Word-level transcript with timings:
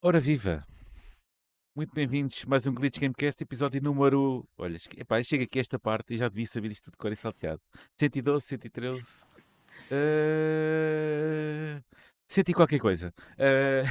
Ora 0.00 0.20
viva! 0.20 0.64
Muito 1.76 1.92
bem-vindos 1.92 2.44
mais 2.46 2.66
um 2.66 2.72
Glitch 2.72 2.98
Gamecast, 2.98 3.42
episódio 3.42 3.82
número. 3.82 4.48
Olha, 4.56 4.78
epá, 4.96 5.22
chega 5.22 5.44
aqui 5.44 5.58
a 5.58 5.60
esta 5.60 5.78
parte 5.78 6.14
e 6.14 6.16
já 6.16 6.28
devia 6.28 6.46
saber 6.46 6.72
isto 6.72 6.90
de 6.90 6.96
cor 6.96 7.12
e 7.12 7.16
salteado. 7.16 7.60
112, 7.98 8.46
113. 8.46 9.02
Uh... 9.92 11.84
100 12.26 12.44
e 12.48 12.54
qualquer 12.54 12.78
coisa. 12.78 13.12
Uh... 13.38 13.84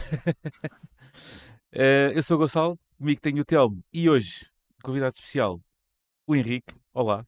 uh, 1.75 2.11
eu 2.15 2.23
sou 2.23 2.37
o 2.37 2.39
Gonçalo, 2.39 2.79
comigo 2.97 3.21
tenho 3.21 3.41
o 3.41 3.45
Telmo 3.45 3.83
e 3.93 4.09
hoje, 4.09 4.49
convidado 4.83 5.15
especial, 5.15 5.61
o 6.25 6.35
Henrique. 6.35 6.73
Olá. 6.93 7.25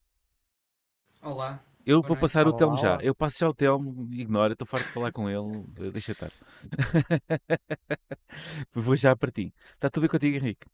Olá. 1.22 1.64
Eu 1.86 2.02
vou 2.02 2.16
passar 2.16 2.48
o 2.48 2.54
Telmo 2.56 2.78
já. 2.78 2.98
Eu 3.02 3.16
passo 3.16 3.40
já 3.40 3.50
o 3.50 3.54
Telmo, 3.54 4.08
ignora, 4.14 4.54
estou 4.54 4.68
farto 4.68 4.88
de 4.88 4.94
falar 4.94 5.12
com 5.12 5.30
ele, 5.30 5.64
deixa 5.92 6.12
estar. 6.12 6.32
vou 8.74 8.96
já 8.96 9.16
para 9.16 9.32
ti. 9.32 9.54
Está 9.74 9.90
tudo 9.90 10.04
bem 10.04 10.10
contigo, 10.10 10.38
Henrique? 10.38 10.68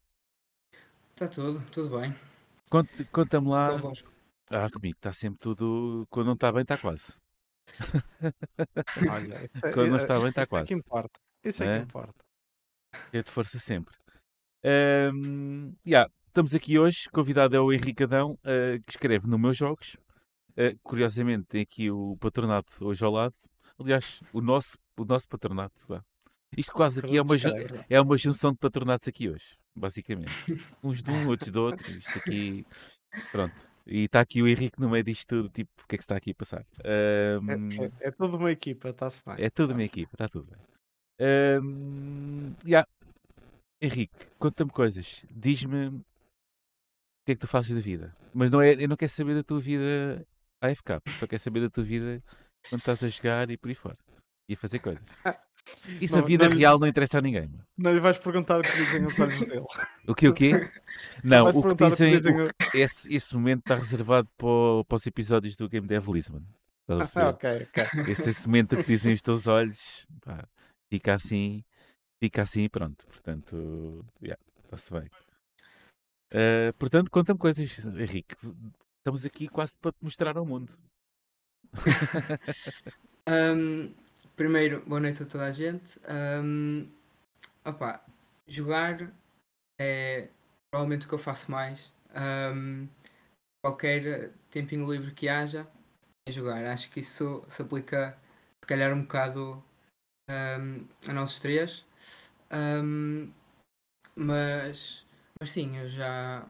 Está 1.12 1.28
tudo, 1.28 1.64
tudo 1.72 2.00
bem. 2.00 2.14
Conta- 2.70 3.06
Conta-me 3.12 3.48
lá. 3.50 3.70
Convosco. 3.72 4.12
Ah, 4.50 4.70
comigo 4.70 4.98
está 4.98 5.14
sempre 5.14 5.40
tudo. 5.40 6.06
Quando 6.10 6.28
não 6.28 6.34
está 6.34 6.52
bem, 6.52 6.64
está 6.64 6.78
quase. 6.78 7.14
Olha, 9.10 9.50
Quando 9.74 9.90
não 9.92 9.98
é- 9.98 10.02
está 10.02 10.20
bem, 10.20 10.30
está 10.30 10.30
isso 10.30 10.42
é 10.42 10.46
quase. 10.48 10.68
que 10.68 10.74
importa. 10.74 11.20
Isso 11.44 11.64
é 11.64 11.76
É? 11.76 11.80
que 11.80 11.86
importa. 11.86 12.26
É 13.14 13.24
de 13.24 13.32
força 13.32 13.58
sempre. 13.60 13.96
Ahm, 14.68 15.74
yeah, 15.86 16.10
estamos 16.28 16.56
aqui 16.56 16.80
hoje. 16.80 17.08
Convidado 17.12 17.56
é 17.56 17.60
o 17.60 17.72
Henrique 17.72 18.04
Adão, 18.04 18.36
ah, 18.44 18.80
que 18.84 18.94
escreve 18.94 19.28
no 19.28 19.38
Meus 19.38 19.56
Jogos. 19.56 19.96
Ah, 20.58 20.76
curiosamente, 20.82 21.46
tem 21.46 21.62
aqui 21.62 21.92
o 21.92 22.18
patronato 22.20 22.74
hoje 22.84 23.06
ao 23.06 23.12
lado. 23.12 23.36
Aliás, 23.80 24.22
o 24.34 24.42
nosso, 24.42 24.76
o 24.98 25.06
nosso 25.06 25.28
patronato. 25.28 25.86
vá. 25.88 26.04
Isto 26.58 26.72
quase 26.74 27.00
aqui 27.00 27.16
é 27.16 27.22
uma, 27.22 27.36
Escreve. 27.36 27.86
é 27.88 28.02
uma 28.02 28.18
junção 28.18 28.54
de 28.54 28.58
patronatos 28.58 29.08
aqui 29.08 29.30
hoje, 29.30 29.56
basicamente. 29.76 30.32
Uns 30.82 31.04
de 31.04 31.12
um, 31.12 31.28
outros 31.28 31.52
de 31.52 31.60
outro. 31.60 31.88
Isto 31.88 32.18
aqui. 32.18 32.66
Pronto. 33.32 33.54
E 33.86 34.06
está 34.06 34.22
aqui 34.22 34.42
o 34.42 34.48
Henrique 34.48 34.80
no 34.80 34.90
meio 34.90 35.04
disto 35.04 35.28
tudo. 35.28 35.50
Tipo, 35.50 35.70
o 35.84 35.88
que 35.88 35.94
é 35.94 35.98
que 35.98 36.04
se 36.04 36.06
está 36.06 36.16
aqui 36.16 36.32
a 36.32 36.36
passar? 36.36 36.66
Ahm, 36.84 37.70
É, 37.80 37.86
é, 37.86 38.08
é 38.08 38.12
tudo 38.12 38.38
uma 38.38 38.52
equipa, 38.52 38.90
está-se 38.90 39.22
bem. 39.24 39.36
É 39.38 39.50
tudo 39.52 39.74
a 39.74 39.76
minha 39.76 39.88
tá-se 39.88 40.00
equipa, 40.00 40.16
está 40.16 40.28
tudo 40.28 40.50
bem. 40.50 40.60
Ahm, 41.20 42.56
yeah. 42.66 42.88
Henrique, 43.86 44.14
conta-me 44.38 44.72
coisas. 44.72 45.26
Diz-me 45.32 45.88
o 45.88 46.02
que 47.26 47.32
é 47.32 47.36
que 47.36 47.42
tu 47.42 47.48
fazes 47.48 47.74
da 47.74 47.80
vida. 47.82 48.16
Mas 48.34 48.52
não 48.52 48.62
é, 48.62 48.74
eu 48.74 48.88
não 48.88 48.98
quero 48.98 49.12
saber 49.12 49.36
da 49.36 49.44
tua 49.44 49.60
vida 49.60 50.26
AFK, 50.62 51.02
só 51.20 51.28
quero 51.28 51.42
saber 51.42 51.62
da 51.62 51.70
tua 51.70 51.84
vida 51.84 52.22
quando 52.70 52.80
estás 52.80 53.04
a 53.04 53.08
jogar 53.08 53.50
e 53.50 53.58
por 53.58 53.70
aí 53.70 53.76
fora. 53.76 53.98
E 54.50 54.54
a 54.54 54.58
fazer 54.58 54.80
coisas. 54.80 55.04
Isso 56.00 56.16
a 56.16 56.20
Não- 56.20 56.28
vida 56.28 56.44
não 56.48 56.52
lhe- 56.54 56.60
real 56.60 56.78
não 56.78 56.88
interessa 56.88 57.18
a 57.18 57.22
ninguém. 57.22 57.50
Não 57.76 57.92
lhe 57.92 58.00
vais 58.00 58.20
perguntar 58.20 58.60
o 58.60 58.62
que 58.62 58.72
dizem 58.78 59.04
os 59.04 59.20
olhos 59.20 59.40
dele. 59.40 59.66
O 60.08 60.14
que 60.14 60.28
o 60.28 60.34
quê? 60.34 60.52
Não, 61.24 61.50
o 61.50 61.76
que 61.76 61.90
dizem. 61.90 62.18
dizem 62.18 62.42
o 62.42 62.48
que- 62.54 62.78
esse, 62.78 63.12
esse 63.12 63.34
momento 63.34 63.62
está 63.62 63.74
reservado 63.76 64.30
para, 64.38 64.84
para 64.88 64.96
os 64.96 65.08
episódios 65.08 65.56
do 65.56 65.68
Game 65.68 65.88
Dev 65.88 66.08
Lisbon. 66.10 66.44
Estás 66.88 67.18
a 67.18 67.20
Ah, 67.26 67.30
ok, 67.30 67.68
ok. 67.74 68.12
esse, 68.12 68.30
esse 68.30 68.46
momento 68.48 68.76
que 68.78 68.84
dizem 68.84 69.16
os 69.16 69.24
teus 69.24 69.48
olhos 69.48 70.06
pá, 70.24 70.48
fica 70.88 71.16
assim, 71.16 71.64
fica 72.24 72.42
assim 72.44 72.64
e 72.64 72.70
pronto. 72.70 73.06
Portanto, 73.08 74.06
yeah, 74.22 74.42
está-se 74.64 74.92
bem. 74.92 75.10
Ah, 76.34 76.74
portanto, 76.78 77.10
conta-me 77.10 77.40
coisas, 77.40 77.86
Henrique. 77.86 78.36
Estamos 78.98 79.26
aqui 79.26 79.48
quase 79.48 79.78
para 79.78 79.92
te 79.92 80.04
mostrar 80.04 80.38
ao 80.38 80.46
mundo. 80.46 80.78
Ahm, 83.28 83.94
primeiro, 84.36 84.84
boa 84.86 85.00
noite 85.00 85.24
a 85.24 85.26
toda 85.26 85.46
a 85.46 85.52
gente. 85.52 86.00
Ahm, 86.08 86.88
opá, 87.64 88.04
jogar 88.48 89.12
é 89.80 90.30
provavelmente 90.70 91.06
o 91.06 91.10
que 91.10 91.16
eu 91.16 91.20
faço 91.20 91.52
mais. 91.52 91.94
Ahm, 92.14 92.88
qualquer 93.64 94.32
tempinho 94.50 94.92
livre 94.92 95.14
que 95.14 95.30
haja 95.30 95.68
é 96.28 96.32
jogar. 96.32 96.66
Acho 96.66 96.90
que 96.90 97.00
isso 97.00 97.44
se 97.48 97.62
aplica 97.62 98.18
se 98.64 98.68
calhar 98.68 98.94
um 98.94 99.02
bocado 99.04 99.64
ahm, 100.30 100.86
a 101.08 101.14
nós 101.14 101.40
três. 101.40 101.86
Ahm, 102.50 103.32
mas, 104.16 105.06
mas 105.40 105.52
sim, 105.52 105.78
eu 105.78 105.88
já 105.90 106.48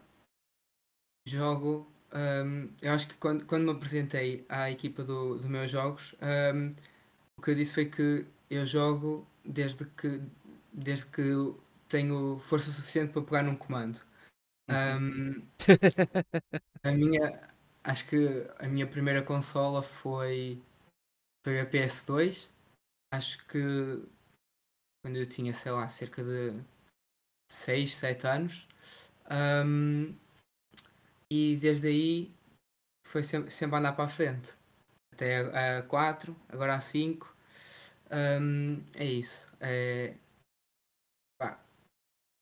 jogo. 1.25 1.88
ahm, 2.11 2.69
eu 2.81 2.91
acho 2.94 3.07
que 3.07 3.16
quando, 3.16 3.45
quando 3.45 3.66
me 3.66 3.72
apresentei 3.72 4.45
à 4.50 4.69
equipa 4.72 5.03
do, 5.03 5.38
do 5.39 5.50
meus 5.50 5.69
jogos, 5.72 6.16
ahm, 6.22 6.72
o 7.38 7.41
que 7.41 7.51
eu 7.51 7.56
disse 7.56 7.73
foi 7.75 7.85
que 7.85 8.25
eu 8.50 8.66
jogo 8.66 9.28
desde 9.45 9.85
que, 9.85 10.22
desde 10.73 11.06
que 11.07 11.23
tenho 11.89 12.39
força 12.39 12.72
suficiente 12.72 13.13
para 13.13 13.22
pegar 13.23 13.44
num 13.44 13.56
comando. 13.56 14.01
Ahm, 14.69 15.44
a 16.83 16.91
minha, 16.91 17.50
acho 17.83 18.07
que 18.07 18.47
a 18.59 18.67
minha 18.67 18.88
primeira 18.88 19.22
consola 19.23 19.81
foi, 19.81 20.62
foi 21.45 21.62
a 21.62 21.66
PS2. 21.66 22.53
Acho 23.13 23.45
que 23.47 24.03
quando 25.05 25.17
eu 25.17 25.25
tinha, 25.27 25.53
sei 25.53 25.71
lá, 25.71 25.88
cerca 25.88 26.23
de 26.23 26.59
6, 27.47 27.95
7 27.95 28.25
anos. 28.25 28.67
Ahm, 29.29 30.16
e 31.31 31.57
desde 31.57 31.89
aí 31.89 32.33
foi 33.05 33.21
sempre, 33.21 33.51
sempre 33.51 33.75
a 33.75 33.79
andar 33.79 33.94
para 33.94 34.05
a 34.05 34.07
frente. 34.07 34.55
Até 35.13 35.77
a 35.77 35.83
4, 35.83 36.35
agora 36.49 36.73
a 36.73 36.81
5. 36.81 37.35
é 38.95 39.05
isso. 39.05 39.55
É, 39.59 40.15
pá, 41.39 41.63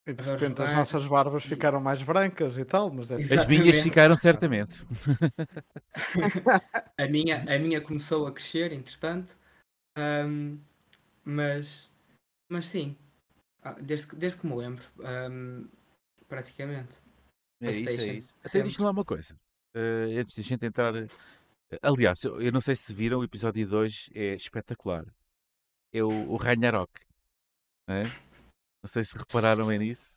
E 0.08 0.14
de 0.14 0.24
repente 0.24 0.62
as 0.62 0.74
nossas 0.74 1.06
barbas 1.06 1.44
e- 1.44 1.50
ficaram 1.50 1.82
mais 1.82 2.02
brancas 2.02 2.58
e 2.58 2.64
tal, 2.64 2.90
mas 2.90 3.12
é 3.12 3.16
As 3.16 3.46
minhas 3.46 3.82
ficaram 3.82 4.16
certamente. 4.16 4.86
a, 6.98 7.08
minha, 7.10 7.44
a 7.44 7.60
minha 7.60 7.82
começou 7.82 8.26
a 8.26 8.32
crescer, 8.32 8.72
entretanto. 8.72 9.36
Ahm, 9.98 10.60
mas, 11.26 11.93
mas 12.54 12.68
sim, 12.68 12.96
ah, 13.64 13.74
desde, 13.82 14.08
que- 14.10 14.16
desde 14.18 14.40
que 14.40 14.48
me 14.48 14.56
lembro, 14.56 14.84
ahm, 15.04 15.68
praticamente. 16.28 17.02
É 17.62 17.72
isso, 17.72 18.02
é 18.02 18.08
isso. 18.20 18.36
Até 18.44 18.62
diz-me 18.62 18.86
lá 18.86 18.92
uma 18.92 19.06
coisa. 19.06 19.36
eh, 19.76 20.20
antes 20.20 20.36
de 20.36 20.42
a 20.42 20.44
gente 20.44 20.66
entrar. 20.66 20.96
eh, 20.96 21.08
aliás, 21.82 22.24
eu 22.24 22.42
eu 22.42 22.52
não 22.52 22.62
sei 22.62 22.76
se 22.76 22.94
viram, 22.94 23.20
o 23.20 23.24
episódio 23.24 23.66
de 23.68 23.76
hoje 23.76 24.12
é 24.16 24.36
espetacular. 24.36 25.06
É 25.94 26.04
o, 26.04 26.10
o 26.34 26.38
Ragnarok. 26.38 26.92
não 27.88 27.96
é? 27.98 28.04
Não 28.84 28.90
sei 28.90 29.04
se 29.04 29.18
repararam 29.18 29.68
bem 29.68 29.80
nisso. 29.80 30.13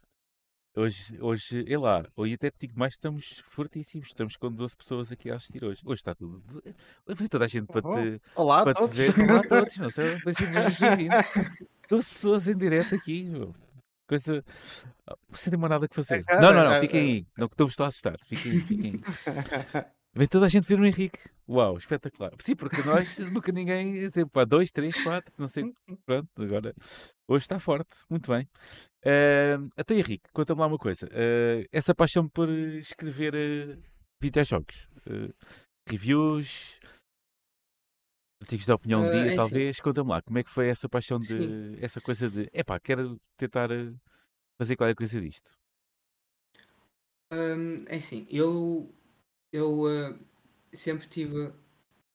Hoje, 0.79 1.17
hoje, 1.23 1.65
é 1.73 1.79
lá, 1.79 2.07
hoje 2.15 2.35
até 2.35 2.51
te 2.51 2.67
digo 2.67 2.79
mais, 2.79 2.93
estamos 2.93 3.43
fortíssimos. 3.49 4.09
Estamos 4.09 4.37
com 4.37 4.53
12 4.53 4.77
pessoas 4.77 5.11
aqui 5.11 5.31
a 5.31 5.37
assistir 5.37 5.65
hoje. 5.65 5.81
Hoje 5.83 6.01
está 6.01 6.15
tudo. 6.15 6.43
Veio 7.07 7.31
toda 7.31 7.47
a 7.47 7.49
gente 7.49 7.67
para 7.67 7.81
te, 7.81 8.21
Olá 8.35 8.63
para 8.63 8.75
te 8.75 8.81
todos. 8.81 8.95
ver. 8.97 9.15
Olá 9.31 9.41
a 9.41 9.43
todos, 9.49 9.77
não 9.79 9.89
sei, 9.89 10.19
bem-vindos. 10.23 10.79
12 11.89 12.09
pessoas 12.13 12.47
em 12.49 12.57
direto 12.59 12.95
aqui. 12.95 13.25
meu. 13.25 13.55
Coisa. 14.07 14.45
ah, 15.07 15.17
Você 15.31 15.49
tem 15.49 15.59
mais 15.59 15.71
nada 15.71 15.89
que 15.89 15.95
fazer. 15.97 16.23
Não, 16.29 16.53
não, 16.53 16.65
não, 16.71 16.81
fiquem 16.81 17.01
aí. 17.01 17.27
Não 17.39 17.49
que 17.49 17.55
estou-vos 17.55 17.81
a 17.81 17.87
assustar. 17.87 18.19
Fiquem 18.27 18.53
aí, 18.53 18.61
fiquem 18.61 18.93
aí. 18.93 19.01
Vem 20.15 20.27
toda 20.29 20.45
a 20.47 20.49
gente 20.49 20.69
ver 20.69 20.79
o 20.79 20.85
Henrique. 20.87 21.19
Uau, 21.49 21.77
espetacular. 21.79 22.33
Sim, 22.41 22.55
porque 22.57 22.83
nós 22.83 23.19
nunca 23.31 23.51
ninguém. 23.51 24.09
Tipo, 24.11 24.41
há 24.41 24.45
dois, 24.45 24.71
três, 24.71 25.03
quatro, 25.03 25.33
não 25.39 25.49
sei. 25.49 25.73
Pronto, 26.05 26.29
agora. 26.43 26.75
Hoje 27.29 27.45
está 27.45 27.59
forte. 27.59 27.97
Muito 28.09 28.31
bem. 28.31 28.49
Uh, 29.05 29.71
até 29.77 29.95
Henrique, 29.95 30.31
conta-me 30.33 30.61
lá 30.61 30.67
uma 30.67 30.79
coisa. 30.79 31.09
Ah, 31.13 31.67
essa 31.73 31.95
paixão 31.95 32.29
por 32.29 32.49
escrever 32.49 33.35
uh, 33.35 33.83
videojogos, 34.21 34.89
ah, 35.07 35.33
reviews, 35.89 36.81
artigos 38.43 38.67
de 38.67 38.73
opinião 38.73 39.01
um 39.01 39.11
dia, 39.11 39.21
é 39.21 39.27
assim. 39.27 39.37
talvez. 39.37 39.81
Conta-me 39.81 40.11
lá, 40.11 40.23
como 40.23 40.39
é 40.39 40.45
que 40.45 40.51
foi 40.51 40.69
essa 40.69 40.89
paixão 40.89 41.19
de. 41.19 41.27
Sim. 41.27 41.79
Essa 41.81 42.01
coisa 42.01 42.31
de. 42.31 42.49
Epá, 42.53 42.79
quero 42.81 43.17
tentar 43.37 43.69
fazer 44.61 44.77
qualquer 44.77 44.95
coisa 44.95 45.21
disto. 45.21 45.51
Ahm, 47.33 47.85
é 47.89 47.97
assim, 47.97 48.27
eu, 48.31 48.93
eu 49.53 49.85
sempre 50.73 51.09
tive, 51.09 51.53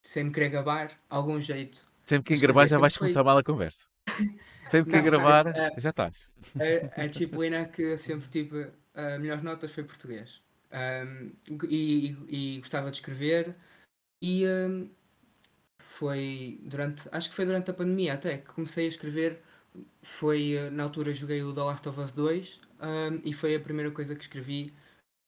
sempre 0.02 0.34
querer 0.34 0.50
gabar 0.50 0.98
algum 1.10 1.40
jeito. 1.40 1.90
Sempre 2.06 2.36
que 2.36 2.42
gravar 2.42 2.68
já 2.68 2.80
vais 2.80 2.94
foi- 2.94 3.08
começar 3.08 3.24
mal 3.24 3.38
a 3.38 3.44
conversa. 3.44 3.86
Sempre 4.72 4.92
que 4.92 4.98
Não, 4.98 5.04
gravar, 5.04 5.46
é- 5.48 5.80
já 5.80 5.90
estás. 5.90 6.30
A, 6.96 7.04
a 7.04 7.08
disciplina 7.08 7.66
que 7.66 7.82
eu 7.82 7.98
sempre 7.98 8.30
tive 8.30 8.72
ah, 8.96 9.18
melhores 9.20 9.44
notas 9.44 9.72
foi 9.72 9.84
português. 9.84 10.42
Ahm, 10.72 11.32
e, 11.70 12.16
e- 12.30 12.56
e 12.56 12.60
gostava 12.60 12.90
de 12.90 12.98
escrever. 12.98 13.56
E 14.22 14.46
ahm, 14.46 14.88
foi 15.80 16.60
durante, 16.64 17.10
acho 17.12 17.30
que 17.30 17.36
foi 17.36 17.46
durante 17.46 17.72
a 17.72 17.74
pandemia 17.74 18.14
até 18.14 18.38
que 18.38 18.54
comecei 18.54 18.86
a 18.86 18.90
escrever. 18.90 19.42
Foi 20.02 20.58
ah, 20.58 20.72
na 20.72 20.84
altura 20.84 21.14
joguei 21.14 21.44
o 21.44 21.54
The 21.54 21.62
Last 21.62 21.90
of 21.90 22.00
Us 22.00 22.12
2 22.12 22.62
ahm, 22.80 23.22
e 23.26 23.34
foi 23.34 23.56
a 23.56 23.60
primeira 23.60 23.92
coisa 23.92 24.16
que 24.16 24.22
escrevi 24.24 24.74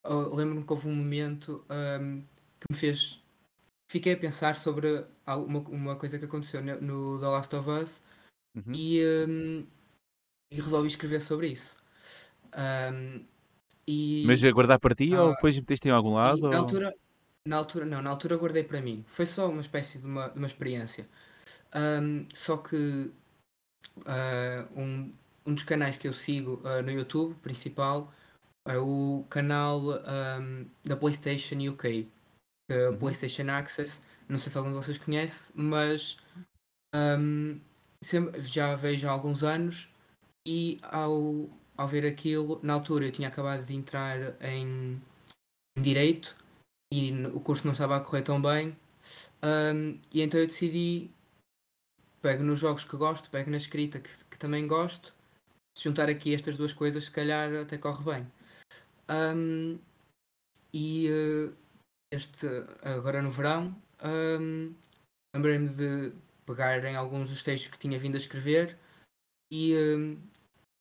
eu 0.06 0.36
lembro-me 0.36 0.66
que 0.66 0.74
houve 0.74 0.88
um 0.88 0.96
momento 0.96 1.66
que 2.60 2.68
me 2.72 2.78
fez. 2.78 3.22
Fiquei 3.92 4.14
a 4.14 4.18
pensar 4.18 4.56
sobre 4.56 5.06
uma, 5.28 5.60
uma 5.70 5.96
coisa 5.96 6.20
que 6.20 6.26
aconteceu 6.26 6.62
no, 6.64 6.82
no 6.82 7.20
The 7.20 7.28
Last 7.28 7.56
of 7.56 7.70
Us 7.70 8.04
Uhum. 8.56 8.82
e, 8.82 9.02
ahm, 9.04 9.66
e 10.52 10.62
resolvi 10.62 10.88
escrever 10.90 11.22
sobre 11.22 11.50
isso. 11.50 11.78
Ahm, 12.54 13.26
e, 13.88 14.28
Mas 14.28 14.42
guardar 14.56 14.80
para 14.80 14.96
ti 14.96 15.16
ou 15.20 15.30
Ah, 15.30 15.36
depois 15.36 15.56
meteste 15.58 15.88
em 15.88 15.92
algum 15.92 16.14
lado? 16.16 16.44
na 16.50 16.58
ou- 16.58 16.60
altura, 16.60 16.94
na 17.46 17.58
altura, 17.58 17.86
não, 17.86 18.02
na 18.02 18.10
altura 18.10 18.38
guardei 18.38 18.64
para 18.64 18.82
mim. 18.82 19.04
Foi 19.08 19.26
só 19.26 19.50
uma 19.50 19.62
espécie 19.62 20.00
de 20.00 20.06
uma, 20.06 20.30
de 20.30 20.38
uma 20.38 20.48
experiência. 20.48 21.08
Ahm, 21.74 22.28
só 22.34 22.58
que 22.58 23.12
ah, 24.06 24.68
um, 24.76 25.12
um 25.46 25.54
dos 25.54 25.64
canais 25.64 25.98
que 25.98 26.08
eu 26.08 26.14
sigo 26.14 26.62
ah, 26.66 26.82
no 26.82 26.92
YouTube 26.92 27.36
principal 27.42 28.12
é 28.66 28.78
o 28.78 29.26
canal 29.30 29.92
ahm, 30.08 30.66
da 30.86 30.96
PlayStation 30.98 31.58
UK, 31.70 32.08
que 32.70 32.74
é 32.76 32.92
Uhum. 32.92 32.94
PlayStation 32.94 33.50
Access. 33.52 34.02
Não 34.30 34.38
sei 34.40 34.52
se 34.52 34.58
algum 34.58 34.72
de 34.72 34.78
vocês 34.78 34.98
conhece, 34.98 35.52
mas 35.56 36.18
ahm, 36.94 37.60
sempre, 38.04 38.42
já 38.42 38.76
vejo 38.76 39.08
há 39.08 39.12
alguns 39.12 39.44
anos 39.44 39.90
e 40.46 40.80
ao, 40.84 41.50
ao 41.78 41.88
ver 41.88 42.06
aquilo, 42.06 42.60
na 42.62 42.74
altura 42.74 43.06
eu 43.06 43.12
tinha 43.12 43.28
acabado 43.28 43.66
de 43.66 43.74
entrar 43.74 44.18
em, 44.42 45.02
em 45.78 45.82
Direito 45.82 46.36
e 46.94 47.12
o 47.28 47.40
curso 47.40 47.66
não 47.66 47.74
estava 47.74 47.98
a 47.98 48.02
correr 48.02 48.22
tão 48.24 48.42
bem. 48.42 48.76
ahm, 49.42 49.98
e 50.12 50.22
então 50.22 50.40
eu 50.40 50.48
decidi, 50.48 51.10
pego 52.22 52.44
nos 52.44 52.60
jogos 52.60 52.84
que 52.84 52.98
gosto, 52.98 53.30
pego 53.30 53.50
na 53.50 53.58
escrita 53.58 54.00
que, 54.00 54.10
que 54.26 54.38
também 54.38 54.68
gosto, 54.68 55.14
se 55.78 55.84
juntar 55.86 56.10
aqui 56.10 56.34
estas 56.34 56.58
duas 56.58 56.74
coisas, 56.74 57.06
se 57.06 57.12
calhar 57.12 57.54
até 57.56 57.78
corre 57.78 58.04
bem. 58.04 58.32
Ahm, 59.08 59.80
e 60.74 61.08
eh, 61.08 61.52
este, 62.12 62.48
agora 62.84 63.22
no 63.22 63.32
verão, 63.32 63.76
ahm, 64.00 64.74
lembrei-me 65.36 65.70
de 65.70 66.14
pegar 66.46 66.84
em 66.86 66.96
alguns 66.96 67.30
dos 67.30 67.44
textos 67.44 67.70
que 67.72 67.80
tinha 67.80 68.00
vindo 68.00 68.16
a 68.16 68.18
escrever 68.18 68.78
e, 69.52 69.76
ahm, 69.76 70.18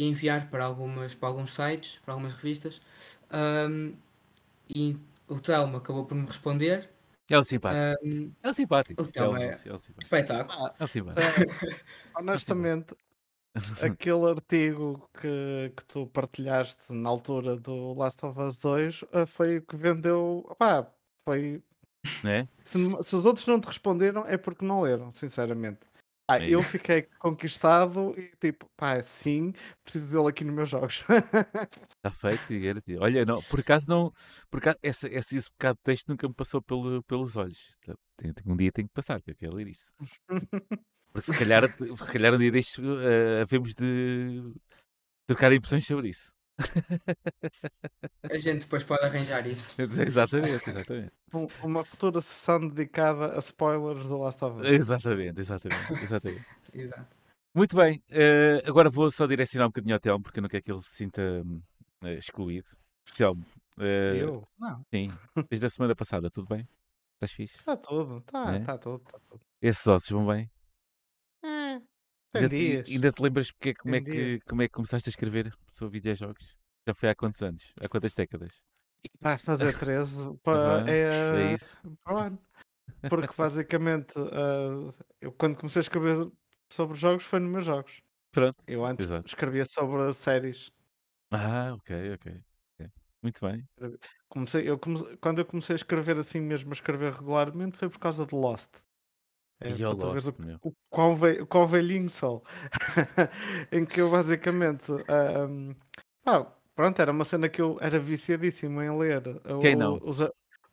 e 0.00 0.06
enviar 0.08 0.50
para, 0.50 0.64
algumas, 0.64 1.14
para 1.14 1.28
alguns 1.28 1.54
sites, 1.54 1.98
para 2.00 2.14
algumas 2.14 2.34
revistas. 2.34 2.80
Ahm, 3.30 3.94
e 4.74 4.96
o 5.28 5.40
Telmo 5.40 5.78
acabou 5.78 6.06
por 6.06 6.14
me 6.16 6.26
responder. 6.26 6.90
É 7.34 7.36
o 7.38 7.44
simpático. 7.44 7.92
Ahm, 8.02 8.32
É 8.44 8.48
o 8.50 8.54
simpático. 8.54 9.02
o 9.02 9.06
Telmo 9.06 9.36
é, 9.36 9.46
é- 9.50 9.56
o- 9.72 9.76
é 9.76 9.78
simpático. 9.78 10.02
espetáculo. 10.02 10.58
Ah, 10.66 10.74
É 10.80 10.84
o 10.84 10.88
simpático. 10.88 11.22
eh, 11.22 11.34
honestamente, 12.16 12.96
aquele 13.78 14.26
artigo 14.30 15.10
que, 15.20 15.72
que 15.76 15.84
tu 15.86 16.06
partilhaste 16.08 16.92
na 16.92 17.10
altura 17.10 17.56
do 17.58 17.94
Last 17.94 18.24
of 18.26 18.40
Us 18.40 18.58
2 18.58 19.04
eh, 19.12 19.26
foi 19.26 19.58
o 19.58 19.66
que 19.66 19.76
vendeu. 19.76 20.44
Opá, 20.48 20.92
foi. 21.28 21.62
Né? 22.24 22.48
Se, 22.62 22.78
se 23.02 23.16
os 23.16 23.24
outros 23.24 23.46
não 23.46 23.60
te 23.60 23.66
responderam, 23.66 24.26
é 24.26 24.36
porque 24.36 24.64
não 24.64 24.80
leram, 24.82 25.12
sinceramente. 25.14 25.80
Ah, 26.28 26.38
É 26.38 26.48
eu 26.48 26.62
fiquei 26.62 27.02
conquistado 27.18 28.14
e 28.16 28.30
tipo, 28.40 28.66
pá, 28.76 29.02
sim, 29.02 29.52
preciso 29.82 30.08
dele 30.08 30.28
aqui 30.28 30.44
nos 30.44 30.54
meus 30.54 30.68
jogos. 30.68 31.04
Está 31.08 32.10
feito, 32.14 32.46
diga-te. 32.48 32.96
Olha, 32.96 33.24
não, 33.24 33.40
por 33.42 33.60
acaso 33.60 33.88
não. 33.88 34.12
Por 34.50 34.58
acaso, 34.58 34.78
essa, 34.82 35.08
esse, 35.08 35.36
esse 35.36 35.50
bocado 35.50 35.76
de 35.76 35.82
texto 35.82 36.08
nunca 36.08 36.26
me 36.28 36.34
passou 36.34 36.62
pelo, 36.62 37.02
pelos 37.04 37.36
olhos. 37.36 37.76
Tá, 37.84 37.94
um 38.46 38.56
dia 38.56 38.72
tem 38.72 38.86
que 38.86 38.92
passar, 38.92 39.20
que 39.20 39.32
eu 39.32 39.36
quero 39.36 39.56
ler 39.56 39.68
isso. 39.68 39.90
Porque 41.12 41.30
se 41.30 41.38
calhar, 41.38 41.68
se 41.76 42.12
calhar 42.12 42.34
um 42.34 42.38
dia 42.38 42.50
deste 42.50 42.80
uh, 42.80 43.42
havemos 43.42 43.74
de 43.74 44.54
trocar 45.26 45.52
impressões 45.52 45.86
sobre 45.86 46.08
isso. 46.08 46.32
A 48.22 48.36
gente 48.38 48.62
depois 48.62 48.84
pode 48.84 49.04
arranjar 49.04 49.46
isso. 49.46 49.74
exatamente, 50.00 50.70
exatamente. 50.70 51.12
Um- 51.34 51.46
Uma 51.62 51.82
futura 51.82 52.20
sessão 52.20 52.68
dedicada 52.68 53.34
a 53.34 53.38
spoilers 53.38 54.04
do 54.04 54.18
Last 54.18 54.44
of 54.44 54.60
Us. 54.60 54.66
Exatamente, 54.66 55.40
exatamente, 55.40 55.92
exatamente. 56.02 56.44
Exato. 56.74 57.16
Muito 57.54 57.74
bem, 57.74 58.02
eh, 58.10 58.62
agora 58.66 58.90
vou 58.90 59.10
só 59.10 59.26
direcionar 59.26 59.64
um 59.66 59.70
bocadinho 59.70 59.94
ao 59.94 60.00
Telmo, 60.00 60.22
porque 60.22 60.38
eu 60.40 60.42
não 60.42 60.48
quero 60.50 60.62
que 60.62 60.70
ele 60.70 60.82
se 60.82 60.90
sinta 60.90 61.22
hum, 61.22 61.62
eh, 62.02 62.14
excluído. 62.16 62.68
Telmo, 63.16 63.44
eh, 63.78 64.18
Eu? 64.22 64.46
Não, 64.58 64.84
sim, 64.90 65.10
desde 65.48 65.66
a 65.66 65.70
semana 65.70 65.96
passada, 65.96 66.30
tudo 66.30 66.48
bem? 66.54 66.68
Estás 67.14 67.32
fixe? 67.32 67.56
está 67.58 67.76
tudo, 67.78 68.18
está 68.18 68.52
Né? 68.52 68.60
tá 68.60 68.76
tudo, 68.76 69.02
está 69.06 69.18
tudo. 69.30 69.40
Esses 69.62 69.86
ossos 69.86 70.10
vão 70.10 70.26
bem? 70.26 70.50
É, 72.34 72.38
Ainda 72.40 72.56
ainda 72.88 73.12
te 73.12 73.22
lembras 73.22 73.50
porque, 73.52 73.70
é- 73.70 73.74
como, 73.74 73.94
é 73.94 74.00
que, 74.00 74.40
como 74.40 74.62
é 74.62 74.68
que 74.68 74.72
começaste 74.74 75.08
a 75.08 75.12
escrever 75.12 75.52
sobre 75.72 75.98
videojogos? 75.98 76.56
Já 76.86 76.94
foi 76.94 77.08
há 77.10 77.14
quantos 77.14 77.40
anos? 77.42 77.72
Há 77.80 77.88
quantas 77.88 78.14
décadas? 78.14 78.60
Vai 79.20 79.36
fazer 79.38 79.72
13 79.78 80.36
para, 80.42 80.90
é, 80.90 81.50
É 81.50 81.54
isso? 81.54 81.76
para 82.02 82.14
o 82.14 82.18
ano. 82.18 82.38
Porque 83.08 83.34
basicamente 83.36 84.14
ah, 84.16 84.94
eu 85.20 85.32
quando 85.32 85.56
comecei 85.56 85.80
a 85.80 85.82
escrever 85.82 86.30
sobre 86.70 86.96
jogos 86.96 87.24
foi 87.24 87.40
nos 87.40 87.50
meus 87.50 87.66
jogos. 87.66 88.00
Pronto. 88.30 88.64
Eu 88.66 88.84
antes 88.84 89.04
Exato. 89.06 89.28
escrevia 89.28 89.64
sobre 89.66 90.12
séries. 90.14 90.70
Ah, 91.30 91.74
ok, 91.74 92.14
ok. 92.14 92.44
ok. 92.80 92.90
Muito 93.22 93.40
bem. 93.46 93.68
Comecei, 94.28 94.68
eu 94.68 94.78
comecei- 94.78 95.16
quando 95.18 95.38
eu 95.40 95.44
comecei 95.46 95.74
a 95.74 95.76
escrever 95.76 96.16
assim 96.18 96.40
mesmo, 96.40 96.70
a 96.70 96.72
escrever 96.74 97.12
regularmente, 97.12 97.76
foi 97.76 97.88
por 97.90 97.98
causa 97.98 98.24
de 98.26 98.34
Lost. 98.34 98.70
É, 99.64 99.70
E 99.70 99.74
para 99.76 99.94
tu 99.94 99.96
veres 100.08 100.24
Lost, 100.24 100.38
o, 100.38 100.42
meu. 100.42 100.58
o, 100.62 100.72
quão 100.90 101.16
ve- 101.16 101.40
o 101.42 101.46
quão 101.46 101.66
velhinho 101.66 102.10
sou. 102.10 102.42
em 103.72 103.84
que 103.84 104.00
eu 104.00 104.10
basicamente. 104.10 104.92
ah, 105.08 105.44
um, 105.46 105.74
pá, 106.24 106.44
pronto, 106.74 107.00
era 107.00 107.12
uma 107.12 107.24
cena 107.24 107.48
que 107.48 107.60
eu 107.60 107.78
era 107.80 107.98
viciadíssimo 107.98 108.82
em 108.82 108.98
ler. 108.98 109.26
uh, 109.28 109.58
Quem 109.60 109.74
o- 109.74 109.78
não? 109.78 109.98
Os, 110.02 110.18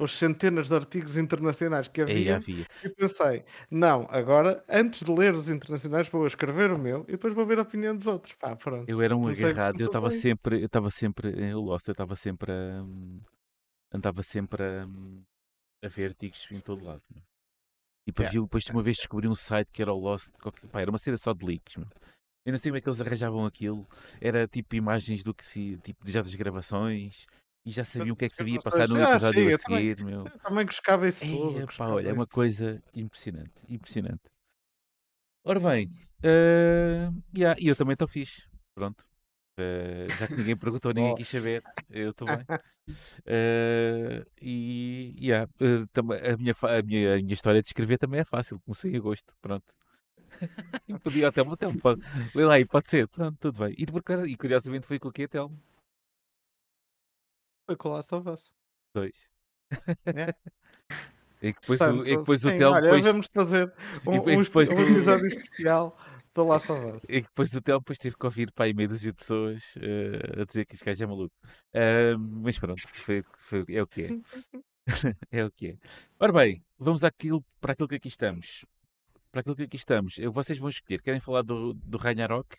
os 0.01 0.17
centenas 0.17 0.69
de 0.69 0.75
artigos 0.75 1.17
internacionais 1.17 1.87
que 1.89 2.01
havia. 2.01 2.37
havia. 2.37 2.65
E 2.83 2.89
pensei, 2.89 3.43
não, 3.69 4.07
agora, 4.09 4.63
antes 4.69 5.03
de 5.03 5.11
ler 5.11 5.35
os 5.35 5.49
internacionais, 5.49 6.07
vou 6.07 6.25
escrever 6.25 6.71
o 6.71 6.77
meu 6.79 7.01
e 7.07 7.11
depois 7.11 7.33
vou 7.33 7.45
ver 7.45 7.59
a 7.59 7.63
opinião 7.63 7.95
dos 7.95 8.07
outros. 8.07 8.33
Pá, 8.35 8.55
pronto. 8.55 8.89
Eu 8.89 9.01
era 9.01 9.15
um 9.15 9.23
Comecei- 9.23 9.45
agarrado, 9.45 9.79
eu 9.81 9.87
estava 9.87 10.09
sempre, 10.09 10.61
eu 10.61 10.65
estava 10.67 10.89
sempre, 10.89 11.29
em 11.31 11.53
o 11.53 11.59
Lost, 11.59 11.85
eu 11.87 11.91
estava 11.91 12.15
sempre 12.15 12.49
a, 12.51 12.81
hum, 12.81 13.19
andava 13.91 14.23
sempre 14.23 14.63
a, 14.63 14.85
hum, 14.85 15.21
a 15.83 15.87
ver 15.89 16.11
artigos 16.11 16.47
em 16.51 16.61
todo 16.61 16.85
lado. 16.85 17.01
E 18.07 18.11
depois, 18.11 18.29
Yeah, 18.29 18.45
depois 18.45 18.65
uma 18.69 18.83
vez 18.83 18.97
descobri 18.97 19.27
um 19.27 19.35
site 19.35 19.69
que 19.71 19.81
era 19.81 19.93
o 19.93 19.99
Lost, 19.99 20.29
qualquer- 20.41 20.67
pá, 20.69 20.81
era 20.81 20.89
uma 20.89 20.97
cena 20.97 21.17
só 21.17 21.33
de 21.33 21.45
leaks, 21.45 21.75
meu. 21.77 21.87
Eu 22.45 22.51
não 22.53 22.57
sei 22.57 22.71
como 22.71 22.77
é 22.77 22.81
que 22.81 22.89
eles 22.89 23.01
arranjavam 23.01 23.45
aquilo, 23.45 23.87
era 24.19 24.47
tipo 24.47 24.75
imagens 24.75 25.23
do 25.23 25.33
que 25.33 25.45
se, 25.45 25.77
tipo, 25.83 26.09
já 26.09 26.21
das 26.21 26.33
gravações, 26.33 27.25
e 27.65 27.71
já 27.71 27.83
sabiam 27.83 28.13
o 28.13 28.17
que 28.17 28.25
é 28.25 28.29
que 28.29 28.35
se 28.35 28.43
ia 28.43 28.59
passar 28.61 28.87
no 28.87 28.95
Ah, 28.97 29.09
episódio 29.11 29.41
sim, 29.41 29.47
a 29.47 29.51
eu 29.51 29.59
também- 29.59 29.79
seguir, 29.95 30.03
meu. 30.03 30.25
Eu 30.25 30.39
também 30.39 30.65
gostava 30.65 31.07
isso 31.07 31.25
tudo. 31.27 31.57
Eia, 31.57 31.67
pá, 31.77 31.87
olha, 31.89 32.09
é 32.09 32.13
uma 32.13 32.25
coisa 32.25 32.81
impressionante, 32.93 33.51
impressionante. 33.67 34.23
Ora 35.43 35.59
bem, 35.59 35.89
eh, 36.23 37.09
yeah, 37.35 37.59
e 37.61 37.67
eu 37.67 37.75
também 37.75 37.93
estou 37.93 38.07
fixe, 38.07 38.47
pronto. 38.75 39.05
Eh, 39.59 40.07
já 40.19 40.27
que 40.27 40.35
ninguém 40.35 40.55
perguntou, 40.57 40.93
ninguém 40.93 41.15
quis 41.15 41.27
saber, 41.27 41.61
eu 41.89 42.11
estou 42.11 42.27
bem. 42.27 42.45
Eh, 43.25 44.25
e 44.41 44.98
yeah, 45.17 45.49
eh, 45.59 45.85
também, 45.93 46.19
a, 46.19 46.37
minha, 46.37 46.53
fa- 46.55 46.77
a, 46.77 46.81
minha, 46.81 47.13
a 47.15 47.17
minha 47.17 47.33
história 47.33 47.61
de 47.61 47.67
escrever 47.69 47.97
também 47.97 48.19
é 48.21 48.25
fácil, 48.25 48.59
comecei 48.61 48.91
em 48.91 48.97
agosto, 48.97 49.33
pronto. 49.41 49.73
E 50.87 50.97
Podia 50.99 51.27
até 51.29 51.41
o 51.41 51.57
Telmo, 51.57 51.79
pode, 51.79 52.01
lê 52.35 52.45
lá 52.45 52.53
aí, 52.55 52.65
pode 52.65 52.89
ser, 52.89 53.07
pronto, 53.07 53.37
tudo 53.39 53.59
bem. 53.59 53.73
E, 53.77 53.85
por 53.85 53.99
acaso- 53.99 54.25
e 54.25 54.35
curiosamente 54.37 54.85
foi 54.87 54.99
com 54.99 55.09
o 55.09 55.11
quê, 55.11 55.27
Telmo? 55.27 55.57
Foi 57.65 57.75
com 57.75 57.89
o 57.89 57.91
Last 57.93 58.13
of 58.15 58.29
Us. 58.29 58.53
Dois. 58.93 59.15
É. 60.05 60.33
E 61.41 61.53
que 61.53 61.61
depois, 61.61 61.79
o, 61.79 61.83
e 61.83 61.87
que 61.87 61.95
Portanto, 61.95 62.19
depois 62.19 62.43
o 62.43 62.49
sim, 62.49 62.57
Telmo 62.57 62.75
olha, 62.75 62.83
depois, 62.83 63.05
vamos 63.05 63.27
fazer 63.33 63.73
um, 64.05 64.13
e 64.13 64.19
um, 64.37 64.41
depois 64.43 64.69
um 64.69 64.79
episódio 64.81 65.27
especial 65.27 65.97
do 66.35 66.43
Last 66.43 66.69
of 66.69 66.97
Us. 66.97 67.03
E 67.03 67.21
que 67.21 67.27
depois 67.29 67.49
do 67.49 67.61
Telmo 67.61 67.79
depois 67.79 67.97
teve 67.97 68.17
que 68.17 68.25
ouvir 68.25 68.51
para 68.51 68.65
aí 68.65 68.73
meia 68.73 68.89
dúzia 68.89 69.11
de 69.13 69.17
pessoas 69.17 69.63
eh, 69.77 70.41
a 70.41 70.43
dizer 70.43 70.65
que 70.65 70.75
este 70.75 70.83
gajo 70.83 71.01
é 71.01 71.07
maluco. 71.07 71.33
Ah, 71.73 72.17
mas 72.17 72.59
pronto, 72.59 72.81
foi, 72.89 73.23
foi- 73.39 73.65
é 73.69 73.81
o 73.81 73.87
que 73.87 74.01
é. 74.01 74.09
é 75.31 75.43
o 75.45 75.51
que 75.51 75.67
é. 75.69 75.77
Ora 76.19 76.31
bem, 76.33 76.63
vamos 76.77 77.03
àquilo, 77.03 77.43
para 77.61 77.73
aquilo 77.73 77.87
que 77.87 77.95
aqui 77.95 78.07
estamos. 78.07 78.65
Para 79.31 79.41
aquilo 79.41 79.55
que 79.55 79.63
aqui 79.63 79.77
estamos. 79.77 80.17
Eu, 80.17 80.31
vocês 80.31 80.57
vão 80.57 80.69
escolher. 80.69 81.01
Querem 81.01 81.19
falar 81.19 81.41
do, 81.43 81.73
do 81.73 81.97
Ragnarok? 81.97 82.57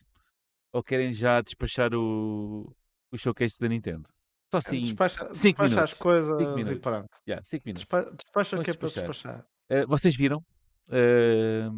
Ou 0.73 0.83
querem 0.83 1.13
já 1.13 1.41
despachar 1.41 1.93
o, 1.95 2.73
o 3.11 3.19
showcase 3.19 3.59
da 3.59 3.69
Nintendo? 3.69 4.09
Só 4.53 4.59
assim, 4.59 4.81
despacha 4.81 5.33
cinco 5.35 5.63
despacha 5.63 5.65
as 5.65 5.91
minutos. 5.91 5.95
coisas 5.95 6.39
Cinco 6.39 6.51
e 6.51 6.55
minutos. 6.57 6.81
pronto. 6.81 7.09
já, 7.27 7.43
5 7.43 7.63
minutos. 7.67 7.83
Despa- 7.89 8.11
despacha 8.13 8.59
o 8.59 8.65
que 8.65 8.71
é 8.71 8.75
para 8.75 8.89
despachar. 8.89 9.47
Ah, 9.69 9.87
vocês 9.87 10.17
viram? 10.17 10.45
Ah, 10.89 11.71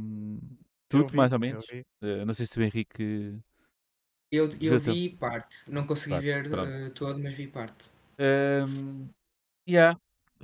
tudo, 0.88 1.08
vi, 1.08 1.16
mais 1.16 1.32
ou 1.32 1.38
menos? 1.38 1.66
Ah, 2.02 2.24
não 2.24 2.34
sei 2.34 2.46
se 2.46 2.58
o 2.58 2.62
Henrique 2.62 3.38
Eu, 4.30 4.50
eu 4.60 4.78
vi 4.78 5.10
parte, 5.16 5.70
não 5.70 5.86
consegui 5.86 6.14
Parte, 6.32 6.48
ver 6.48 6.90
todo, 6.92 7.18
mas 7.18 7.34
vi 7.34 7.46
parte. 7.46 7.90
Um, 8.18 9.08
yeah. 9.68 9.98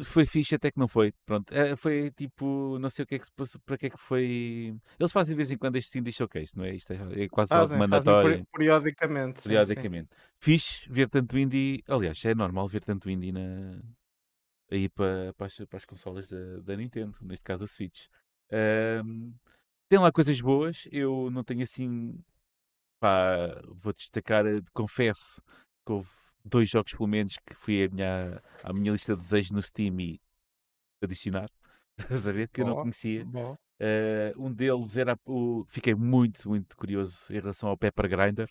Foi 0.04 0.26
fixe 0.26 0.54
até 0.54 0.70
que 0.70 0.78
não 0.78 0.88
foi. 0.88 1.12
Pronto, 1.26 1.52
eh, 1.52 1.76
foi 1.76 2.10
tipo, 2.12 2.78
não 2.78 2.90
sei 2.90 3.04
o 3.04 3.06
que 3.06 3.14
é 3.16 3.18
que 3.18 3.26
se 3.26 3.32
passou, 3.32 3.60
para 3.64 3.78
que 3.78 3.86
é 3.86 3.90
que 3.90 3.98
foi. 3.98 4.74
Eles 4.98 5.12
fazem 5.12 5.34
de 5.34 5.36
vez 5.36 5.50
em 5.50 5.58
quando 5.58 5.76
este 5.76 5.98
Indie 5.98 6.12
Showcase, 6.12 6.56
não 6.56 6.64
é? 6.64 6.74
Isto 6.74 6.92
é, 6.92 7.24
é 7.24 7.28
quase 7.28 7.56
algo 7.56 7.72
Fazem, 7.72 7.78
fazem 7.88 8.14
mandatório, 8.14 8.36
peri- 8.36 8.46
periodicamente. 8.52 9.40
sim, 9.40 9.48
sim. 9.48 9.50
periodicamente. 9.50 10.08
Fixe 10.40 10.88
ver 10.90 11.08
tanto 11.08 11.38
indie, 11.38 11.82
aliás, 11.88 12.24
é 12.24 12.34
normal 12.34 12.68
ver 12.68 12.84
tanto 12.84 13.10
indie 13.10 13.32
na, 13.32 13.80
aí 14.70 14.88
para, 14.88 15.32
para, 15.34 15.46
as, 15.46 15.56
para 15.56 15.76
as 15.78 15.84
consolas 15.84 16.28
da, 16.28 16.60
da 16.60 16.76
Nintendo, 16.76 17.16
neste 17.20 17.44
caso 17.44 17.64
a 17.64 17.66
Switch. 17.66 18.06
Ahm, 18.52 19.32
tem 19.88 19.98
lá 19.98 20.12
coisas 20.12 20.40
boas, 20.40 20.86
eu 20.92 21.30
não 21.30 21.44
tenho 21.44 21.62
assim. 21.62 22.18
Pá, 23.00 23.60
vou 23.68 23.92
destacar, 23.92 24.44
eh, 24.46 24.60
confesso 24.72 25.40
que 25.86 25.92
houve 25.92 26.10
dois 26.48 26.68
jogos 26.70 26.92
pelo 26.92 27.08
menos 27.08 27.36
que 27.46 27.54
fui 27.54 27.84
à 27.84 27.88
minha, 27.88 28.42
à 28.64 28.72
minha 28.72 28.92
lista 28.92 29.14
de 29.16 29.22
desejos 29.22 29.50
no 29.52 29.62
Steam 29.62 30.00
e 30.00 30.20
adicionar, 31.02 31.48
estás 31.98 32.26
a 32.26 32.32
ver? 32.32 32.48
Que 32.48 32.62
eu 32.62 32.66
não 32.66 32.74
Boa, 32.74 32.82
conhecia. 32.82 33.24
boa. 33.24 33.58
Eh, 33.80 34.34
um 34.36 34.52
deles 34.52 34.96
era 34.96 35.18
o. 35.26 35.64
Fiquei 35.68 35.94
muito, 35.94 36.48
muito 36.48 36.76
curioso 36.76 37.16
em 37.30 37.40
relação 37.40 37.68
ao 37.68 37.76
Pepper 37.78 38.08
Grinder. 38.08 38.48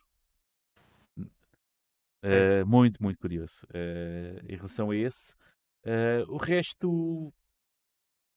Eh, 2.24 2.64
muito, 2.66 3.02
muito 3.02 3.20
curioso 3.20 3.66
eh, 3.74 4.40
em 4.48 4.56
relação 4.56 4.90
a 4.92 4.96
esse. 4.96 5.34
O 6.28 6.38
resto, 6.38 7.34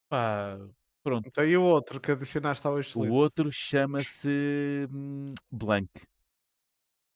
pá, 0.08 0.58
pronto. 1.02 1.28
Então 1.28 1.44
e 1.46 1.56
o 1.56 1.62
outro 1.62 1.98
que 2.00 2.12
adicionaste 2.12 2.66
ao 2.66 2.74
O 2.74 2.76
wishlist? 2.76 3.14
outro 3.14 3.50
chama-se 3.50 4.86
hum, 4.92 5.34
Blank. 5.50 5.90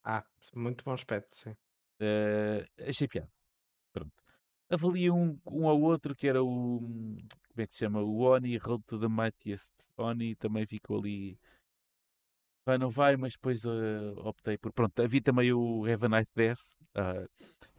Ah, 0.02 0.24
muito 0.54 0.82
bom 0.84 0.92
aspecto, 0.92 1.36
sim. 1.36 1.54
Eh, 2.00 2.66
achei 2.88 3.08
piada. 3.08 3.30
Pronto. 3.92 4.12
Avalia 4.70 5.12
um, 5.12 5.38
um 5.46 5.68
ao 5.68 5.80
outro 5.80 6.14
que 6.14 6.26
era 6.28 6.42
o. 6.42 6.78
hum, 6.78 7.16
Como 7.48 7.62
é 7.62 7.66
que 7.66 7.72
se 7.74 7.80
chama? 7.80 8.00
O 8.02 8.18
Oni 8.20 8.56
Road 8.58 8.82
to 8.86 8.98
the 8.98 9.08
Mightiest. 9.08 9.70
Oni 9.96 10.34
também 10.36 10.66
ficou 10.66 10.98
ali. 10.98 11.38
Vai, 12.66 12.78
não 12.78 12.90
vai, 12.90 13.16
mas 13.16 13.34
depois 13.34 13.64
eh, 13.64 14.10
optei 14.18 14.56
por. 14.58 14.72
Pronto, 14.72 14.98
havia 15.02 15.20
também 15.22 15.52
o 15.52 15.84
Have 15.84 16.06
a 16.06 16.08
Nice 16.08 16.30
Death. 16.34 16.60
ah, 16.94 17.26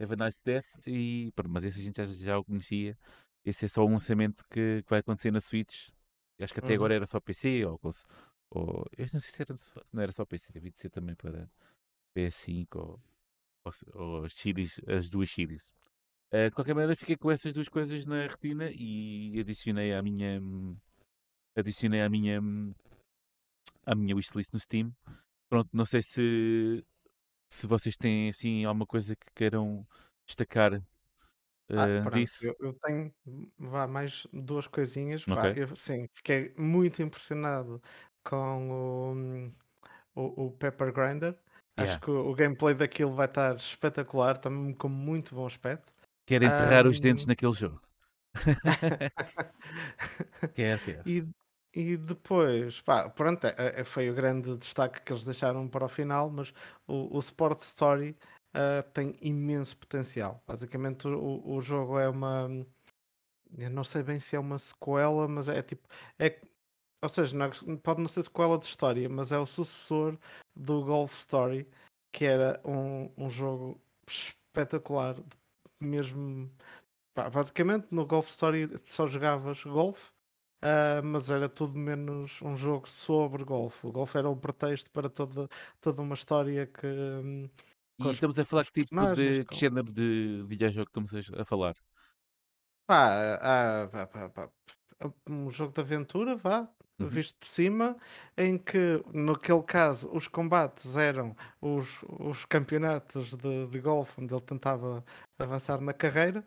Have 0.00 0.14
a 0.14 0.24
Nice 0.24 0.40
Death. 0.44 0.66
E, 0.86 1.32
pronto, 1.34 1.50
mas 1.52 1.64
esse 1.64 1.80
a 1.80 1.82
gente 1.82 1.96
já, 1.96 2.06
já 2.06 2.38
o 2.38 2.44
conhecia. 2.44 2.96
Esse 3.44 3.64
é 3.66 3.68
só 3.68 3.84
um 3.84 3.92
lançamento 3.92 4.44
que, 4.50 4.82
que 4.82 4.90
vai 4.90 5.00
acontecer 5.00 5.30
na 5.30 5.40
Switch. 5.40 5.88
Acho 6.40 6.52
que 6.52 6.60
até 6.60 6.70
Uhum. 6.70 6.74
agora 6.76 6.94
era 6.94 7.06
só 7.06 7.18
PC 7.20 7.64
ou, 7.64 7.80
ou 8.50 8.84
eu 8.96 9.06
não 9.12 9.20
sei 9.20 9.30
se 9.32 9.42
era, 9.42 9.54
não 9.92 10.02
era 10.02 10.12
só 10.12 10.24
PC, 10.26 10.52
havia 10.56 10.70
de 10.70 10.78
ser 10.80 10.90
também 10.90 11.14
para 11.14 11.48
PS5 12.14 12.78
ou, 12.78 13.00
ou, 13.94 14.28
series, 14.30 14.80
as 14.86 15.08
duas 15.10 15.30
series. 15.30 15.72
Eh, 16.32 16.48
de 16.50 16.54
qualquer 16.54 16.74
maneira, 16.74 16.96
fiquei 16.96 17.16
com 17.16 17.30
essas 17.30 17.54
duas 17.54 17.68
coisas 17.68 18.04
na 18.06 18.26
retina 18.26 18.70
e 18.72 19.38
adicionei 19.40 19.94
à 19.94 20.02
minha 20.02 20.40
adicionei 21.56 22.02
à 22.02 22.08
minha 22.08 22.40
à 23.84 23.94
minha 23.94 24.14
wishlist 24.16 24.52
no 24.52 24.58
Steam. 24.60 24.92
Pronto, 25.48 25.70
não 25.72 25.86
sei 25.86 26.02
se 26.02 26.84
se 27.48 27.66
vocês 27.66 27.96
têm 27.96 28.28
assim 28.28 28.64
alguma 28.64 28.86
coisa 28.86 29.14
que 29.14 29.26
queiram 29.34 29.86
destacar 30.26 30.82
Ah, 31.74 31.86
eh, 31.86 32.10
disso. 32.10 32.44
eu, 32.46 32.56
eu 32.60 32.72
tenho 32.80 33.14
vá, 33.58 33.86
mais 33.86 34.26
duas 34.32 34.66
coisinhas. 34.66 35.24
Pá, 35.24 35.48
Ok. 35.48 35.58
eu, 35.58 35.74
sim, 35.76 36.08
fiquei 36.14 36.54
muito 36.56 37.02
impressionado 37.02 37.82
com 38.24 39.52
o, 40.14 40.22
o, 40.22 40.46
o 40.46 40.50
Pepper 40.52 40.92
Grinder. 40.92 41.38
Acho 41.76 41.86
Yeah. 41.86 42.04
que 42.04 42.10
o, 42.10 42.30
o 42.30 42.34
gameplay 42.34 42.74
daquilo 42.74 43.14
vai 43.14 43.26
estar 43.26 43.56
espetacular, 43.56 44.38
também 44.38 44.74
com 44.74 44.88
muito 44.88 45.34
bom 45.34 45.46
aspecto. 45.46 45.92
Quero 46.26 46.44
enterrar 46.44 46.86
os 46.86 47.00
dentes 47.00 47.26
naquele 47.26 47.52
jogo. 47.52 47.80
Quero, 50.54 50.80
quero. 50.82 51.02
E, 51.06 51.26
e 51.74 51.96
depois, 51.96 52.80
pá, 52.80 53.08
pronto, 53.10 53.46
é- 53.46 53.80
é- 53.80 53.84
foi 53.84 54.10
o 54.10 54.14
grande 54.14 54.56
destaque 54.56 55.00
que 55.02 55.12
eles 55.12 55.24
deixaram 55.24 55.68
para 55.68 55.84
o 55.84 55.88
final, 55.88 56.30
mas 56.30 56.52
o, 56.86 57.16
o 57.16 57.18
Sport 57.20 57.62
Story 57.62 58.16
ah, 58.54 58.82
tem 58.94 59.16
imenso 59.20 59.76
potencial. 59.76 60.42
Basicamente, 60.46 61.06
o, 61.06 61.18
o- 61.18 61.56
o 61.56 61.60
jogo 61.60 61.98
é 61.98 62.08
uma. 62.08 62.48
Eu 63.56 63.70
não 63.70 63.84
sei 63.84 64.02
bem 64.02 64.18
se 64.20 64.36
é 64.36 64.38
uma 64.38 64.58
sequela, 64.58 65.28
mas 65.28 65.48
é 65.48 65.62
tipo. 65.62 65.86
É, 66.18 66.40
ou 67.02 67.08
seja, 67.08 67.36
não 67.36 67.46
é- 67.46 67.76
pode 67.82 68.00
não 68.00 68.08
ser 68.08 68.22
sequela 68.24 68.58
de 68.58 68.66
história, 68.66 69.08
mas 69.08 69.32
é 69.32 69.38
o 69.38 69.46
sucessor 69.46 70.18
do 70.54 70.84
Golf 70.84 71.14
Story, 71.18 71.68
que 72.12 72.24
era 72.24 72.60
um, 72.64 73.10
um 73.16 73.30
jogo 73.30 73.80
espetacular, 74.08 75.16
mesmo. 75.80 76.50
pá, 77.14 77.30
basicamente, 77.30 77.88
no 77.92 78.06
Golf 78.06 78.28
Story 78.30 78.68
só 78.86 79.06
jogavas 79.08 79.62
golfe. 79.64 80.10
Ah, 80.62 81.02
mas 81.02 81.30
era 81.30 81.48
tudo 81.48 81.78
menos 81.78 82.40
um 82.42 82.56
jogo 82.56 82.88
sobre 82.88 83.44
golfe. 83.44 83.86
O 83.86 83.92
golfe 83.92 84.18
era 84.18 84.28
o 84.30 84.36
pretexto 84.36 84.90
para 84.90 85.08
toda, 85.10 85.48
toda 85.80 86.02
uma 86.02 86.14
história 86.14 86.66
que. 86.66 86.86
hum, 86.86 87.48
E 87.98 88.06
os- 88.08 88.14
estamos 88.14 88.38
a 88.38 88.44
falar 88.50 88.66
que 88.66 88.72
tipo 88.80 89.06
de 89.16 89.24
que 89.48 89.56
género 89.60 89.90
de 89.98 90.08
videojogo 90.50 90.88
estamos 90.90 91.12
a, 91.14 91.44
falar? 91.44 91.76
Pá, 92.86 93.38
ah, 93.42 93.88
pá, 93.92 94.06
pá, 94.06 94.28
pá, 94.30 94.52
um 95.28 95.50
jogo 95.50 95.72
de 95.72 95.80
aventura, 95.80 96.36
vá, 96.36 96.68
Uhum. 96.98 97.24
visto 97.24 97.38
de 97.40 97.46
cima, 97.48 97.96
em 98.36 98.58
que, 98.58 99.02
naquele 99.12 99.62
caso, 99.62 100.08
os 100.12 100.28
combates 100.28 100.96
eram 100.96 101.36
os, 101.60 101.88
os 102.20 102.44
campeonatos 102.44 103.34
de, 103.34 103.66
de 103.68 103.80
golfe, 103.80 104.20
onde 104.20 104.32
ele 104.34 104.40
tentava 104.42 105.04
avançar 105.38 105.80
na 105.80 105.92
carreira. 105.92 106.46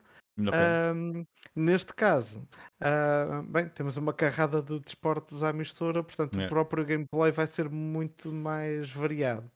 Ahm, 0.51 1.25
neste 1.55 1.93
caso, 1.93 2.47
ah, 2.81 3.43
bem, 3.47 3.69
temos 3.69 3.97
uma 3.97 4.13
carrada 4.13 4.61
de 4.63 4.79
desportos 4.79 5.43
à 5.43 5.53
mistura, 5.53 6.03
portanto, 6.03 6.37
o 6.37 6.41
Yeah. 6.41 6.49
próprio 6.49 6.85
gameplay 6.85 7.31
vai 7.31 7.47
ser 7.47 7.69
muito 7.69 8.31
mais 8.33 8.91
variado. 8.91 9.51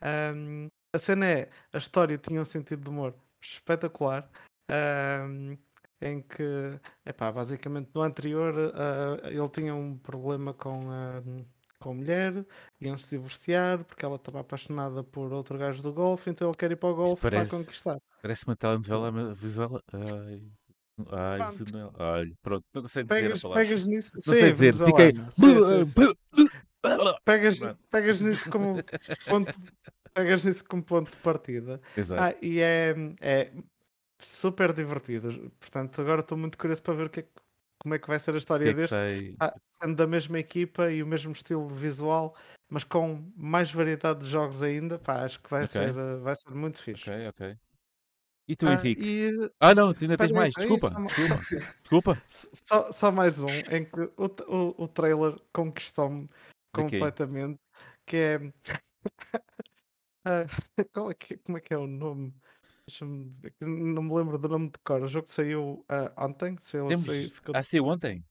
Ahm, 0.00 0.68
a 0.94 0.98
cena 0.98 1.26
é, 1.26 1.50
a 1.74 1.78
história 1.78 2.18
tinha 2.18 2.40
um 2.40 2.44
sentido 2.44 2.82
de 2.84 2.90
humor 2.90 3.14
espetacular, 3.42 4.30
ahm, 4.70 5.56
em 6.00 6.22
que, 6.22 6.78
epá, 7.04 7.30
basicamente 7.32 7.90
no 7.94 8.02
anterior 8.02 8.72
ah, 8.74 9.28
ele 9.28 9.48
tinha 9.48 9.74
um 9.74 9.96
problema 9.98 10.54
com 10.54 10.90
a, 10.90 11.22
com 11.78 11.90
a 11.90 11.94
mulher, 11.94 12.46
iam 12.80 12.96
se 12.96 13.10
divorciar 13.10 13.84
porque 13.84 14.04
ela 14.04 14.16
estava 14.16 14.40
apaixonada 14.40 15.02
por 15.02 15.32
outro 15.32 15.58
gajo 15.58 15.82
do 15.82 15.92
golfe, 15.92 16.30
então 16.30 16.48
ele 16.48 16.56
quer 16.56 16.72
ir 16.72 16.76
para 16.76 16.88
o 16.88 16.94
golfe 16.94 17.22
para 17.22 17.46
conquistar. 17.46 17.98
Parece 18.22 18.46
uma 18.46 18.56
telenovela 18.56 19.34
visual. 19.34 19.80
Ai, 19.92 20.42
ai, 21.12 21.38
Pronto. 21.38 21.92
Olha, 21.98 22.34
pronto, 22.42 22.64
não 22.74 22.82
consigo 22.82 23.08
dizer 23.08 23.22
Pegas, 23.22 23.38
a 23.38 23.42
palavra. 23.42 23.64
pegas 23.64 23.86
nisso, 23.86 24.10
Não 24.14 24.22
sim, 24.22 24.40
sei 24.40 24.50
dizer, 24.50 24.74
fiquei. 24.74 25.12
Pegas, 27.24 27.58
Pronto. 27.58 27.78
pegas 27.90 28.20
nisso 28.20 28.50
como 28.50 28.82
ponto, 29.28 29.54
pegas 30.14 30.44
nisso 30.44 30.64
como 30.64 30.82
ponto 30.82 31.10
de 31.10 31.16
partida. 31.18 31.80
Exato. 31.96 32.22
Ah, 32.22 32.34
e 32.40 32.60
é, 32.60 32.94
é 33.20 33.52
super 34.20 34.72
divertido. 34.72 35.50
Portanto, 35.60 36.00
agora 36.00 36.20
estou 36.20 36.36
muito 36.38 36.58
curioso 36.58 36.82
para 36.82 36.94
ver 36.94 37.06
o 37.06 37.10
que 37.10 37.20
é 37.20 37.22
que- 37.22 37.30
como 37.80 37.94
é 37.94 37.98
que 37.98 38.08
vai 38.08 38.18
ser 38.18 38.34
a 38.34 38.34
O 38.34 38.36
que 38.36 38.38
história 38.38 38.70
é 38.70 38.74
que 38.74 38.80
deste. 38.80 38.94
sai? 38.94 39.36
Ah, 39.40 39.54
sendo 39.82 39.96
da 39.96 40.06
mesma 40.06 40.38
equipa 40.38 40.90
e 40.90 41.02
o 41.02 41.06
mesmo 41.06 41.32
estilo 41.32 41.68
visual, 41.68 42.36
mas 42.68 42.82
com 42.84 43.30
mais 43.36 43.70
variedade 43.70 44.20
de 44.20 44.28
jogos 44.28 44.62
ainda, 44.62 44.98
pá, 44.98 45.24
acho 45.24 45.40
que 45.40 45.48
vai, 45.50 45.62
Ok. 45.64 45.70
ser, 45.72 45.96
eh, 45.96 46.16
vai 46.16 46.34
ser 46.34 46.50
muito 46.54 46.82
fixe. 46.82 47.08
Ok, 47.10 47.28
ok. 47.28 47.56
E 48.48 48.56
tu, 48.56 48.66
Ah, 48.66 48.72
Henrique? 48.72 49.02
e 49.06 49.50
Ah, 49.60 49.74
não, 49.74 49.94
tu 49.94 50.02
ainda 50.04 50.16
tens 50.16 50.32
mais. 50.32 50.54
Desculpa, 50.54 50.88
desculpa. 50.90 51.38
Desculpa. 51.82 52.22
só, 52.66 52.92
só 52.92 53.12
mais 53.12 53.38
um, 53.40 53.60
em 53.70 53.84
que 53.84 54.00
o, 54.00 54.26
o, 54.48 54.84
o 54.84 54.88
trailer 54.88 55.36
conquistou-me 55.52 56.28
completamente, 56.72 57.58
que 58.06 58.16
é... 58.16 58.38
Ah, 60.24 60.44
qual 60.92 61.10
é 61.10 61.14
que, 61.14 61.36
como 61.38 61.58
é 61.58 61.60
que 61.60 61.72
é 61.72 61.78
o 61.78 61.86
nome? 61.86 62.34
Deixa-me 62.88 63.28
ver, 63.42 63.50
que 63.50 63.66
não 63.66 64.02
me 64.02 64.14
lembro 64.14 64.38
do 64.38 64.48
nome 64.48 64.70
de 64.70 64.78
cor. 64.78 65.02
O 65.02 65.06
jogo 65.08 65.28
saiu 65.28 65.84
ah, 65.90 66.10
ontem, 66.24 66.56
saiu, 66.62 66.88
Temos. 66.88 67.04
saiu- 67.04 67.30
ficou, 67.30 67.54
Ah, 67.54 67.62
saiu 67.62 67.84
ontem? 67.84 68.24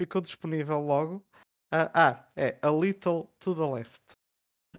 ficou 0.00 0.20
disponível 0.20 0.80
logo. 0.80 1.26
Ah, 1.72 1.90
ah, 1.92 2.28
é 2.36 2.56
A 2.62 2.70
Little 2.70 3.28
to 3.40 3.56
the 3.56 3.66
Left. 3.74 4.00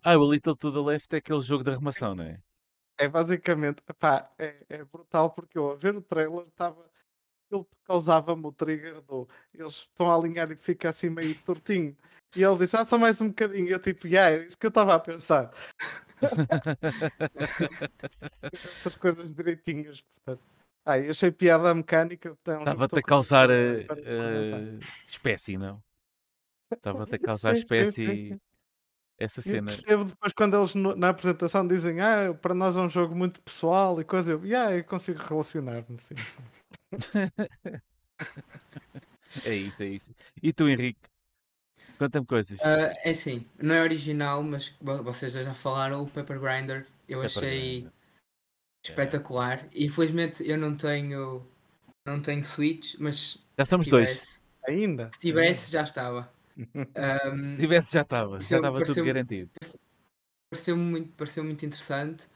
Ah, 0.02 0.18
o 0.18 0.32
Little 0.32 0.56
to 0.56 0.72
the 0.72 0.80
Left 0.80 1.14
é 1.14 1.18
aquele 1.18 1.42
jogo 1.42 1.66
de 1.66 1.72
arrumação, 1.72 2.16
não 2.16 2.24
é? 2.24 2.40
É 2.98 3.10
basicamente, 3.10 3.82
pá, 4.00 4.24
é, 4.40 4.56
é 4.70 4.86
brutal 4.86 5.32
porque 5.32 5.58
eu 5.58 5.72
a 5.72 5.76
ver 5.76 5.98
o 5.98 6.02
trailer 6.02 6.48
estava. 6.48 6.90
Ele 7.52 7.66
causava-me 7.84 8.46
o 8.46 8.54
trigger 8.54 9.02
do. 9.02 9.28
Eles 9.54 9.80
estão 9.80 10.10
a 10.10 10.16
alinhar 10.16 10.50
e 10.50 10.56
fica 10.56 10.90
assim 10.92 11.10
meio 11.10 11.38
tortinho. 11.42 11.94
E 12.38 12.42
ele 12.42 12.58
disse, 12.58 12.78
ah, 12.78 12.86
só 12.86 12.98
mais 12.98 13.20
um 13.20 13.28
bocadinho. 13.28 13.68
E 13.68 13.72
eu 13.72 13.80
tipo, 13.80 14.08
yeah, 14.08 14.34
é 14.34 14.46
isso 14.46 14.58
que 14.58 14.66
eu 14.66 14.70
estava 14.70 14.96
a 14.96 15.00
pensar. 15.00 15.52
Essas 18.52 18.96
coisas 18.96 19.34
direitinhas, 19.34 20.02
portanto. 20.02 20.44
Ah, 20.86 21.00
eu 21.00 21.12
achei 21.12 21.32
piada 21.32 21.70
a 21.70 21.76
mecânica. 21.76 22.38
então 22.42 22.56
é 22.56 22.60
Estava-te 22.60 22.84
a 22.84 23.00
estou 23.00 23.04
causar 23.04 23.48
curioso 23.48 23.80
eh, 23.80 23.86
para 23.86 24.00
experimentar. 24.00 24.60
eh, 24.62 24.80
espécie, 25.08 25.58
não? 25.58 25.84
Estava-te 26.72 27.16
a 27.16 27.20
causar 27.20 27.56
Sim, 27.56 27.62
sim, 27.62 27.68
sim, 27.68 27.74
espécie 27.84 28.18
sim. 28.28 28.40
essa 29.18 29.40
Eu 29.40 29.44
cena. 29.44 29.66
percebo 29.66 30.04
depois 30.06 30.34
quando 30.34 30.58
eles 30.58 30.76
no- 30.76 30.96
na 30.96 31.10
apresentação 31.10 31.66
dizem 31.68 32.02
ah, 32.02 32.34
para 32.34 32.54
nós 32.54 32.76
é 32.76 32.80
um 32.80 32.90
jogo 32.90 33.16
muito 33.16 33.42
pessoal 33.42 34.00
e 34.02 34.04
coisa. 34.04 34.34
Eu, 34.34 34.46
yeah, 34.46 34.76
eu 34.76 34.84
consigo 34.84 35.20
relacionar-me, 35.22 35.98
sim. 36.02 36.16
É 39.46 39.54
isso, 39.56 39.82
é 39.84 39.88
isso. 39.88 40.14
E 40.42 40.54
tu, 40.54 40.68
Henrique? 40.70 41.02
Conta-me 42.06 42.26
coisas. 42.26 42.60
Ah, 42.62 42.94
é 43.04 43.12
assim, 43.12 43.46
não 43.62 43.76
é 43.76 43.82
original, 43.82 44.44
mas 44.44 44.70
vo- 44.82 45.04
vocês 45.04 45.32
já 45.34 45.54
falaram, 45.54 46.04
o 46.04 46.10
Pepper 46.10 46.40
Grinder 46.40 46.86
eu 47.08 47.22
Pepper 47.22 47.38
achei 47.38 47.72
Grinder. 47.82 47.92
espetacular. 48.86 49.68
Infelizmente 49.76 50.48
eu 50.48 50.58
não 50.58 50.76
tenho 50.76 51.46
não 52.06 52.22
tenho 52.22 52.44
Switch, 52.44 52.96
mas 53.00 53.46
Já 53.58 53.66
se 53.66 53.70
somos 53.70 53.88
dois. 53.88 54.10
tivesse, 54.10 54.42
Ainda? 54.68 55.10
se 55.14 55.20
tivesse 55.20 55.72
já 55.72 55.84
estava. 55.84 56.32
Ahm, 56.96 57.56
Se 57.56 57.62
tivesse, 57.62 57.94
já 57.94 58.02
estava. 58.02 58.32
Já 58.32 58.38
Pareceu- 58.38 58.58
estava 58.58 58.78
tudo 58.78 58.86
pareceu- 58.86 59.06
garantido. 59.06 59.50
pareceu-me 60.52 60.84
muito, 60.84 61.10
pareceu 61.14 61.44
muito 61.44 61.66
interessante. 61.66 62.28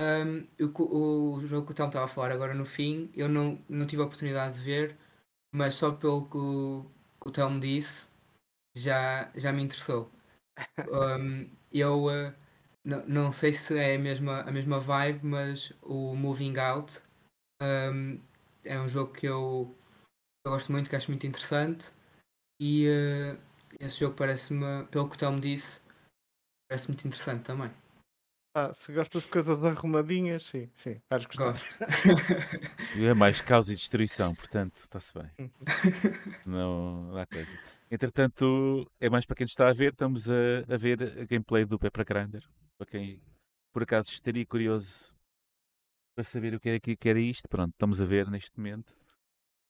Ahm, 0.00 0.46
o, 0.60 1.34
o 1.34 1.46
jogo 1.46 1.66
que 1.66 1.72
o 1.72 1.74
Tom 1.74 1.88
estava 1.88 2.04
a 2.06 2.08
falar 2.08 2.30
agora 2.32 2.54
no 2.54 2.64
fim, 2.64 3.10
eu 3.14 3.28
não, 3.28 3.60
não 3.68 3.86
tive 3.86 4.00
a 4.02 4.04
oportunidade 4.06 4.54
de 4.56 4.60
ver, 4.64 4.96
mas 5.54 5.74
só 5.74 5.90
pelo 5.92 6.26
que 6.26 6.36
o, 6.38 6.86
que 7.20 7.28
o 7.28 7.32
Tom 7.32 7.58
disse, 7.58 8.09
já, 8.82 9.30
já 9.34 9.52
me 9.52 9.62
interessou. 9.62 10.10
Ahm, 10.92 11.48
eu 11.72 12.08
ah, 12.08 12.34
não, 12.84 13.06
não 13.06 13.32
sei 13.32 13.52
se 13.52 13.78
é 13.78 13.94
a 13.94 13.98
mesma, 13.98 14.40
a 14.40 14.50
mesma 14.50 14.80
vibe, 14.80 15.20
mas 15.24 15.72
o 15.82 16.14
Moving 16.14 16.58
Out 16.58 17.00
ahm, 17.60 18.18
é 18.64 18.78
um 18.80 18.88
jogo 18.88 19.12
que 19.12 19.26
eu, 19.26 19.74
eu 20.44 20.52
gosto 20.52 20.72
muito, 20.72 20.88
que 20.90 20.96
acho 20.96 21.10
muito 21.10 21.26
interessante. 21.26 21.92
E 22.60 22.86
ah, 22.88 23.36
esse 23.78 24.00
jogo 24.00 24.16
parece-me, 24.16 24.84
pelo 24.86 25.08
que 25.08 25.16
o 25.16 25.18
Tom 25.18 25.38
disse, 25.38 25.80
parece 26.68 26.88
muito 26.88 27.06
interessante 27.06 27.44
também. 27.44 27.70
Ah, 28.56 28.72
se 28.74 28.92
gostas 28.92 29.22
de 29.22 29.28
coisas 29.28 29.64
arrumadinhas, 29.64 30.42
sim, 30.42 30.68
sim, 30.76 31.00
vais 31.08 31.24
gostar. 31.24 31.52
Gosto. 31.52 31.78
E 32.96 33.04
é 33.04 33.14
mais 33.14 33.40
causa 33.40 33.72
e 33.72 33.76
destruição, 33.76 34.34
portanto, 34.34 34.74
está-se 34.82 35.12
bem. 35.14 35.30
Não, 36.44 37.04
não 37.04 37.16
há 37.16 37.24
coisa. 37.24 37.48
Entretanto, 37.90 38.90
é 39.00 39.10
mais 39.10 39.26
para 39.26 39.36
quem 39.36 39.44
está 39.44 39.68
a 39.68 39.72
ver, 39.72 39.92
estamos 39.92 40.30
a, 40.30 40.60
a 40.72 40.76
ver 40.76 41.02
a 41.02 41.24
gameplay 41.24 41.64
do 41.64 41.78
Pepper 41.78 42.04
Grinder. 42.04 42.48
Para 42.78 42.86
quem 42.86 43.20
por 43.72 43.82
acaso 43.82 44.10
estaria 44.10 44.46
curioso 44.46 45.12
para 46.14 46.24
saber 46.24 46.54
o 46.54 46.60
que 46.60 46.68
era, 46.68 46.80
que 46.80 46.96
que 46.96 47.08
era 47.08 47.20
isto, 47.20 47.48
pronto, 47.48 47.72
estamos 47.72 48.00
a 48.00 48.04
ver 48.04 48.30
neste 48.30 48.56
momento. 48.56 48.94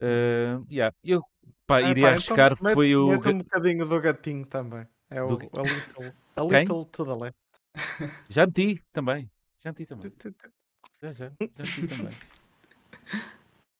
Ah, 0.02 0.62
yeah, 0.70 0.94
eu 1.04 1.22
pá, 1.66 1.78
Ah, 1.78 1.90
iria 1.90 2.04
pá, 2.04 2.10
arriscar, 2.10 2.52
então, 2.52 2.72
foi 2.72 2.96
o. 2.96 3.08
mete 3.08 3.28
um 3.28 3.38
bocadinho 3.38 3.86
do 3.86 4.00
gatinho 4.00 4.46
também. 4.46 4.86
É 5.10 5.22
o 5.22 5.36
Do 5.36 5.50
a 5.58 5.62
little, 5.62 6.12
a 6.36 6.42
little 6.44 6.84
to 6.86 7.04
the 7.04 7.14
left. 7.14 7.38
Já 8.30 8.46
meti 8.46 8.82
também. 8.92 9.30
Já 9.62 9.70
meti 9.72 9.86
também. 9.86 10.12
Já, 11.02 11.12
já, 11.12 11.28
já 11.30 11.30
meti 11.58 11.86
também. 11.88 12.12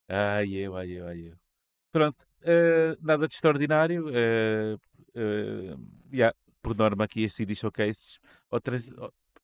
Ai 0.08 0.48
eu, 0.54 0.76
ai 0.76 0.90
eu, 0.90 1.06
ai 1.06 1.20
eu. 1.28 1.36
Pronto, 1.92 2.26
eh, 2.42 2.96
nada 3.00 3.26
de 3.28 3.34
extraordinário. 3.34 4.08
eh, 4.14 4.76
eh, 5.14 5.76
yeah, 6.12 6.34
por 6.62 6.76
norma 6.76 7.04
aqui 7.04 7.22
estes 7.22 7.36
CD 7.36 7.54
Showcases, 7.54 8.18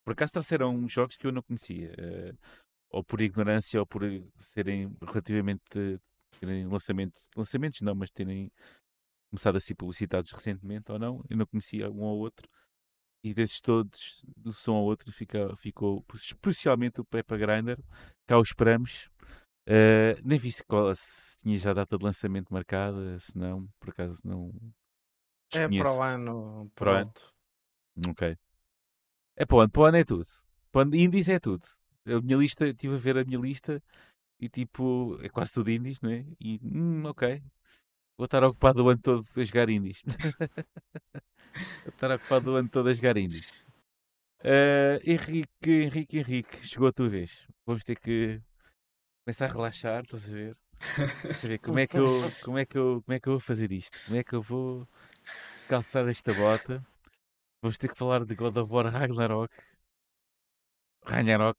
por 0.05 0.13
acaso 0.13 0.33
trouxeram 0.35 0.89
jogos 0.89 1.17
que 1.17 1.27
eu 1.27 1.33
não 1.33 1.43
conhecia, 1.43 1.93
eh, 1.99 2.33
ou 2.91 3.03
por 3.05 3.21
ignorância, 3.21 3.81
ou 3.81 3.87
por 3.87 4.03
serem 4.41 4.95
relativamente 5.03 5.63
terem 6.41 6.67
lançamentos, 6.69 7.29
lançamentos 7.37 7.81
não, 7.81 7.95
mas 7.95 8.11
terem 8.11 8.51
começado 9.31 9.57
a 9.57 9.61
ser 9.61 9.75
publicitados 9.75 10.31
recentemente 10.33 10.93
ou 10.93 10.99
não, 10.99 11.25
eu 11.29 11.37
não 11.37 11.47
conhecia 11.47 11.91
um 11.91 12.03
ou 12.03 12.19
outro. 12.19 12.49
E 13.25 13.35
desses 13.35 13.61
todos, 13.61 14.25
um 14.45 14.53
som 14.53 14.77
ao 14.77 14.85
outro, 14.85 15.11
fica, 15.13 15.57
ficou 15.57 16.05
especialmente 16.15 17.01
o 17.01 17.05
Peppa 17.05 17.37
Grinder. 17.37 17.79
Cá 18.29 18.39
o 18.39 18.43
esperamos. 18.43 19.09
Nem 20.23 20.39
vi 20.39 20.53
se 20.53 20.63
tinha 21.47 21.59
já 21.59 21.71
a 21.71 21.75
data 21.75 21.97
de 21.97 22.05
lançamento 22.05 22.53
marcada, 22.53 23.21
se 23.21 23.39
não, 23.39 23.69
por 23.79 23.91
acaso 23.91 24.19
não. 24.25 24.53
É 25.55 25.69
para 25.69 25.69
desconheço. 25.69 25.91
o 25.97 26.03
ano 26.03 26.73
Para 26.75 26.91
o 26.91 26.95
ano. 26.97 27.13
pronto. 27.13 27.35
Ok. 28.09 28.37
É 29.37 29.47
para 29.47 29.57
o 29.57 29.61
ano, 29.61 29.71
para 29.71 29.83
o 29.83 29.85
ano 29.85 29.97
é 29.97 30.05
tudo. 30.05 30.27
Para 30.73 30.79
o 30.81 30.83
ano, 30.83 30.97
indies 30.97 31.29
é 31.29 31.39
tudo. 31.39 31.65
A 32.05 32.21
minha 32.21 32.37
lista, 32.37 32.67
estive 32.67 32.95
a 32.95 32.99
ver 32.99 33.19
a 33.19 33.25
minha 33.25 33.39
lista 33.39 33.81
e 34.41 34.49
tipo, 34.49 35.17
é 35.23 35.29
quase 35.29 35.53
tudo 35.53 35.71
indies, 35.71 36.01
não 36.01 36.11
é? 36.11 36.27
E, 36.41 36.59
hum, 36.65 37.05
ok. 37.05 37.41
Vou 38.19 38.25
estar 38.25 38.43
ocupado 38.43 38.85
o 38.85 38.89
ano 38.89 39.01
todo 39.01 39.25
a 39.37 39.45
jogar 39.45 39.71
indies. 39.71 40.03
Vou 41.85 41.95
estar 41.95 42.11
ocupado 42.11 42.51
o 42.51 42.57
ano 42.57 42.69
todo 42.69 42.89
a 42.89 42.93
jogar 42.93 43.17
indies. 43.17 43.65
Eh, 44.43 45.01
Henrique, 45.05 45.71
Henrique, 45.71 46.19
Henrique, 46.19 46.67
chegou 46.67 46.89
a 46.89 46.93
tua 46.93 47.09
vez. 47.09 47.47
Vamos 47.65 47.85
ter 47.85 47.97
que 48.01 48.41
começar 49.25 49.47
a 49.47 49.53
relaxar, 49.53 50.03
estás 50.03 50.29
a 50.29 50.33
ver? 50.33 50.57
Deixa 51.31 51.47
eu 51.47 51.51
ver 51.51 51.59
como 51.59 51.79
é 51.79 51.87
que 51.87 51.99
eu, 51.99 52.33
como 52.41 52.59
é 52.59 52.65
que 52.67 52.79
eu, 52.79 53.03
como 53.05 53.15
é 53.15 53.21
que 53.21 53.29
eu 53.29 53.33
vou 53.35 53.41
fazer 53.41 53.73
isto? 53.73 54.01
Como 54.05 54.17
é 54.17 54.25
que 54.25 54.35
eu 54.35 54.43
vou 54.43 54.87
calçar 55.69 56.09
esta 56.09 56.35
bota? 56.35 56.85
Vamos 57.63 57.79
ter 57.79 57.89
que 57.91 57.99
falar 57.99 58.25
de 58.25 58.35
God 58.35 58.57
of 58.59 58.73
War 58.73 58.87
Ragnarok. 58.93 59.53
Ragnarok. 61.07 61.57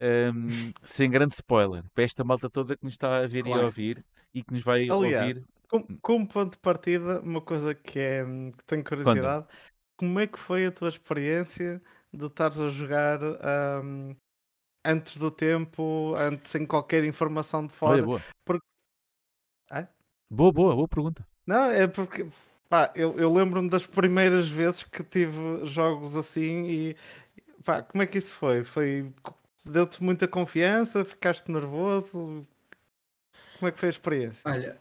Ahm, 0.00 0.72
sem 0.84 1.10
grande 1.10 1.34
spoiler. 1.34 1.84
Para 1.94 2.04
esta 2.04 2.24
malta 2.24 2.50
toda 2.50 2.76
que 2.76 2.84
nos 2.84 2.94
está 2.94 3.18
a 3.18 3.26
ver 3.26 3.46
e 3.46 3.50
a 3.50 3.52
Claro. 3.52 3.66
ouvir 3.66 4.04
e 4.34 4.42
que 4.44 4.52
nos 4.52 4.62
vai 4.62 4.90
Aliás, 4.90 5.34
ouvir. 5.34 5.44
Com- 5.68 5.98
Como 6.00 6.26
ponto 6.28 6.52
de 6.52 6.58
partida, 6.58 7.20
uma 7.20 7.40
coisa 7.42 7.74
que, 7.74 7.98
é, 7.98 8.24
hum, 8.24 8.52
que 8.52 8.64
tenho 8.64 8.84
curiosidade, 8.84 9.46
como 9.96 10.18
é 10.20 10.26
que 10.26 10.38
foi 10.38 10.66
a 10.66 10.72
tua 10.72 10.88
experiência 10.88 11.82
de 12.12 12.26
estares 12.26 12.58
a 12.58 12.70
jogar 12.70 13.20
hum, 13.84 14.16
antes 14.88 15.16
do 15.16 15.30
tempo, 15.30 16.14
antes 16.16 16.50
sem 16.50 16.66
qualquer 16.66 17.04
informação 17.04 17.66
de 17.66 17.72
Olha, 17.82 18.02
fora? 18.02 18.04
boa. 18.04 18.22
porque- 18.44 18.66
Hã? 19.70 19.88
Boa, 20.30 20.52
boa, 20.52 20.74
boa 20.74 20.88
pergunta. 20.88 21.26
Não, 21.46 21.70
é 21.70 21.86
porque 21.86 22.26
pá, 22.68 22.92
eu, 22.94 23.18
eu 23.18 23.32
lembro-me 23.32 23.68
das 23.70 23.86
primeiras 23.86 24.48
vezes 24.48 24.82
que 24.84 25.02
tive 25.02 25.64
jogos 25.66 26.14
assim 26.16 26.66
e 26.68 26.96
pá, 27.64 27.82
como 27.82 28.02
é 28.02 28.06
que 28.06 28.18
isso 28.18 28.32
foi? 28.34 28.64
Foi 28.64 29.12
deu-te 29.64 30.02
muita 30.02 30.28
confiança? 30.28 31.04
Ficaste 31.04 31.50
nervoso? 31.50 32.46
Como 33.58 33.68
é 33.68 33.72
que 33.72 33.78
foi 33.80 33.88
a 33.88 33.90
experiência? 33.90 34.42
Olha, 34.44 34.78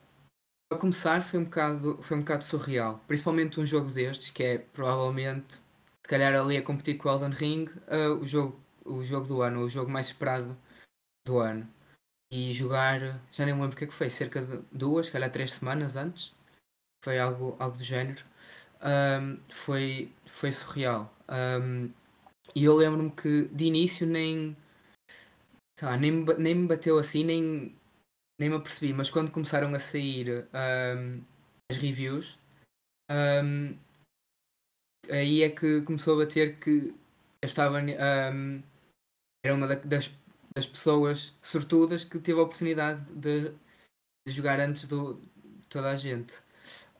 para 0.69 0.79
começar 0.79 1.21
foi 1.23 1.39
um 1.39 1.45
bocado, 1.45 2.01
foi 2.03 2.17
um 2.17 2.21
bocado 2.21 2.43
surreal, 2.45 2.99
principalmente 3.07 3.59
um 3.59 3.65
jogo 3.65 3.89
destes, 3.91 4.29
que 4.31 4.43
é 4.43 4.57
provavelmente, 4.59 5.55
se 5.55 6.09
calhar 6.09 6.35
ali 6.35 6.57
a 6.57 6.63
competir 6.63 6.97
com 6.97 7.09
o 7.09 7.13
Elden 7.13 7.31
Ring, 7.31 7.67
ah, 7.87 8.13
o, 8.13 8.25
jogo, 8.25 8.59
o 8.87 9.03
jogo 9.03 9.27
do 9.27 9.41
ano, 9.41 9.61
o 9.61 9.69
jogo 9.69 9.91
mais 9.91 10.07
esperado 10.07 10.57
do 11.25 11.39
ano. 11.39 11.67
E 12.31 12.53
jogar, 12.53 12.99
já 13.31 13.45
nem 13.45 13.53
lembro 13.55 13.73
o 13.73 13.75
que 13.77 13.85
é 13.85 13.87
que 13.87 13.93
foi, 13.93 14.09
cerca 14.09 14.41
de 14.41 14.59
duas, 14.71 15.09
calhar 15.09 15.31
três 15.31 15.53
semanas 15.53 15.95
antes, 15.95 16.33
foi 17.03 17.19
algo, 17.19 17.55
algo 17.59 17.77
do 17.77 17.83
género. 17.83 18.23
Ahm, 18.81 19.39
foi, 19.51 20.11
foi 20.25 20.51
surreal. 20.53 21.13
Ahm, 21.27 21.89
e 22.55 22.65
eu 22.65 22.75
lembro-me 22.75 23.11
que 23.11 23.47
de 23.49 23.65
início 23.65 24.07
nem, 24.07 24.55
nem, 25.99 26.11
nem 26.37 26.55
me 26.55 26.67
bateu 26.67 26.97
assim, 26.97 27.23
nem, 27.23 27.75
nem 28.39 28.49
me 28.49 28.55
apercebi, 28.55 28.93
mas 28.93 29.11
quando 29.11 29.31
começaram 29.31 29.73
a 29.73 29.79
sair 29.79 30.47
ahm, 30.53 31.21
as 31.71 31.77
reviews, 31.77 32.37
aí 35.09 35.43
é 35.43 35.49
que 35.49 35.81
começou 35.81 36.15
a 36.15 36.25
bater 36.25 36.59
que 36.59 36.93
eu 37.41 37.45
estava 37.45 37.79
ahm, 37.79 38.61
era 39.47 39.55
uma 39.55 39.67
da- 39.67 39.75
das, 39.75 40.11
das 40.55 40.65
pessoas 40.65 41.37
sortudas 41.41 42.03
que 42.03 42.19
teve 42.19 42.39
a 42.39 42.43
oportunidade 42.43 43.11
de, 43.13 43.49
de 44.27 44.33
jogar 44.33 44.59
antes 44.59 44.87
do, 44.87 45.15
de 45.15 45.67
toda 45.69 45.89
a 45.89 45.95
gente. 45.95 46.39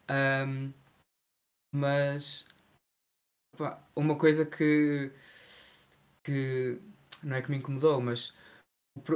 Ahm, 0.07 0.71
mas 1.75 2.45
pá, 3.57 3.79
uma 3.95 4.15
coisa 4.15 4.45
que, 4.45 5.11
que 6.23 6.79
não 7.23 7.35
é 7.35 7.41
que 7.41 7.51
me 7.51 7.57
incomodou, 7.57 7.99
mas 8.01 8.33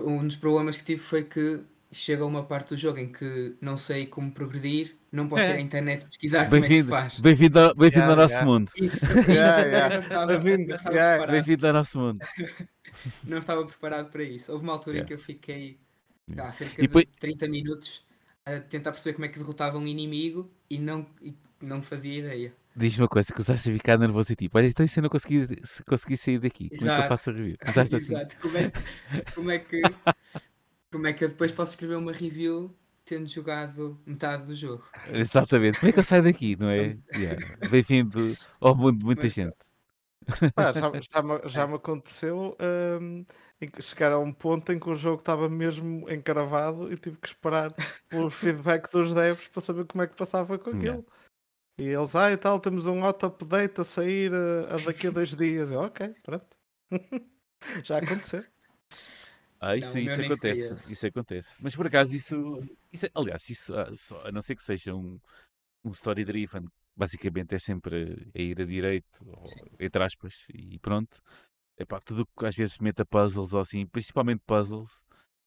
um 0.06 0.26
dos 0.28 0.36
problemas 0.36 0.78
que 0.78 0.84
tive 0.84 1.02
foi 1.02 1.24
que 1.24 1.64
chega 1.94 2.26
uma 2.26 2.44
parte 2.46 2.70
do 2.70 2.78
jogo 2.78 3.00
em 3.00 3.12
que 3.12 3.56
não 3.62 3.76
sei 3.78 4.06
como 4.06 4.32
progredir, 4.32 4.96
não 5.12 5.28
posso 5.28 5.44
É. 5.44 5.52
ir 5.52 5.54
à 5.58 5.62
internet 5.62 6.06
pesquisar 6.06 6.46
como 6.50 6.58
é 6.58 6.62
que 6.62 6.68
se 6.68 6.70
Bem-vindo 6.74 6.90
faz. 6.90 7.20
bem-vindo 7.20 7.60
ao, 7.60 7.76
bem 7.76 7.90
Yeah, 7.90 8.10
ao 8.12 8.16
nosso 8.16 8.34
yeah. 8.34 8.50
mundo. 8.52 8.72
Isso, 8.78 9.06
isso 9.06 9.32
Yeah, 9.32 9.62
yeah. 9.66 10.26
Bem-vindo. 10.28 11.32
Bem-vindo 11.32 11.68
ao 11.68 11.74
nosso 11.74 12.00
mundo. 12.00 12.20
Não 13.24 13.38
estava 13.38 13.66
preparado 13.66 14.10
para 14.10 14.24
isso. 14.24 14.52
Houve 14.52 14.64
uma 14.64 14.74
altura 14.74 14.98
Yeah. 14.98 15.04
em 15.04 15.08
que 15.08 15.14
eu 15.14 15.20
fiquei 15.26 15.80
Yeah. 16.30 16.50
há 16.50 16.52
cerca 16.52 16.82
depois- 16.82 17.06
de 17.06 17.12
30 17.20 17.48
minutos 17.48 18.06
a 18.46 18.60
tentar 18.60 18.92
perceber 18.92 19.14
como 19.16 19.26
é 19.26 19.30
que 19.30 19.38
derrotava 19.40 19.78
um 19.78 19.86
inimigo 19.88 20.50
e 20.70 20.80
não, 20.80 21.06
e 21.22 21.34
não 21.62 21.82
fazia 21.82 22.14
ideia. 22.20 22.54
Diz-me 22.76 23.02
uma 23.04 23.08
coisa 23.10 23.34
que 23.34 23.42
usaste 23.42 23.70
a 23.70 23.74
ficar 23.74 23.98
nervoso 24.00 24.32
e 24.32 24.36
tipo, 24.36 24.58
olha, 24.58 24.68
então 24.68 24.86
e 24.86 24.88
se 24.90 25.00
eu 25.00 25.04
não 25.04 25.10
conseguir, 25.10 25.60
se 25.64 25.84
conseguir 25.84 26.16
sair 26.18 26.40
daqui, 26.40 26.70
como 26.70 26.76
é 26.76 26.80
que 26.80 26.86
eu 26.86 26.94
Exato. 26.94 27.08
faço 27.10 27.30
a 27.30 27.34
review? 27.34 27.58
Usaste 27.68 27.96
assim. 27.98 28.16
Exato. 28.16 28.38
Como 28.40 28.58
é, 28.58 28.72
como, 29.36 29.52
é 29.52 29.60
que, 29.60 29.82
como 30.92 31.08
é 31.08 31.14
que 31.14 31.24
eu 31.26 31.30
depois 31.30 31.52
posso 31.52 31.74
escrever 31.74 31.96
uma 31.98 32.14
review 32.14 32.74
tendo 33.04 33.28
jogado 33.28 34.00
metade 34.06 34.46
do 34.46 34.56
jogo? 34.56 34.84
Exatamente. 35.14 35.80
Como 35.80 35.90
é 35.90 35.94
que 35.94 36.00
eu 36.00 36.04
saio 36.04 36.24
daqui, 36.24 36.56
não 36.56 36.70
é? 36.70 36.90
Yeah. 37.14 37.46
Bem-vindo 37.70 38.36
ao 38.62 38.74
mundo 38.76 39.00
de 39.00 39.06
muita 39.06 39.24
Mas- 39.24 39.34
gente. 39.34 39.56
Pá, 40.54 40.72
já, 40.74 40.92
já 41.12 41.24
me, 41.24 41.50
já 41.50 41.68
me 41.68 41.76
aconteceu 41.76 42.58
em 43.60 43.70
que 43.70 43.82
chegar 43.82 44.12
a 44.12 44.20
um 44.20 44.34
ponto 44.34 44.72
em 44.72 44.80
que 44.80 44.90
o 44.90 44.96
jogo 44.96 45.20
estava 45.20 45.48
mesmo 45.48 46.10
encravado 46.10 46.92
e 46.92 46.98
tive 46.98 47.18
que 47.18 47.28
esperar 47.28 47.72
pelo 48.10 48.30
feedback 48.32 48.92
dos 48.92 49.14
devs 49.14 49.48
para 49.48 49.62
saber 49.62 49.86
como 49.86 50.04
é 50.04 50.08
que 50.08 50.16
passava 50.16 50.58
com 50.58 50.72
Yeah. 50.72 51.00
aquilo. 51.00 51.06
E 51.78 51.84
eles, 51.86 52.16
ah 52.16 52.32
e 52.32 52.38
tal, 52.38 52.60
temos 52.60 52.86
um 52.86 53.04
auto-update 53.04 53.82
a 53.82 53.84
sair 53.84 54.32
a, 54.34 54.76
a 54.76 54.78
daqui 54.86 55.08
a 55.08 55.12
dois 55.12 55.34
dias. 55.34 55.72
Eu, 55.72 55.82
ok, 55.82 56.14
pronto. 56.24 56.48
Já 57.84 57.98
aconteceu. 57.98 58.44
Ah, 59.60 59.78
isso, 59.78 59.90
Não, 59.90 59.96
o 59.96 60.00
isso 60.00 60.22
acontece, 60.22 60.92
isso 60.92 61.08
acontece. 61.08 61.50
Mas 61.60 61.76
por 61.76 61.86
acaso 61.86 62.16
isso, 62.16 62.60
isso 62.92 63.06
é- 63.06 63.12
aliás, 63.14 63.48
isso, 63.48 63.74
ah, 63.76 63.88
a 64.26 64.32
não 64.32 64.42
ser 64.42 64.56
que 64.56 64.64
seja 64.64 64.94
um, 64.96 65.20
um 65.84 65.92
story 65.92 66.26
driven, 66.26 66.66
basicamente 66.96 67.56
é 67.56 67.60
sempre 67.60 68.32
a 68.36 68.42
ir 68.42 68.62
a 68.62 68.66
direito, 68.66 69.08
ou, 69.26 69.44
entre 69.80 70.04
aspas, 70.04 70.46
e 70.54 70.80
pronto. 70.80 71.22
Epá, 71.78 72.00
tudo 72.00 72.28
que 72.38 72.46
às 72.46 72.56
vezes 72.56 72.78
meta 72.78 73.06
puzzles 73.06 73.54
ou 73.54 73.60
assim, 73.60 73.86
principalmente 73.88 74.42
puzzles, 74.46 74.90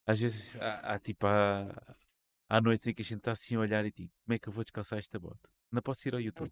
às 0.07 0.19
vezes 0.19 0.57
há, 0.57 0.95
há, 0.95 0.99
tipo 0.99 1.27
há, 1.27 1.97
há 2.49 2.61
noites 2.61 2.87
em 2.87 2.95
que 2.95 3.03
a 3.03 3.05
gente 3.05 3.19
está 3.19 3.33
assim 3.33 3.55
a 3.55 3.61
olhar 3.61 3.85
e 3.85 3.93
tipo, 3.93 4.13
como 4.25 4.35
é 4.35 4.39
que 4.39 4.49
eu 4.49 4.53
vou 4.53 4.65
descalçar 4.65 4.99
esta 4.99 5.19
bota? 5.19 5.49
Não 5.71 5.81
posso 5.83 6.09
ir 6.09 6.15
ao 6.15 6.21
YouTube. 6.21 6.51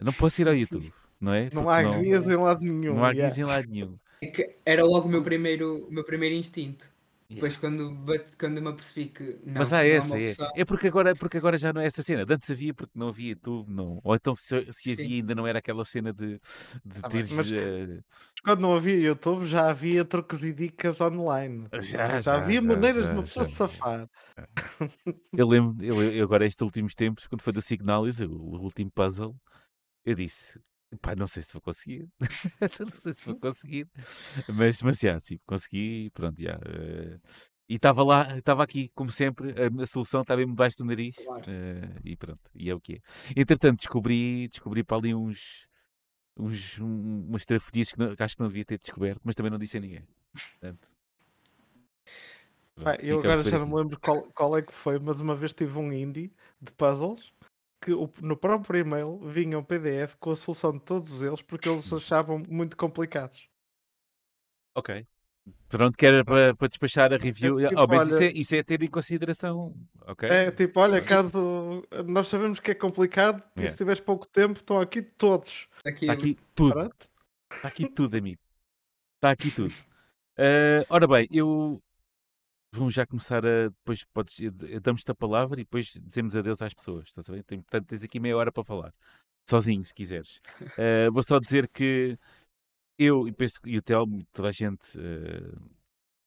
Não 0.00 0.12
posso 0.12 0.40
ir 0.40 0.48
ao 0.48 0.54
YouTube, 0.56 0.92
não 1.20 1.32
é? 1.32 1.44
Não 1.52 1.62
Porque 1.62 1.68
há 1.68 2.00
guias 2.00 2.26
em 2.26 2.36
lado 2.36 2.60
nenhum. 2.62 2.94
não 2.94 3.04
há 3.04 3.10
yeah. 3.10 3.14
guias 3.14 3.38
em 3.38 3.44
lado 3.44 3.68
nenhum. 3.68 3.98
É 4.20 4.26
que 4.26 4.58
era 4.64 4.84
logo 4.84 5.06
o 5.06 5.10
meu 5.10 5.22
primeiro, 5.22 5.86
o 5.86 5.92
meu 5.92 6.04
primeiro 6.04 6.34
instinto. 6.34 6.92
Yeah. 7.30 7.46
Depois 7.46 7.56
quando, 7.58 7.90
bate, 7.94 8.36
quando 8.38 8.62
me 8.62 8.68
apercebi 8.68 9.08
que 9.10 9.38
não, 9.44 9.60
Mas 9.60 9.70
há 9.72 9.82
não 9.82 9.82
é 9.84 9.90
essa, 9.90 10.06
uma 10.06 10.18
é. 10.18 10.22
opção. 10.30 10.50
É 10.56 10.64
porque 10.64 10.86
agora, 10.88 11.14
porque 11.14 11.36
agora 11.36 11.58
já 11.58 11.72
não 11.74 11.80
é 11.82 11.86
essa 11.86 12.02
cena. 12.02 12.24
De 12.24 12.32
Antes 12.34 12.50
havia 12.50 12.72
porque 12.72 12.98
não 12.98 13.08
havia 13.08 13.30
YouTube, 13.30 13.70
não. 13.70 14.00
Ou 14.02 14.14
então 14.14 14.34
se, 14.34 14.72
se 14.72 14.92
havia 14.92 15.06
Sim. 15.06 15.14
ainda 15.16 15.34
não 15.34 15.46
era 15.46 15.58
aquela 15.58 15.84
cena 15.84 16.10
de, 16.12 16.40
de 16.84 17.02
bem, 17.10 17.10
teres. 17.10 17.30
mas- 17.32 17.52
eh, 17.52 18.00
Quando 18.42 18.60
não 18.62 18.74
havia 18.74 18.96
YouTube, 18.96 19.46
já 19.46 19.68
havia 19.68 20.04
truques 20.06 20.42
e 20.42 20.54
dicas 20.54 21.00
online. 21.02 21.68
Já, 21.74 22.20
Já, 22.20 22.20
já, 22.22 22.34
havia 22.36 22.62
já, 22.62 22.66
maneiras 22.66 23.06
já, 23.06 23.12
de 23.12 23.18
uma 23.18 23.22
pessoa 23.24 23.44
já, 23.44 23.50
se 23.50 23.58
já. 23.58 23.68
safar. 23.68 24.08
eu 25.36 25.46
lembro, 25.48 25.84
eu, 25.84 26.02
eu 26.14 26.24
agora 26.24 26.46
estes 26.46 26.62
últimos 26.62 26.94
tempos, 26.94 27.26
quando 27.26 27.42
foi 27.42 27.52
do 27.52 27.60
Signalis, 27.62 28.20
o, 28.20 28.30
o 28.30 28.62
último 28.62 28.90
puzzle, 28.90 29.36
eu 30.04 30.14
disse. 30.14 30.58
Pá, 31.02 31.14
não 31.14 31.26
sei 31.26 31.42
se 31.42 31.52
vou 31.52 31.60
conseguir. 31.60 32.08
não 32.80 32.90
sei 32.90 33.12
se 33.12 33.24
vou 33.24 33.36
conseguir. 33.36 33.86
Mas, 34.54 34.80
mas 34.82 34.98
já, 34.98 35.20
sim, 35.20 35.38
consegui. 35.46 36.10
Pronto, 36.14 36.40
já. 36.40 36.58
eh, 36.64 37.18
e 37.68 37.74
estava 37.74 38.02
lá, 38.02 38.38
estava 38.38 38.62
aqui, 38.64 38.90
como 38.94 39.10
sempre, 39.10 39.50
a, 39.52 39.82
a 39.82 39.86
solução 39.86 40.22
estava 40.22 40.38
mesmo 40.38 40.52
debaixo 40.54 40.78
do 40.78 40.84
nariz. 40.86 41.14
Claro. 41.16 41.44
eh, 41.46 42.00
e 42.04 42.16
pronto, 42.16 42.50
e 42.54 42.70
é 42.70 42.74
o 42.74 42.80
que 42.80 42.94
é. 42.94 43.00
Entretanto, 43.36 43.78
descobri, 43.80 44.48
descobri 44.48 44.82
para 44.82 44.96
ali 44.96 45.14
uns, 45.14 45.68
uns 46.36 46.80
um, 46.80 47.26
umas 47.28 47.44
trafodias 47.46 47.92
que, 47.92 47.98
não- 47.98 48.16
que 48.16 48.22
acho 48.22 48.36
que 48.36 48.42
não 48.42 48.48
devia 48.48 48.64
ter 48.66 48.78
descoberto, 48.78 49.20
mas 49.24 49.34
também 49.36 49.50
não 49.52 49.58
disse 49.58 49.76
a 49.78 49.80
ninguém. 49.80 50.06
Portanto, 50.60 50.88
Pá, 52.82 52.96
eu 53.00 53.18
agora 53.20 53.42
já 53.42 53.58
não 53.58 53.66
me 53.66 53.74
lembro 53.74 53.98
qual, 54.00 54.22
qual 54.32 54.56
é 54.56 54.62
que 54.62 54.72
foi, 54.72 54.98
mas 54.98 55.20
uma 55.20 55.34
vez 55.34 55.52
tive 55.52 55.76
um 55.78 55.92
indie 55.92 56.32
de 56.60 56.72
puzzles 56.72 57.32
que 57.80 57.92
o- 57.92 58.12
no 58.20 58.36
próprio 58.36 58.80
e-mail 58.80 59.18
vinha 59.20 59.58
um 59.58 59.62
PDF 59.64 60.16
com 60.18 60.30
a 60.32 60.36
solução 60.36 60.72
de 60.72 60.80
todos 60.80 61.22
eles 61.22 61.40
porque 61.42 61.68
eles 61.68 61.92
achavam 61.92 62.42
muito 62.48 62.76
complicados. 62.76 63.48
Ok. 64.74 65.06
Pronto, 65.68 65.96
que 65.96 66.04
era 66.06 66.24
para, 66.24 66.54
para 66.54 66.68
despachar 66.68 67.12
a 67.12 67.16
review. 67.16 67.56
tipo, 67.58 67.78
Ao 67.80 67.88
menos 67.88 68.08
isso, 68.08 68.16
olha- 68.18 68.26
é, 68.26 68.32
isso 68.32 68.54
é 68.54 68.62
ter 68.62 68.82
em 68.82 68.88
consideração. 68.90 69.74
Ok? 70.06 70.28
É 70.28 70.50
tipo, 70.50 70.78
olha, 70.80 71.00
caso 71.02 71.82
nós 72.06 72.28
sabemos 72.28 72.60
que 72.60 72.70
é 72.70 72.74
complicado 72.74 73.42
e 73.56 73.60
Yeah. 73.60 73.70
se 73.72 73.78
tiveres 73.78 74.00
pouco 74.00 74.26
tempo, 74.26 74.58
estão 74.58 74.78
aqui 74.80 75.00
todos. 75.00 75.68
Aqui, 75.84 76.04
Está 76.04 76.12
aqui 76.12 76.36
tudo. 76.54 76.72
Pronto. 76.74 77.08
Está 77.50 77.68
aqui 77.68 77.88
tudo, 77.88 78.16
amigo. 78.16 78.40
Está 79.16 79.30
aqui 79.30 79.50
tudo. 79.50 79.72
Eh, 80.36 80.84
ora 80.90 81.06
bem, 81.06 81.26
eu. 81.32 81.82
Vamos 82.72 82.92
já 82.94 83.06
começar 83.06 83.44
a. 83.46 83.68
Depois 83.68 84.04
podes. 84.12 84.38
eh, 84.40 84.80
Damos-te 84.80 85.10
a 85.10 85.14
palavra 85.14 85.60
e 85.60 85.64
depois 85.64 85.86
dizemos 86.02 86.36
adeus 86.36 86.60
às 86.60 86.74
pessoas. 86.74 87.08
Estás 87.08 87.28
a 87.28 87.32
ver? 87.32 87.42
Tem- 87.44 87.60
Portanto, 87.62 87.86
tens 87.86 88.02
aqui 88.04 88.20
meia 88.20 88.36
hora 88.36 88.52
para 88.52 88.64
falar. 88.64 88.92
Sozinho, 89.48 89.82
se 89.84 89.94
quiseres. 89.94 90.40
Eh, 90.76 91.08
vou 91.10 91.22
só 91.22 91.38
dizer 91.38 91.66
que 91.68 92.18
eu 92.98 93.26
e 93.26 93.32
penso 93.32 93.58
e 93.64 93.78
o 93.78 93.82
Telmo, 93.82 94.22
toda 94.32 94.48
a 94.48 94.52
gente 94.52 94.84
eh, 94.98 95.50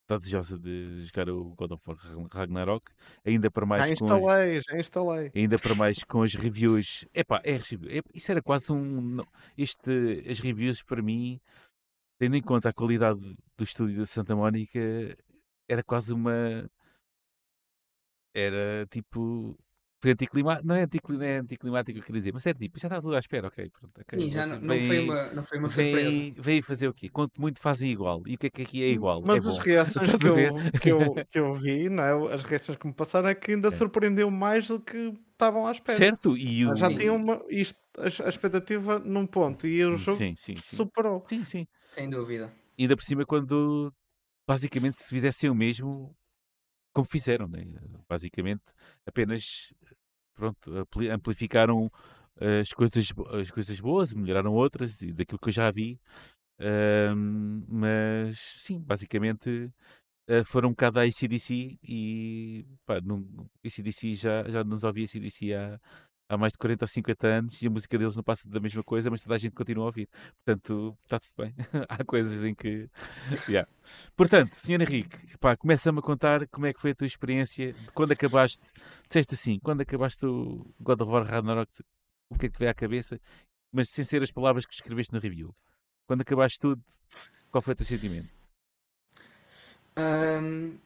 está 0.04 0.18
desejosa 0.18 0.58
de 0.58 1.04
jogar 1.06 1.30
o 1.30 1.54
God 1.56 1.72
of 1.74 1.84
War 1.88 1.98
Ragnarok. 2.32 2.84
Ainda 3.24 3.52
para 3.52 3.66
mais 3.68 3.84
Já 3.92 3.96
com 3.98 4.06
as- 4.06 4.12
instalei, 4.12 4.62
já 4.62 4.80
instalei. 4.80 5.32
Ainda 5.36 5.60
para 5.60 5.76
mais 5.76 6.04
com 6.04 6.24
as 6.24 6.34
reviews. 6.34 7.06
Epá, 7.14 7.40
é, 7.44 7.58
é- 7.58 8.02
isso 8.16 8.32
era 8.32 8.42
quase 8.42 8.72
um. 8.74 9.18
Este, 9.56 10.26
as 10.28 10.40
reviews 10.40 10.82
para 10.82 11.04
mim, 11.04 11.40
tendo 12.18 12.36
em 12.36 12.42
conta 12.42 12.70
a 12.70 12.74
qualidade 12.74 13.20
do 13.56 13.64
estúdio 13.64 14.00
da 14.00 14.06
Santa 14.08 14.36
Mónica, 14.36 14.80
era 15.72 15.84
quase 15.84 16.12
uma. 16.14 16.70
Era 18.34 18.86
tipo. 18.90 19.58
Foi 20.04 20.12
anticlimático. 20.14 20.68
Não 20.68 20.74
é, 20.74 20.82
anticli, 20.82 21.16
não 21.16 21.24
é 21.26 21.38
anticlimático, 21.38 22.00
eu 22.00 22.04
queria 22.04 22.20
dizer, 22.20 22.34
mas 22.34 22.44
era 22.44 22.58
tipo, 22.58 22.80
já 22.80 22.88
estava 22.88 23.04
tudo 23.04 23.16
à 23.16 23.20
espera, 23.20 23.48
ok. 23.48 23.70
Pronto, 23.70 24.02
ok, 24.02 24.20
Sim, 24.20 24.32
já 24.32 24.48
não, 24.48 24.60
não, 24.60 24.82
foi 24.82 25.00
uma, 25.00 25.28
não 25.32 25.44
foi 25.44 25.60
uma 25.60 25.70
surpresa. 25.70 26.34
vêm 26.42 26.62
fazer 26.64 26.88
o 26.88 26.94
quê? 26.94 27.08
Quanto 27.08 27.40
muito 27.40 27.60
fazem 27.60 27.92
igual. 27.92 28.24
E 28.26 28.34
o 28.34 28.38
que 28.40 28.48
é 28.48 28.50
que 28.50 28.62
aqui 28.64 28.84
é 28.84 28.88
igual? 28.90 29.22
Mas 29.22 29.46
é 29.46 29.50
as 29.50 29.58
bom. 29.58 29.62
reações 29.64 30.10
que 30.10 30.26
a 30.26 30.30
eu, 30.30 30.56
que, 30.82 30.90
eu, 30.92 31.14
que 31.30 31.40
eu 31.40 31.54
vi, 31.54 31.88
não 31.88 32.04
é? 32.04 32.34
as 32.34 32.42
reações 32.42 32.80
que 32.80 32.88
me 32.88 32.94
passaram 32.96 33.30
é 33.30 33.36
que 33.36 33.52
ainda 33.52 33.68
É. 33.68 33.72
surpreendeu 33.74 34.32
mais 34.32 34.68
do 34.68 34.80
que 34.80 35.14
estavam 35.34 35.68
à 35.68 35.72
espera. 35.72 35.98
Certo? 36.00 36.36
E 36.36 36.66
o... 36.66 36.76
Já 36.76 36.88
tinha 36.90 37.14
uma, 37.14 37.40
isto, 37.48 37.78
a, 38.00 38.26
a 38.26 38.30
expectativa 38.30 38.98
num 38.98 39.28
ponto 39.28 39.68
e 39.68 39.86
o 39.86 39.98
jogo 39.98 40.18
Sim, 40.18 40.34
sim, 40.36 40.56
sim. 40.56 40.76
superou. 40.78 41.24
Sim, 41.30 41.46
sim. 41.46 41.68
Sem 41.90 42.10
dúvida. 42.10 42.52
ainda 42.80 42.96
por 42.96 43.04
cima 43.04 43.24
quando 43.24 43.94
basicamente 44.52 44.98
se 44.98 45.10
fizessem 45.10 45.50
o 45.50 45.56
mesmo 45.56 46.16
como 46.94 47.06
fizeram, 47.08 47.48
né? 47.48 47.64
basicamente 48.10 48.64
apenas 49.06 49.74
pronto, 50.36 50.78
ampli- 50.78 51.10
amplificaram 51.10 51.92
eh, 52.40 52.62
as 52.62 52.74
coisas, 52.74 53.14
as 53.42 53.52
coisas 53.52 53.80
boas, 53.82 54.14
melhoraram 54.14 54.54
outras 54.54 55.02
e 55.02 55.14
daquilo 55.14 55.40
que 55.40 55.50
eu 55.50 55.54
já 55.54 55.72
vi, 55.72 56.00
Ahm, 56.60 57.66
mas 57.68 58.38
sim, 58.60 58.80
basicamente 58.80 59.72
eh, 60.28 60.44
foram 60.44 60.70
um 60.70 60.72
bocado 60.74 61.00
à 61.00 61.04
ACDC 61.04 61.80
e 61.84 62.66
pá, 62.86 63.02
não, 63.02 63.26
ACDC 63.66 64.16
já, 64.16 64.44
já 64.50 64.64
nos 64.64 64.84
ouvia 64.84 65.06
ACDC 65.06 65.54
há, 65.54 65.80
há 66.32 66.38
mais 66.38 66.54
de 66.54 66.60
40 66.60 66.86
ou 66.86 66.88
50 66.88 67.28
anos 67.28 67.62
e 67.62 67.68
a 67.68 67.70
música 67.70 67.98
deles 67.98 68.16
não 68.16 68.24
passa 68.24 68.48
da 68.48 68.60
mesma 68.60 68.82
coisa, 68.84 69.10
mas 69.10 69.22
toda 69.22 69.36
a 69.36 69.38
gente 69.38 69.54
continua 69.54 69.84
a 69.84 69.88
ouvir. 69.88 70.08
Portanto, 70.44 70.98
está-se 71.04 71.32
bem. 71.38 71.54
há 71.90 72.04
coisas 72.06 72.44
em 72.44 72.56
que. 72.56 72.90
Yeah. 73.50 73.70
Portanto, 74.16 74.56
Sr. 74.56 74.82
Henrique, 74.82 75.18
começa-me 75.60 76.00
a 76.00 76.02
contar 76.02 76.48
como 76.48 76.66
é 76.66 76.74
que 76.74 76.80
foi 76.80 76.92
a 76.92 76.96
tua 76.96 77.08
experiência 77.08 77.74
de 77.74 77.92
quando 77.92 78.14
acabaste. 78.14 78.66
Disseste 79.06 79.34
assim, 79.34 79.60
quando 79.60 79.82
acabaste 79.82 80.26
o 80.26 80.74
God 80.80 81.02
of 81.02 81.12
War 81.12 81.26
Ragnarok, 81.26 81.70
o 82.30 82.38
que 82.38 82.46
é 82.46 82.50
que 82.50 82.56
te 82.56 82.60
veio 82.60 82.72
à 82.72 82.74
cabeça, 82.74 83.20
mas 83.74 83.90
sem 83.90 84.06
ser 84.06 84.24
as 84.24 84.32
palavras 84.32 84.66
que 84.66 84.74
escreveste 84.74 85.12
na 85.12 85.20
review. 85.20 85.54
Quando 86.08 86.22
acabaste 86.22 86.60
tudo, 86.60 86.82
qual 87.52 87.62
foi 87.62 87.74
o 87.74 87.76
teu 87.76 87.86
sentimento? 87.86 88.30
Ahm, 89.98 90.78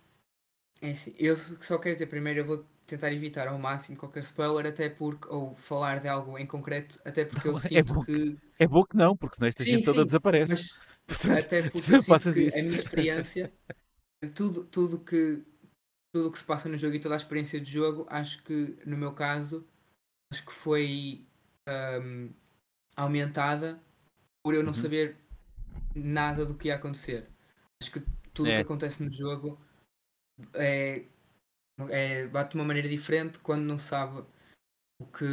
é 0.87 0.91
assim, 0.91 1.13
eu 1.17 1.35
só 1.37 1.77
quero 1.79 1.95
dizer 1.95 2.07
primeiro, 2.07 2.39
eu 2.41 2.45
vou 2.45 2.65
tentar 2.85 3.11
evitar 3.11 3.47
ao 3.47 3.57
máximo 3.59 3.97
qualquer 3.97 4.21
spoiler, 4.23 4.65
até 4.67 4.89
porque, 4.89 5.27
ou 5.29 5.55
falar 5.55 5.99
de 5.99 6.07
algo 6.07 6.37
em 6.37 6.45
concreto, 6.47 6.99
até 7.05 7.25
porque 7.25 7.47
eu 7.47 7.55
É 7.73 7.83
sinto 7.83 7.93
bom 7.93 8.05
que. 8.05 8.37
É 8.59 8.67
bom 8.67 8.85
que 8.85 8.95
não, 8.97 9.17
porque 9.17 9.35
senão 9.35 9.47
esta 9.49 9.65
Sim, 9.65 9.81
gente 9.81 9.83
toda 9.83 10.05
sim, 10.05 10.05
desaparece. 10.05 10.53
Mas 10.53 10.83
Portanto, 11.07 11.45
até 11.45 11.63
porque 11.63 11.93
eu 11.93 11.99
sinto 11.99 12.29
que 12.29 12.41
isso. 12.47 12.59
a 12.59 12.63
minha 12.63 12.77
experiência, 12.77 13.51
tudo, 14.35 14.63
tudo 14.65 14.99
que 14.99 15.43
tudo 16.13 16.31
que 16.31 16.39
se 16.39 16.45
passa 16.45 16.69
no 16.69 16.77
jogo 16.77 16.95
e 16.95 17.01
toda 17.01 17.15
a 17.15 17.17
experiência 17.17 17.59
do 17.59 17.65
jogo, 17.67 18.07
acho 18.09 18.43
que 18.43 18.77
no 18.85 18.97
meu 18.97 19.13
caso, 19.13 19.67
acho 20.31 20.45
que 20.45 20.53
foi 20.53 21.25
ahm, 21.67 22.29
aumentada 22.97 23.81
por 24.43 24.53
eu 24.55 24.63
não 24.63 24.73
Uhum. 24.73 24.75
saber 24.75 25.17
nada 25.95 26.45
do 26.45 26.55
que 26.55 26.69
ia 26.69 26.75
acontecer. 26.75 27.29
Acho 27.81 27.91
que 27.91 28.01
tudo 28.33 28.51
o 28.51 28.53
É. 28.53 28.55
que 28.55 28.61
acontece 28.61 29.03
no 29.03 29.11
jogo 29.11 29.59
é, 30.53 31.03
é, 31.89 32.27
bate 32.27 32.51
de 32.51 32.55
uma 32.57 32.65
maneira 32.65 32.89
diferente 32.89 33.39
quando 33.39 33.63
não 33.63 33.77
sabe 33.79 34.23
o 34.99 35.05
que, 35.07 35.25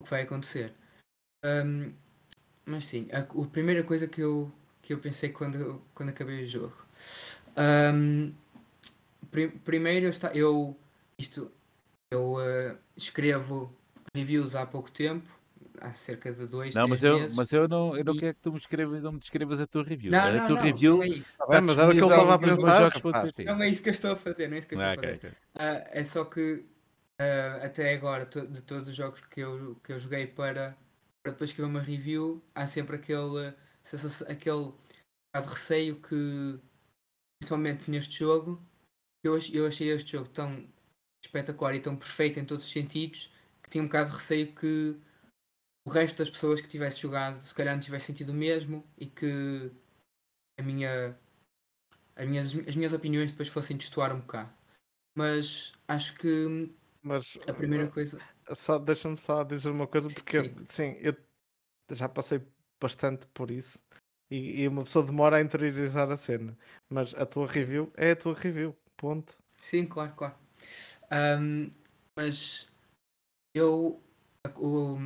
o 0.00 0.04
que 0.04 0.10
vai 0.10 0.22
acontecer. 0.22 0.74
Ahm, 1.44 1.92
mas 2.66 2.86
sim, 2.86 3.08
a, 3.12 3.20
a 3.20 3.48
primeira 3.48 3.84
coisa 3.84 4.08
que 4.08 4.20
eu, 4.22 4.52
que 4.82 4.94
eu 4.94 5.00
pensei 5.00 5.30
quando, 5.30 5.82
quando 5.94 6.10
acabei 6.10 6.44
o 6.44 6.48
jogo. 6.48 6.76
Pri- 9.30 9.48
primeiro 9.64 10.06
eu, 10.06 10.10
está, 10.10 10.32
eu 10.34 10.76
isto 11.18 11.50
eu 12.10 12.40
eh, 12.40 12.76
escrevo 12.96 13.72
reviews 14.14 14.54
há 14.54 14.66
pouco 14.66 14.90
tempo, 14.90 15.28
há 15.84 15.94
cerca 15.94 16.32
de 16.32 16.46
dois, 16.46 16.76
Não, 16.76 16.78
três 16.78 16.88
mas 16.88 17.02
eu, 17.02 17.20
meses. 17.20 17.36
mas 17.36 17.52
eu 17.52 17.68
não, 17.68 17.96
eu 17.96 18.04
não 18.04 18.14
E- 18.14 18.20
quero 18.20 18.34
que 18.34 18.40
tu 18.42 18.52
me 18.52 18.58
escrevas, 18.58 19.02
não 19.02 19.12
me 19.12 19.18
descrevas 19.20 19.60
a 19.60 19.66
tua 19.66 19.84
review. 19.84 20.12
Não, 20.12 20.20
a 20.20 20.40
não, 20.40 20.40
tua 20.40 20.56
não, 20.56 20.62
review 20.64 20.96
não 20.96 21.02
é 21.02 21.08
isso. 21.08 21.36
Tá 21.36 21.46
bem, 21.46 21.60
mas 21.60 21.78
era 21.78 21.92
o 21.92 21.96
que 21.96 22.04
ele 22.04 22.10
estava 22.10 22.34
a 22.34 22.36
videojogos.pt. 22.38 23.44
Não 23.44 23.62
é 23.62 23.68
isso 23.68 23.82
que 23.82 23.88
eu 23.88 23.92
estou 23.92 24.12
a 24.12 24.16
fazer, 24.16 24.48
não 24.48 24.56
é 24.56 24.58
isso 24.58 24.68
que 24.68 24.74
eu 24.74 24.76
estou 24.76 24.90
Ah, 24.90 24.92
a 24.92 24.94
fazer. 24.94 25.20
ok, 25.20 25.28
ok. 25.30 25.36
Ah, 25.54 25.84
é 25.92 26.04
só 26.04 26.24
que 26.24 26.64
ah, 27.18 27.60
até 27.66 27.94
agora, 27.94 28.26
to- 28.26 28.46
de 28.46 28.62
todos 28.62 28.88
os 28.88 28.94
jogos 28.94 29.20
que 29.22 29.40
eu, 29.40 29.76
que 29.76 29.92
eu 29.92 30.00
joguei 30.00 30.26
para, 30.26 30.76
para 31.22 31.32
depois 31.32 31.50
escrever 31.50 31.68
uma 31.70 31.80
review, 31.82 32.42
há 32.54 32.66
sempre 32.66 32.96
aquele, 32.96 33.54
aquele 34.28 34.72
bocado 35.32 35.46
de 35.48 35.48
receio 35.54 36.00
que 36.00 36.60
principalmente 37.38 37.90
neste 37.90 38.18
jogo, 38.18 38.62
eu, 39.24 39.38
eu 39.52 39.66
achei 39.66 39.90
este 39.90 40.12
jogo 40.12 40.28
tão 40.30 40.68
espetacular 41.24 41.74
e 41.74 41.80
tão 41.80 41.96
perfeito 41.96 42.40
em 42.40 42.44
todos 42.44 42.66
os 42.66 42.72
sentidos 42.72 43.32
que 43.62 43.70
tinha 43.70 43.82
um 43.82 43.86
bocado 43.86 44.10
de 44.10 44.16
receio 44.16 44.54
que 44.54 44.96
o 45.86 45.90
resto 45.90 46.18
das 46.18 46.30
pessoas 46.30 46.60
que 46.60 46.68
tivesse 46.68 47.00
jogado 47.00 47.38
se 47.40 47.54
calhar 47.54 47.74
não 47.74 47.82
tivesse 47.82 48.06
sentido 48.06 48.30
o 48.30 48.34
mesmo 48.34 48.84
e 48.96 49.06
que 49.06 49.70
a 50.58 50.62
minha, 50.62 51.16
as, 52.16 52.26
minhas, 52.26 52.46
as 52.68 52.76
minhas 52.76 52.92
opiniões 52.92 53.30
depois 53.32 53.48
fossem 53.48 53.76
destoar 53.76 54.14
um 54.14 54.20
bocado. 54.20 54.50
Mas 55.16 55.72
acho 55.86 56.14
que 56.16 56.74
Mas 57.02 57.38
a 57.48 57.52
primeira 57.52 57.88
coisa. 57.88 58.18
uh, 58.50 58.54
só 58.54 58.78
deixa-me 58.78 59.16
só 59.16 59.44
dizer 59.44 59.70
uma 59.70 59.86
coisa, 59.86 60.08
porque 60.08 60.42
Sim. 60.42 60.66
sim, 60.68 60.96
eu 61.00 61.14
já 61.90 62.08
passei 62.08 62.42
bastante 62.80 63.26
por 63.28 63.50
isso 63.50 63.78
e, 64.30 64.62
e 64.62 64.68
uma 64.68 64.84
pessoa 64.84 65.04
demora 65.04 65.36
a 65.36 65.40
interiorizar 65.40 66.10
a 66.10 66.16
cena. 66.16 66.56
Mas 66.90 67.14
a 67.14 67.26
tua 67.26 67.46
review 67.46 67.92
é 67.96 68.12
a 68.12 68.16
tua 68.16 68.34
review. 68.34 68.76
Ponto. 68.96 69.36
Sim, 69.56 69.86
claro, 69.86 70.14
claro. 70.14 70.34
Ahm, 71.10 71.70
mas 72.16 72.72
eu, 73.54 74.00
o, 74.56 74.96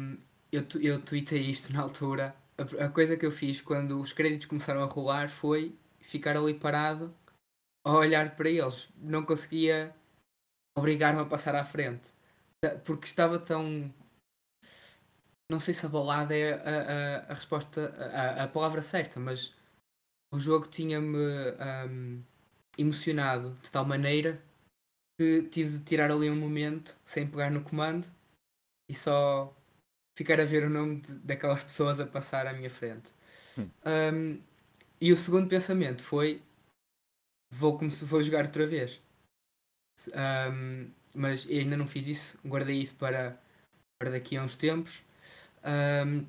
eu, 0.53 0.65
eu 0.81 1.01
tweetei 1.01 1.43
isto 1.43 1.73
na 1.73 1.83
altura. 1.83 2.35
A, 2.57 2.87
a 2.87 2.89
coisa 2.89 3.17
que 3.17 3.27
eu 3.27 3.31
fiz 3.31 3.61
quando 3.61 4.01
os 4.01 4.13
créditos 4.13 4.47
começaram 4.47 4.83
a 4.83 4.87
rolar 4.87 5.29
foi 5.29 5.75
ficar 6.01 6.37
ali 6.37 6.55
parado 6.55 7.15
a 7.85 7.93
olhar 7.93 8.35
para 8.37 8.49
eles. 8.49 8.89
Não 8.97 9.25
conseguia 9.25 9.95
obrigar-me 10.77 11.21
a 11.21 11.25
passar 11.25 11.55
à 11.55 11.65
frente. 11.65 12.11
Porque 12.85 13.07
estava 13.07 13.39
tão. 13.39 13.93
Não 15.51 15.59
sei 15.61 15.73
se 15.73 15.87
abalada 15.87 16.37
é 16.37 16.53
a, 16.53 17.27
a, 17.29 17.33
a 17.33 17.35
resposta, 17.35 17.95
a, 18.13 18.45
a 18.45 18.49
palavra 18.49 18.83
certa, 18.83 19.19
mas 19.19 19.55
o 20.33 20.39
jogo 20.39 20.67
tinha-me 20.69 21.17
ahm, 21.59 22.23
emocionado 22.77 23.55
de 23.63 23.73
tal 23.73 23.85
maneira 23.85 24.43
que 25.19 25.43
tive 25.45 25.79
de 25.79 25.85
tirar 25.85 26.11
ali 26.11 26.31
um 26.31 26.37
momento 26.37 26.97
sem 27.05 27.27
pegar 27.27 27.51
no 27.51 27.63
comando 27.63 28.07
e 28.89 28.95
só 28.95 29.55
ficar 30.19 30.41
a 30.41 30.45
ver 30.45 30.65
o 30.65 30.71
nome 30.71 31.01
de- 31.01 31.15
daquelas 31.21 31.63
pessoas 31.63 32.01
a 32.01 32.07
passar 32.07 32.49
à 32.49 32.53
minha 32.53 32.69
frente. 32.69 33.13
Hum. 33.57 33.71
Um, 33.87 34.43
e 35.01 35.13
o 35.13 35.17
segundo 35.17 35.49
pensamento 35.49 36.03
foi: 36.03 36.43
vou, 37.55 37.79
vou 37.79 38.23
jogar 38.23 38.45
outra 38.45 38.67
vez. 38.67 39.01
Um, 40.09 40.91
mas 41.15 41.47
ainda 41.49 41.77
não 41.77 41.87
fiz 41.87 42.09
isso, 42.09 42.39
guardei 42.45 42.81
isso 42.81 42.97
para, 42.97 43.41
para 44.01 44.11
daqui 44.11 44.37
a 44.37 44.43
uns 44.43 44.57
tempos. 44.57 45.03
Um, 45.65 46.27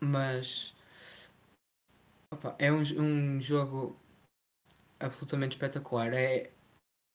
mas 0.00 0.74
opa, 2.32 2.56
é 2.58 2.72
um, 2.72 2.80
um 2.80 3.38
jogo 3.38 3.94
absolutamente 4.98 5.56
espetacular. 5.56 6.14
É, 6.14 6.50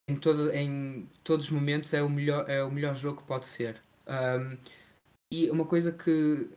em, 0.08 0.20
todo, 0.20 0.52
em 0.52 1.10
todos 1.24 1.48
os 1.48 1.52
momentos 1.52 1.92
é 1.96 2.04
o 2.04 2.10
melhor, 2.10 2.48
é 2.48 2.64
o 2.64 2.70
melhor 2.70 2.96
jogo 2.96 3.22
que 3.22 3.28
pode 3.28 3.48
ser. 3.48 3.82
Um, 4.08 4.83
e 5.34 5.50
uma 5.50 5.65
coisa 5.65 5.91
que, 5.91 6.48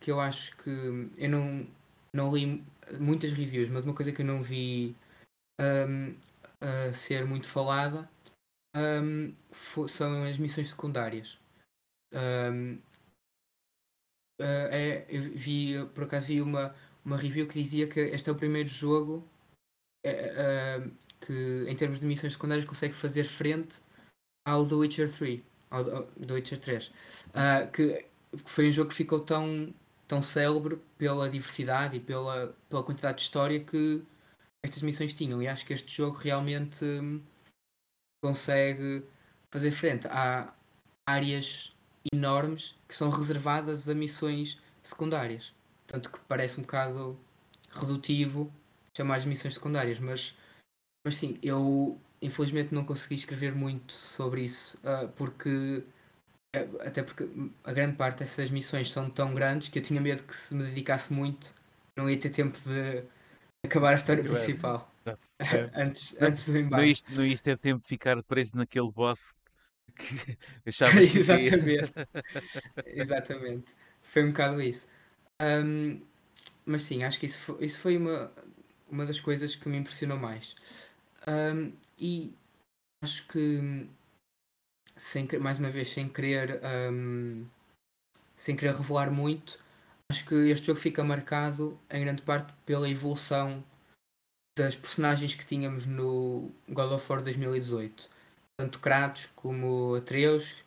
que 0.00 0.10
eu 0.10 0.18
acho 0.18 0.56
que 0.56 0.70
eu 1.16 1.30
não, 1.30 1.64
não 2.12 2.34
li 2.34 2.64
muitas 2.98 3.32
reviews, 3.32 3.68
mas 3.68 3.84
uma 3.84 3.94
coisa 3.94 4.10
que 4.10 4.22
eu 4.22 4.26
não 4.26 4.42
vi 4.42 4.96
um, 5.60 6.16
ser 6.92 7.24
muito 7.26 7.46
falada 7.46 8.10
um, 8.74 9.32
são 9.86 10.24
as 10.24 10.36
missões 10.36 10.70
secundárias. 10.70 11.38
Um, 12.12 12.74
uh, 14.40 14.66
é, 14.70 15.06
eu 15.08 15.22
vi, 15.22 15.74
por 15.94 16.04
acaso 16.04 16.26
vi 16.26 16.42
uma, 16.42 16.74
uma 17.04 17.16
review 17.16 17.46
que 17.46 17.54
dizia 17.54 17.86
que 17.86 18.00
este 18.00 18.28
é 18.28 18.32
o 18.32 18.36
primeiro 18.36 18.68
jogo 18.68 19.24
é, 20.04 20.80
uh, 20.80 20.90
que 21.20 21.66
em 21.68 21.76
termos 21.76 22.00
de 22.00 22.06
missões 22.06 22.32
secundárias 22.32 22.66
consegue 22.66 22.94
fazer 22.94 23.24
frente 23.24 23.80
ao 24.44 24.66
The 24.66 24.74
Witcher 24.74 25.10
3, 25.10 25.40
ao, 25.70 25.96
ao 25.96 26.02
The 26.04 26.34
Witcher 26.34 26.58
3, 26.58 26.88
uh, 26.88 27.70
que, 27.72 27.92
que 27.94 28.06
foi 28.44 28.68
um 28.68 28.72
jogo 28.72 28.90
que 28.90 28.96
ficou 28.96 29.20
tão, 29.20 29.72
tão 30.06 30.22
célebre 30.22 30.78
pela 30.98 31.28
diversidade 31.28 31.96
e 31.96 32.00
pela, 32.00 32.54
pela 32.68 32.82
quantidade 32.82 33.18
de 33.18 33.22
história 33.22 33.60
que 33.60 34.02
estas 34.62 34.82
missões 34.82 35.14
tinham. 35.14 35.42
E 35.42 35.48
acho 35.48 35.64
que 35.66 35.72
este 35.72 35.94
jogo 35.94 36.16
realmente 36.16 36.84
hum, 36.84 37.20
consegue 38.22 39.04
fazer 39.50 39.70
frente. 39.70 40.08
Há 40.08 40.52
áreas 41.06 41.74
enormes 42.12 42.74
que 42.88 42.94
são 42.94 43.10
reservadas 43.10 43.88
a 43.88 43.94
missões 43.94 44.60
secundárias. 44.82 45.52
Tanto 45.86 46.10
que 46.10 46.18
parece 46.20 46.58
um 46.58 46.62
bocado 46.62 47.18
redutivo 47.70 48.52
chamar 48.96 49.16
as 49.16 49.24
missões 49.24 49.54
secundárias, 49.54 49.98
mas, 49.98 50.34
mas 51.04 51.16
sim, 51.16 51.38
eu 51.42 52.00
infelizmente 52.22 52.74
não 52.74 52.84
consegui 52.84 53.16
escrever 53.16 53.54
muito 53.54 53.92
sobre 53.92 54.42
isso, 54.42 54.78
uh, 54.78 55.08
porque 55.16 55.84
até 56.80 57.02
porque 57.02 57.28
a 57.64 57.72
grande 57.72 57.96
parte 57.96 58.18
dessas 58.20 58.50
missões 58.50 58.90
são 58.90 59.10
tão 59.10 59.34
grandes 59.34 59.68
que 59.68 59.78
eu 59.78 59.82
tinha 59.82 60.00
medo 60.00 60.22
que 60.24 60.36
se 60.36 60.54
me 60.54 60.64
dedicasse 60.64 61.12
muito 61.12 61.54
não 61.96 62.10
ia 62.10 62.18
ter 62.18 62.30
tempo 62.30 62.58
de 62.60 63.04
acabar 63.64 63.92
a 63.94 63.96
história 63.96 64.24
principal. 64.24 64.90
Certo. 65.04 65.22
antes, 65.74 66.16
Não- 66.20 66.28
antes 66.28 66.46
do 66.48 66.58
Não 66.58 66.60
embate. 66.60 66.84
ias, 66.84 67.02
não 67.08 67.24
ias 67.26 67.40
ter 67.40 67.58
tempo 67.58 67.80
de 67.82 67.86
ficar 67.86 68.22
preso 68.24 68.56
naquele 68.56 68.90
boss 68.90 69.34
que 69.96 70.38
achavas 70.66 71.12
que 71.26 71.32
ia- 71.32 71.50
Exatamente. 71.50 71.94
Exatamente. 72.86 73.74
Foi 74.02 74.24
um 74.24 74.28
bocado 74.28 74.60
isso. 74.62 74.88
Ahm, 75.40 76.00
mas 76.66 76.82
sim, 76.84 77.04
acho 77.04 77.18
que 77.20 77.26
isso 77.26 77.38
foi, 77.40 77.64
isso 77.66 77.80
foi 77.80 77.96
uma, 77.96 78.32
uma 78.90 79.06
das 79.06 79.20
coisas 79.20 79.54
que 79.54 79.68
me 79.68 79.78
impressionou 79.78 80.18
mais. 80.18 80.56
Ahm, 81.26 81.72
e 81.98 82.34
acho 83.02 83.26
que, 83.28 83.88
sem, 84.96 85.26
mais 85.40 85.58
uma 85.58 85.70
vez, 85.70 85.88
sem 85.88 86.08
querer, 86.08 86.60
ahm, 86.64 87.44
sem 88.36 88.56
querer 88.56 88.74
revelar 88.74 89.10
muito, 89.10 89.58
acho 90.10 90.24
que 90.26 90.34
este 90.50 90.66
jogo 90.66 90.78
fica 90.78 91.02
marcado 91.02 91.78
em 91.90 92.04
grande 92.04 92.22
parte 92.22 92.52
pela 92.64 92.88
evolução 92.88 93.64
das 94.56 94.76
personagens 94.76 95.34
que 95.34 95.44
tínhamos 95.44 95.86
no 95.86 96.52
God 96.68 96.92
of 96.92 97.12
War 97.12 97.22
2018. 97.22 98.08
Tanto 98.56 98.78
Kratos 98.78 99.26
como 99.34 99.96
Atreus 99.96 100.64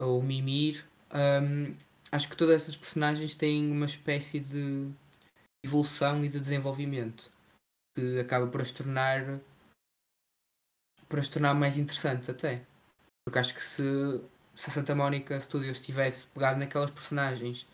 ou 0.00 0.22
Mimir. 0.22 0.84
Ahm, 1.10 1.74
acho 2.10 2.28
que 2.28 2.36
todas 2.36 2.62
essas 2.62 2.76
personagens 2.76 3.34
têm 3.34 3.70
uma 3.70 3.86
espécie 3.86 4.40
de 4.40 4.90
evolução 5.64 6.24
e 6.24 6.28
de 6.28 6.38
desenvolvimento 6.38 7.30
que 7.96 8.18
acaba 8.20 8.46
por 8.46 8.60
as 8.60 8.70
tornar 8.70 9.40
por 11.08 11.18
as 11.18 11.28
tornar 11.28 11.54
mais 11.54 11.76
interessantes 11.76 12.28
até. 12.28 12.64
Porque 13.24 13.38
acho 13.38 13.54
que 13.54 13.62
se, 13.62 13.82
se 14.54 14.70
a 14.70 14.72
Santa 14.72 14.94
Mónica 14.94 15.40
Studios 15.40 15.80
tivesse 15.80 16.26
pegado 16.28 16.58
naquelas 16.58 16.90
personagens 16.90 17.66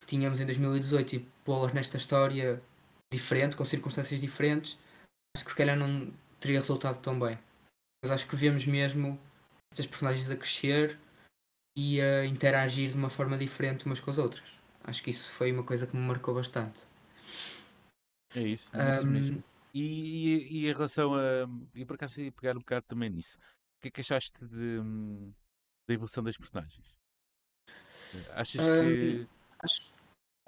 que 0.00 0.06
tínhamos 0.06 0.40
em 0.40 0.44
2018 0.46 1.16
e 1.16 1.18
pô-las 1.44 1.72
nesta 1.72 1.96
história 1.96 2.62
diferente, 3.12 3.56
com 3.56 3.64
circunstâncias 3.64 4.20
diferentes, 4.20 4.78
acho 5.36 5.44
que 5.44 5.50
se 5.50 5.56
calhar 5.56 5.76
não 5.76 6.12
teria 6.40 6.60
resultado 6.60 7.00
tão 7.00 7.18
bem. 7.18 7.34
Mas 8.02 8.10
acho 8.12 8.26
que 8.26 8.36
vemos 8.36 8.66
mesmo 8.66 9.18
estas 9.72 9.86
personagens 9.86 10.30
a 10.30 10.36
crescer 10.36 10.98
e 11.76 12.00
a 12.00 12.24
interagir 12.24 12.90
de 12.90 12.96
uma 12.96 13.10
forma 13.10 13.36
diferente 13.36 13.86
umas 13.86 14.00
com 14.00 14.10
as 14.10 14.18
outras. 14.18 14.44
Acho 14.84 15.02
que 15.02 15.10
isso 15.10 15.30
foi 15.30 15.52
uma 15.52 15.64
coisa 15.64 15.86
que 15.86 15.96
me 15.96 16.06
marcou 16.06 16.34
bastante. 16.34 16.86
É 18.34 18.40
isso, 18.40 18.76
é 18.76 18.86
isso 18.88 19.06
Ahm, 19.06 19.10
mesmo. 19.10 19.44
E, 19.74 19.80
e, 19.80 20.60
e 20.60 20.68
em 20.68 20.72
relação 20.72 21.14
a. 21.14 21.48
E 21.74 21.84
por 21.84 21.94
acaso 21.94 22.20
ia 22.20 22.32
pegar 22.32 22.56
um 22.56 22.60
bocado 22.60 22.86
também 22.86 23.10
nisso. 23.10 23.36
O 23.76 23.82
que 23.82 23.88
é 23.88 23.90
que 23.90 24.00
achaste 24.00 24.44
de, 24.46 24.80
hum, 24.80 25.32
da 25.88 25.94
evolução 25.94 26.22
das 26.22 26.36
personagens? 26.36 26.94
Achas 28.34 28.62
que. 28.62 29.20
Ahm, 29.20 29.28
acho, 29.62 29.96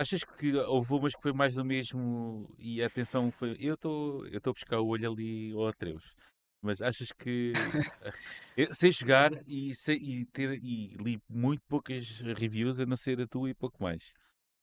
Achas 0.01 0.23
que 0.23 0.55
houve 0.55 0.93
umas 0.93 1.15
que 1.17 1.21
foi 1.23 1.33
mais 1.33 1.57
do 1.57 1.65
mesmo 1.65 2.49
e 2.57 2.81
a 2.81 2.87
atenção 2.87 3.33
foi. 3.33 3.57
Eu 3.59 3.75
estou 3.75 4.25
eu 4.29 4.39
estou 4.39 4.53
a 4.53 4.55
buscar 4.55 4.79
o 4.79 4.87
olho 4.87 5.11
ali 5.11 5.53
ao 5.53 5.67
Atreus. 5.67 6.15
Mas 6.63 6.81
achas 6.81 7.11
que. 7.11 7.53
eu 8.57 8.73
sei 8.75 8.93
jogar 8.93 9.33
e, 9.47 9.75
sei, 9.75 9.97
e, 9.97 10.25
ter, 10.27 10.63
e 10.63 10.97
li 10.99 11.21
muito 11.29 11.63
poucas 11.69 12.21
reviews, 12.21 12.79
a 12.79 12.87
não 12.87 12.97
ser 12.97 13.21
a 13.21 13.27
tua 13.27 13.51
e 13.51 13.55
pouco 13.55 13.83
mais. 13.83 14.13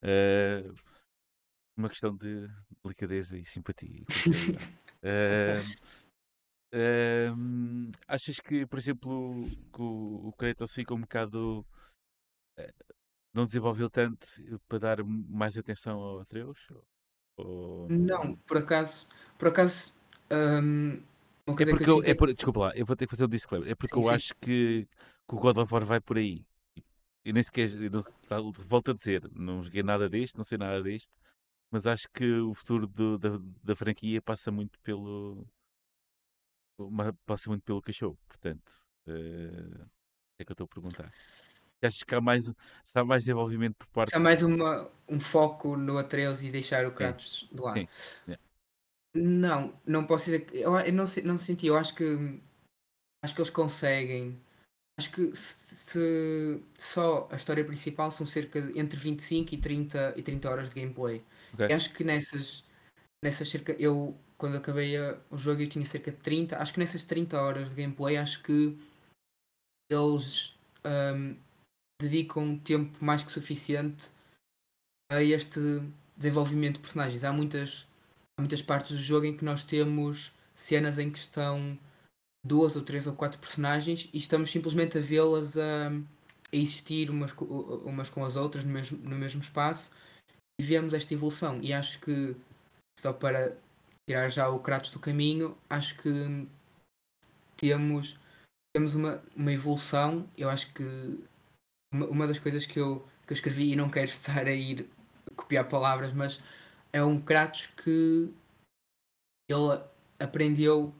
Ah, 0.01 0.63
uma 1.77 1.89
questão 1.89 2.15
de 2.15 2.47
delicadeza 2.81 3.37
e 3.37 3.45
simpatia. 3.45 3.89
e 3.99 4.05
achas 8.07 8.39
que, 8.39 8.65
por 8.67 8.79
exemplo, 8.79 9.51
que 9.73 9.81
o, 9.81 10.27
o 10.29 10.33
Kratos 10.33 10.73
fica 10.73 10.93
um 10.93 11.01
bocado. 11.01 11.65
eh, 12.57 12.73
não 13.33 13.45
desenvolveu 13.45 13.89
tanto 13.89 14.27
para 14.67 14.79
dar 14.79 15.03
mais 15.05 15.57
atenção 15.57 15.99
ao 16.01 16.19
Atreus? 16.21 16.59
Ou... 17.37 17.93
não, 17.97 18.35
por 18.47 18.57
acaso, 18.57 19.07
por 19.37 19.49
acaso, 19.49 19.93
uma 21.47 21.55
É 21.57 21.65
coisa 21.65 21.73
que 21.73 21.81
porque 21.81 21.89
eu 21.89 22.01
eu, 22.03 22.03
é 22.05 22.13
por, 22.13 22.33
desculpa 22.33 22.59
lá, 22.59 22.71
eu 22.75 22.85
vou 22.85 22.95
ter 22.95 23.05
que 23.07 23.11
fazer 23.11 23.25
um 23.25 23.29
disclaimer. 23.29 23.69
É 23.71 23.75
porque 23.75 23.97
Sim, 23.97 23.99
eu 23.99 24.09
sim. 24.09 24.09
acho 24.09 24.33
que, 24.41 24.85
que 25.27 25.35
o 25.35 25.39
God 25.39 25.57
of 25.57 25.73
War 25.73 25.85
vai 25.85 26.01
por 26.01 26.17
aí. 26.17 26.45
Eu 27.25 27.33
nem 27.33 27.43
sequer, 27.43 27.71
eu 27.71 27.91
não, 27.91 28.01
tá- 28.27 28.39
volto 28.59 28.91
a 28.91 28.93
dizer, 28.95 29.29
não 29.33 29.63
joguei 29.63 29.83
nada 29.83 30.09
deste, 30.09 30.37
não 30.37 30.43
sei 30.45 30.57
nada 30.57 30.81
deste, 30.83 31.09
mas 31.71 31.87
acho 31.87 32.09
que 32.13 32.25
o 32.41 32.53
futuro 32.55 32.87
do- 32.87 33.17
da, 33.19 33.29
da 33.63 33.75
franquia 33.75 34.21
passa 34.21 34.51
muito 34.51 34.79
pelo, 34.81 35.47
uma, 36.77 37.13
passa 37.25 37.49
muito 37.49 37.63
pelo 37.63 37.81
cachorro, 37.81 38.17
portanto. 38.27 38.71
Uh, 39.07 39.85
é 40.39 40.43
que 40.43 40.51
eu 40.51 40.53
estou 40.53 40.65
a 40.65 40.67
perguntar. 40.67 41.11
Achas 41.81 42.03
que 42.03 42.15
há 42.15 42.21
mais, 42.21 42.45
se 42.45 42.99
há 42.99 43.03
mais 43.03 43.23
desenvolvimento 43.23 43.75
por 43.75 43.87
parte. 43.87 44.15
Há 44.15 44.19
mais 44.19 44.41
uma, 44.41 44.89
um 45.07 45.19
foco 45.19 45.77
no 45.77 45.97
Atreus 45.97 46.43
e 46.43 46.51
deixar 46.51 46.85
o 46.85 46.91
Kratos 46.91 47.47
de 47.51 47.61
lado. 47.61 47.87
Sim. 48.25 48.35
Não, 49.13 49.73
não 49.85 50.05
posso 50.05 50.25
dizer 50.25 50.47
eu 50.53 50.71
não, 50.91 51.05
não 51.23 51.37
senti, 51.37 51.67
eu 51.67 51.77
acho 51.77 51.95
que. 51.95 52.39
Acho 53.23 53.33
que 53.33 53.41
eles 53.41 53.49
conseguem. 53.49 54.39
Acho 54.97 55.11
que 55.11 55.35
se, 55.35 55.75
se, 55.75 56.63
só 56.77 57.27
a 57.31 57.35
história 57.35 57.63
principal 57.63 58.11
são 58.11 58.25
cerca 58.25 58.61
de 58.61 58.79
entre 58.79 58.97
25 58.97 59.53
e 59.53 59.57
30, 59.57 60.13
e 60.15 60.21
30 60.21 60.49
horas 60.49 60.69
de 60.69 60.79
gameplay. 60.79 61.23
Okay. 61.53 61.73
acho 61.73 61.93
que 61.93 62.03
nessas, 62.03 62.63
nessas 63.23 63.49
cerca. 63.49 63.73
Eu, 63.73 64.17
quando 64.37 64.57
acabei 64.57 64.95
o 65.29 65.37
jogo, 65.37 65.61
eu 65.61 65.69
tinha 65.69 65.85
cerca 65.85 66.11
de 66.11 66.17
30. 66.17 66.57
Acho 66.57 66.73
que 66.73 66.79
nessas 66.79 67.03
30 67.03 67.39
horas 67.39 67.69
de 67.69 67.75
gameplay, 67.81 68.17
acho 68.17 68.43
que 68.43 68.77
eles 69.89 70.53
um, 70.85 71.35
dedicam 72.01 72.57
tempo 72.59 73.03
mais 73.03 73.23
que 73.23 73.31
suficiente 73.31 74.09
a 75.11 75.21
este 75.21 75.59
desenvolvimento 76.17 76.75
de 76.75 76.81
personagens. 76.81 77.23
Há 77.23 77.31
muitas, 77.31 77.87
há 78.37 78.41
muitas 78.41 78.61
partes 78.61 78.91
do 78.91 78.97
jogo 78.97 79.25
em 79.25 79.35
que 79.35 79.45
nós 79.45 79.63
temos 79.63 80.33
cenas 80.55 80.97
em 80.97 81.11
que 81.11 81.19
estão 81.19 81.77
duas 82.45 82.75
ou 82.75 82.81
três 82.81 83.07
ou 83.07 83.13
quatro 83.13 83.39
personagens 83.39 84.09
e 84.13 84.17
estamos 84.17 84.49
simplesmente 84.49 84.97
a 84.97 85.01
vê-las 85.01 85.57
a, 85.57 85.89
a, 85.89 86.55
existir 86.55 87.09
umas, 87.09 87.33
umas 87.83 88.09
com 88.09 88.23
as 88.23 88.35
outras 88.35 88.63
no 88.63 88.71
mesmo, 88.71 88.97
no 88.97 89.15
mesmo 89.15 89.41
espaço 89.41 89.91
e 90.59 90.63
vemos 90.63 90.93
esta 90.93 91.13
evolução. 91.13 91.59
E 91.61 91.73
acho 91.73 91.99
que, 91.99 92.35
só 92.97 93.11
para 93.11 93.57
tirar 94.07 94.29
já 94.29 94.49
o 94.49 94.59
Kratos 94.59 94.91
do 94.91 94.99
caminho, 94.99 95.57
acho 95.69 95.97
que 95.97 96.47
temos, 97.57 98.19
temos 98.73 98.95
uma, 98.95 99.21
uma 99.35 99.51
evolução. 99.51 100.25
Eu 100.37 100.49
acho 100.49 100.73
que 100.73 100.83
uma, 101.93 102.05
uma 102.07 102.27
das 102.27 102.39
coisas 102.39 102.65
que 102.65 102.79
eu, 102.79 103.07
que 103.25 103.33
eu 103.33 103.35
escrevi 103.35 103.71
e 103.71 103.75
não 103.75 103.89
quero 103.89 104.05
estar 104.11 104.45
a 104.45 104.51
ir 104.51 104.87
copiar 105.35 105.67
palavras, 105.67 106.13
mas 106.13 106.41
é 106.93 107.03
um 107.03 107.19
Kratos 107.19 107.67
que 107.67 108.31
ele 109.49 109.81
aprendeu 110.19 110.93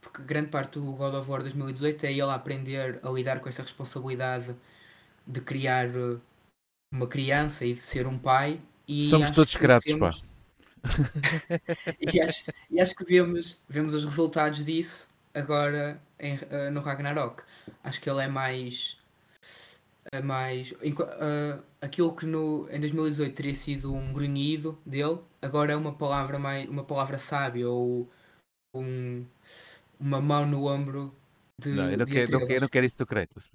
porque 0.00 0.22
grande 0.22 0.48
parte 0.48 0.78
do 0.78 0.92
God 0.92 1.14
of 1.14 1.28
War 1.28 1.40
2018 1.40 2.06
é 2.06 2.12
ele 2.12 2.22
aprender 2.22 3.00
a 3.02 3.10
lidar 3.10 3.40
com 3.40 3.48
essa 3.48 3.62
responsabilidade 3.62 4.54
de 5.26 5.40
criar 5.40 5.88
uh, 5.88 6.20
uma 6.92 7.06
criança 7.06 7.64
e 7.64 7.74
de 7.74 7.80
ser 7.80 8.06
um 8.06 8.16
pai. 8.16 8.60
E 8.86 9.10
Somos 9.10 9.30
todos 9.30 9.56
gratos, 9.56 9.92
vemos... 9.92 10.22
pá. 10.22 10.35
e, 12.00 12.20
acho, 12.20 12.50
e 12.70 12.80
acho 12.80 12.94
que 12.94 13.04
vemos, 13.04 13.60
vemos 13.68 13.94
os 13.94 14.04
resultados 14.04 14.64
disso 14.64 15.08
agora 15.34 16.00
em, 16.18 16.34
uh, 16.34 16.70
no 16.72 16.80
Ragnarok. 16.80 17.42
Acho 17.84 18.00
que 18.00 18.08
ele 18.08 18.22
é 18.22 18.28
mais. 18.28 18.98
É 20.12 20.22
mais 20.22 20.70
uh, 20.70 21.62
aquilo 21.80 22.14
que 22.14 22.24
no, 22.26 22.68
em 22.70 22.78
2018 22.78 23.34
teria 23.34 23.54
sido 23.54 23.92
um 23.92 24.12
grunhido 24.12 24.78
dele, 24.86 25.18
agora 25.42 25.72
é 25.72 25.76
uma 25.76 25.92
palavra 25.92 26.38
mais 26.38 26.68
uma 26.68 26.84
palavra 26.84 27.18
sábia 27.18 27.68
ou 27.68 28.08
um, 28.72 29.24
uma 29.98 30.20
mão 30.20 30.46
no 30.46 30.66
ombro 30.72 31.12
de. 31.58 31.70
Não, 31.70 31.90
eu 31.90 31.98
não, 31.98 32.06
quero, 32.06 32.30
não, 32.30 32.46
quero, 32.46 32.60
não 32.60 32.68
quero 32.68 32.86
isso 32.86 32.98
do 32.98 33.04
Kratos. 33.04 33.50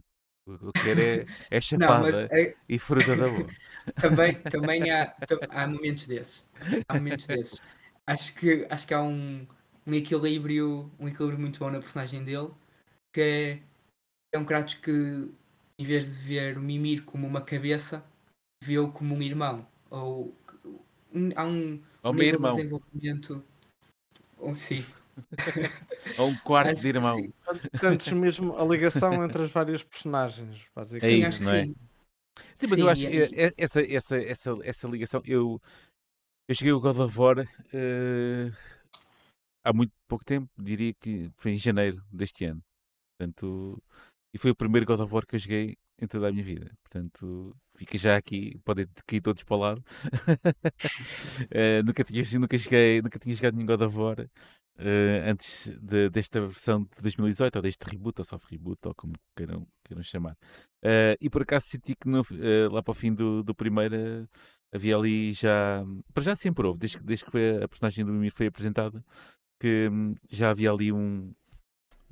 O 0.55 0.57
que 0.57 0.65
eu 0.65 0.83
quero 0.83 1.01
é, 1.01 1.25
é 1.49 1.61
chapada 1.61 2.11
não, 2.11 2.37
é... 2.37 2.55
e 2.67 2.79
fruta 2.79 3.15
da 3.15 3.27
boa. 3.27 3.47
Também, 3.99 4.35
também 4.43 4.91
há, 4.91 5.15
há 5.49 5.67
momentos 5.67 6.07
desses. 6.07 6.47
Há 6.87 6.93
momentos 6.93 7.25
desses. 7.25 7.61
Acho 8.05 8.35
que, 8.35 8.67
acho 8.69 8.85
que 8.85 8.93
há 8.93 9.01
um, 9.01 9.47
um 9.85 9.93
equilíbrio 9.93 10.91
um 10.99 11.07
equilíbrio 11.07 11.39
muito 11.39 11.59
bom 11.59 11.69
na 11.69 11.79
personagem 11.79 12.23
dele 12.23 12.49
que 13.13 13.21
é, 13.21 13.59
é 14.33 14.39
um 14.39 14.45
Kratos 14.45 14.75
que 14.75 15.29
em 15.79 15.83
vez 15.83 16.05
de 16.05 16.17
ver 16.17 16.57
o 16.57 16.61
Mimir 16.61 17.03
como 17.03 17.27
uma 17.27 17.41
cabeça 17.41 18.05
vê-o 18.63 18.91
como 18.91 19.15
um 19.15 19.21
irmão 19.21 19.67
ou 19.89 20.35
um, 21.13 21.29
há 21.35 21.45
um, 21.45 21.81
um 22.03 22.13
nível 22.13 22.35
irmão. 22.35 22.51
de 22.51 22.57
desenvolvimento 22.57 23.43
ou, 24.37 24.55
sim 24.55 24.85
Ou 26.19 26.27
um 26.27 26.35
quarto 26.37 26.79
de 26.79 26.87
irmão. 26.87 27.17
Sentes 27.75 28.11
mesmo 28.13 28.55
a 28.57 28.65
ligação 28.65 29.23
entre 29.23 29.43
as 29.43 29.51
várias 29.51 29.83
personagens, 29.83 30.61
basicamente. 30.75 31.23
É 31.23 31.27
isso, 31.27 31.43
não 31.43 31.51
é? 31.51 31.65
Sim. 31.65 31.75
sim, 32.55 32.67
mas 32.67 32.71
sim, 32.71 32.81
eu 32.81 32.89
acho 32.89 33.07
que 33.07 33.23
é, 33.23 33.53
essa, 33.57 33.81
essa, 33.81 34.17
essa, 34.17 34.57
essa 34.63 34.87
ligação. 34.87 35.21
Eu, 35.25 35.61
eu 36.47 36.55
cheguei 36.55 36.73
ao 36.73 36.81
God 36.81 36.99
of 36.99 37.19
War 37.19 37.39
uh, 37.39 38.55
há 39.63 39.73
muito 39.73 39.93
pouco 40.07 40.25
tempo, 40.25 40.49
diria 40.57 40.93
que 40.93 41.31
foi 41.37 41.51
em 41.51 41.57
janeiro 41.57 42.03
deste 42.11 42.45
ano. 42.45 42.61
Portanto, 43.17 43.81
e 44.33 44.37
foi 44.37 44.51
o 44.51 44.55
primeiro 44.55 44.85
God 44.85 45.01
of 45.01 45.13
War 45.13 45.25
que 45.25 45.35
eu 45.35 45.39
joguei 45.39 45.77
em 46.01 46.07
toda 46.07 46.27
a 46.27 46.31
minha 46.31 46.43
vida. 46.43 46.71
Portanto, 46.81 47.55
fica 47.75 47.97
já 47.97 48.17
aqui, 48.17 48.57
podem 48.65 48.87
cair 49.05 49.21
todos 49.21 49.43
para 49.43 49.55
o 49.55 49.59
lado. 49.59 49.83
uh, 51.51 51.83
nunca, 51.85 52.03
tinha, 52.03 52.23
nunca, 52.39 52.57
cheguei, 52.57 53.01
nunca 53.01 53.19
tinha 53.19 53.35
jogado 53.35 53.53
nenhum 53.53 53.67
God 53.67 53.81
of 53.81 53.97
War 53.97 54.29
uh, 54.77 55.29
antes 55.29 55.69
de, 55.81 56.09
desta 56.09 56.41
versão 56.41 56.83
de 56.83 57.01
2018, 57.01 57.55
ou 57.55 57.61
deste 57.61 57.83
reboot, 57.83 58.19
ou 58.19 58.25
soft 58.25 58.49
reboot, 58.49 58.79
ou 58.85 58.95
como 58.95 59.13
queiram, 59.35 59.67
queiram 59.83 60.03
chamar. 60.03 60.33
Uh, 60.83 61.15
e 61.19 61.29
por 61.29 61.41
acaso 61.43 61.67
senti 61.67 61.95
que 61.95 62.07
no, 62.07 62.23
lá 62.71 62.81
para 62.81 62.91
o 62.91 62.95
fim 62.95 63.13
do, 63.13 63.43
do 63.43 63.53
primeiro 63.53 64.27
havia 64.73 64.95
ali 64.95 65.33
já. 65.33 65.83
Para 66.13 66.23
já 66.23 66.35
sempre 66.35 66.65
houve, 66.65 66.79
desde, 66.79 66.99
desde 66.99 67.25
que 67.25 67.31
foi 67.31 67.63
a, 67.63 67.67
personagem 67.67 68.05
do 68.05 68.11
Mimir 68.11 68.31
foi 68.33 68.47
apresentada, 68.47 69.03
que 69.59 69.89
um, 69.91 70.15
já 70.29 70.49
havia 70.51 70.71
ali 70.71 70.91
um 70.91 71.33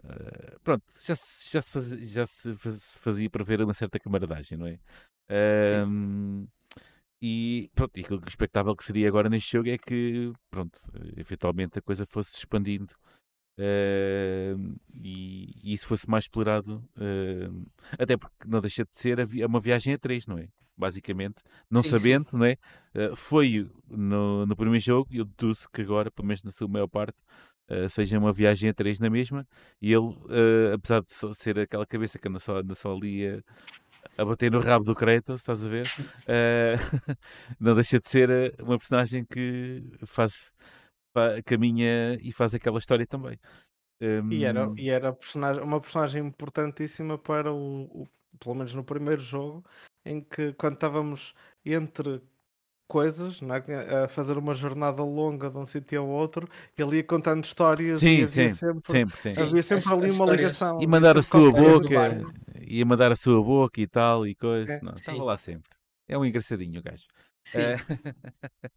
Uh, 0.03 0.59
pronto, 0.63 0.83
já 1.03 1.15
se, 1.15 1.51
já, 1.51 1.61
se 1.61 1.71
fazia, 1.71 2.05
já 2.05 2.25
se 2.25 2.55
fazia 3.01 3.29
prever 3.29 3.61
uma 3.61 3.73
certa 3.73 3.99
camaradagem, 3.99 4.57
não 4.57 4.67
é? 4.67 4.79
Uh, 5.29 6.47
e 7.21 7.69
pronto, 7.75 7.97
e 7.97 8.01
aquilo 8.01 8.21
que 8.21 8.29
expectável 8.29 8.75
que 8.75 8.83
seria 8.83 9.07
agora 9.07 9.29
neste 9.29 9.51
jogo 9.51 9.69
é 9.69 9.77
que, 9.77 10.31
pronto, 10.49 10.79
eventualmente 11.17 11.77
a 11.77 11.81
coisa 11.81 12.05
fosse 12.05 12.37
expandindo 12.37 12.93
uh, 13.57 14.77
e, 14.93 15.53
e, 15.63 15.73
isso 15.73 15.85
fosse 15.85 16.09
mais 16.09 16.25
explorado, 16.25 16.83
até 17.97 18.15
porque 18.15 18.47
não 18.47 18.61
deixa 18.61 18.85
de 18.85 18.97
ser 18.97 19.19
uma 19.45 19.59
viagem 19.59 19.93
a 19.93 19.97
três, 19.97 20.25
não 20.25 20.37
é? 20.37 20.47
Basicamente, 20.77 21.43
não 21.69 21.83
sim, 21.83 21.89
sabendo, 21.89 22.29
sim. 22.29 22.37
não 22.37 22.45
é? 22.45 22.57
foi 23.13 23.69
no, 23.89 24.45
no 24.45 24.55
primeiro 24.55 24.83
jogo, 24.83 25.09
eu 25.11 25.25
deduzo 25.25 25.67
que 25.73 25.81
agora, 25.81 26.09
pelo 26.09 26.25
menos 26.25 26.41
na 26.41 26.51
sua 26.51 26.69
maior 26.69 26.87
parte, 26.87 27.17
uh, 27.69 27.89
seja 27.89 28.17
uma 28.17 28.33
viagem 28.33 28.69
a 28.69 28.73
três 28.73 28.99
na 28.99 29.09
mesma, 29.09 29.47
e 29.81 29.91
ele, 29.91 30.07
uh, 30.07 30.73
apesar 30.73 31.01
de 31.01 31.35
ser 31.35 31.59
aquela 31.59 31.85
cabeça 31.85 32.17
que 32.17 32.27
anda 32.27 32.39
só, 32.39 32.57
anda 32.57 32.75
só 32.75 32.93
ali 32.95 33.27
a, 33.27 33.43
a 34.17 34.25
bater 34.25 34.51
no 34.51 34.59
rabo 34.59 34.83
do 34.83 34.95
Kratos, 34.95 35.41
estás 35.41 35.63
a 35.63 35.67
ver? 35.67 35.85
Uh, 36.27 37.15
não 37.59 37.75
deixa 37.75 37.99
de 37.99 38.07
ser 38.07 38.55
uma 38.59 38.77
personagem 38.77 39.25
que 39.25 39.83
faz 40.05 40.51
caminha 41.45 42.17
e 42.21 42.31
faz 42.31 42.53
aquela 42.53 42.79
história 42.79 43.05
também. 43.05 43.37
Um... 44.01 44.31
E 44.31 44.45
era, 44.45 44.71
e 44.77 44.89
era 44.89 45.11
personagem, 45.11 45.63
uma 45.63 45.81
personagem 45.81 46.25
importantíssima 46.25 47.17
para 47.17 47.51
o, 47.51 47.83
o, 47.83 48.07
pelo 48.39 48.55
menos 48.55 48.73
no 48.73 48.83
primeiro 48.83 49.21
jogo, 49.21 49.63
em 50.05 50.21
que 50.21 50.53
quando 50.53 50.75
estávamos 50.75 51.33
entre 51.65 52.21
coisas, 52.89 53.39
é? 53.67 54.03
a 54.03 54.07
fazer 54.07 54.37
uma 54.37 54.53
jornada 54.53 55.03
longa 55.03 55.49
de 55.49 55.57
um 55.57 55.65
sítio 55.65 56.01
ao 56.01 56.07
outro, 56.07 56.49
ele 56.75 56.97
ia 56.97 57.03
contando 57.03 57.45
histórias 57.45 57.99
sim, 57.99 58.07
e 58.07 58.23
havia 58.23 58.27
sim, 58.27 58.53
sempre, 58.53 58.91
sempre, 58.91 59.29
sim. 59.29 59.41
havia 59.41 59.63
sempre 59.63 59.93
ali 59.93 60.11
uma 60.11 60.25
ligação. 60.25 60.81
E 60.81 60.87
mandar 60.87 61.17
a 61.17 61.21
sua 61.21 61.51
boca, 61.51 62.21
ia 62.69 62.85
mandar 62.85 63.11
a 63.11 63.15
sua 63.15 63.43
boca 63.43 63.81
e 63.81 63.87
tal, 63.87 64.27
e 64.27 64.35
coisa. 64.35 64.73
É. 64.73 64.81
Não, 64.81 64.93
estava 64.93 65.23
lá 65.23 65.37
sempre. 65.37 65.69
É 66.07 66.17
um 66.17 66.25
engraçadinho 66.25 66.79
o 66.79 66.83
gajo. 66.83 67.05
Sim, 67.43 67.61
é. 67.61 67.75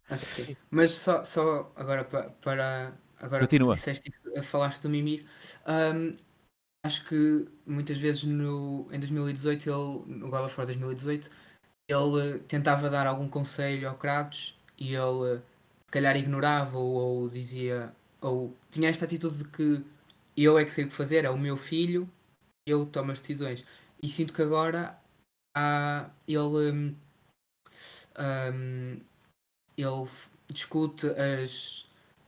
acho 0.09 0.25
que 0.25 0.31
sim. 0.31 0.57
Mas 0.69 0.91
só, 0.93 1.23
só 1.23 1.71
agora 1.75 2.03
para, 2.03 2.29
para 2.29 2.93
agora 3.19 3.43
Continua. 3.43 3.75
disseste, 3.75 4.11
falaste 4.41 4.81
do 4.81 4.89
Mimir, 4.89 5.25
um, 5.67 6.11
acho 6.85 7.05
que 7.05 7.47
muitas 7.65 7.97
vezes 7.97 8.23
no, 8.23 8.87
em 8.91 8.99
2018, 8.99 9.69
ele, 9.69 10.19
no 10.19 10.27
of 10.27 10.57
War 10.57 10.65
2018, 10.65 11.29
ele 11.87 12.39
tentava 12.39 12.89
dar 12.89 13.07
algum 13.07 13.27
conselho 13.27 13.87
ao 13.89 13.95
Kratos 13.95 14.57
e 14.77 14.95
ele 14.95 15.37
se 15.85 15.91
calhar 15.91 16.15
ignorava 16.15 16.77
ou, 16.77 16.93
ou, 16.93 17.29
dizia 17.29 17.93
ou 18.21 18.55
tinha 18.71 18.89
esta 18.89 19.05
atitude 19.05 19.39
de 19.39 19.45
que 19.45 19.85
eu 20.35 20.57
é 20.57 20.65
que 20.65 20.73
sei 20.73 20.85
o 20.85 20.87
que 20.87 20.93
fazer, 20.93 21.25
é 21.25 21.29
o 21.29 21.37
meu 21.37 21.55
filho, 21.55 22.09
eu 22.65 22.85
tomo 22.85 23.11
as 23.11 23.21
decisões. 23.21 23.63
E 24.03 24.07
sinto 24.09 24.33
que 24.33 24.41
agora 24.41 24.99
há, 25.55 26.09
ele 26.27 26.37
um, 26.37 26.95
hum, 28.19 28.99
ele 29.77 30.09
discute 30.51 31.07
as, 31.07 31.87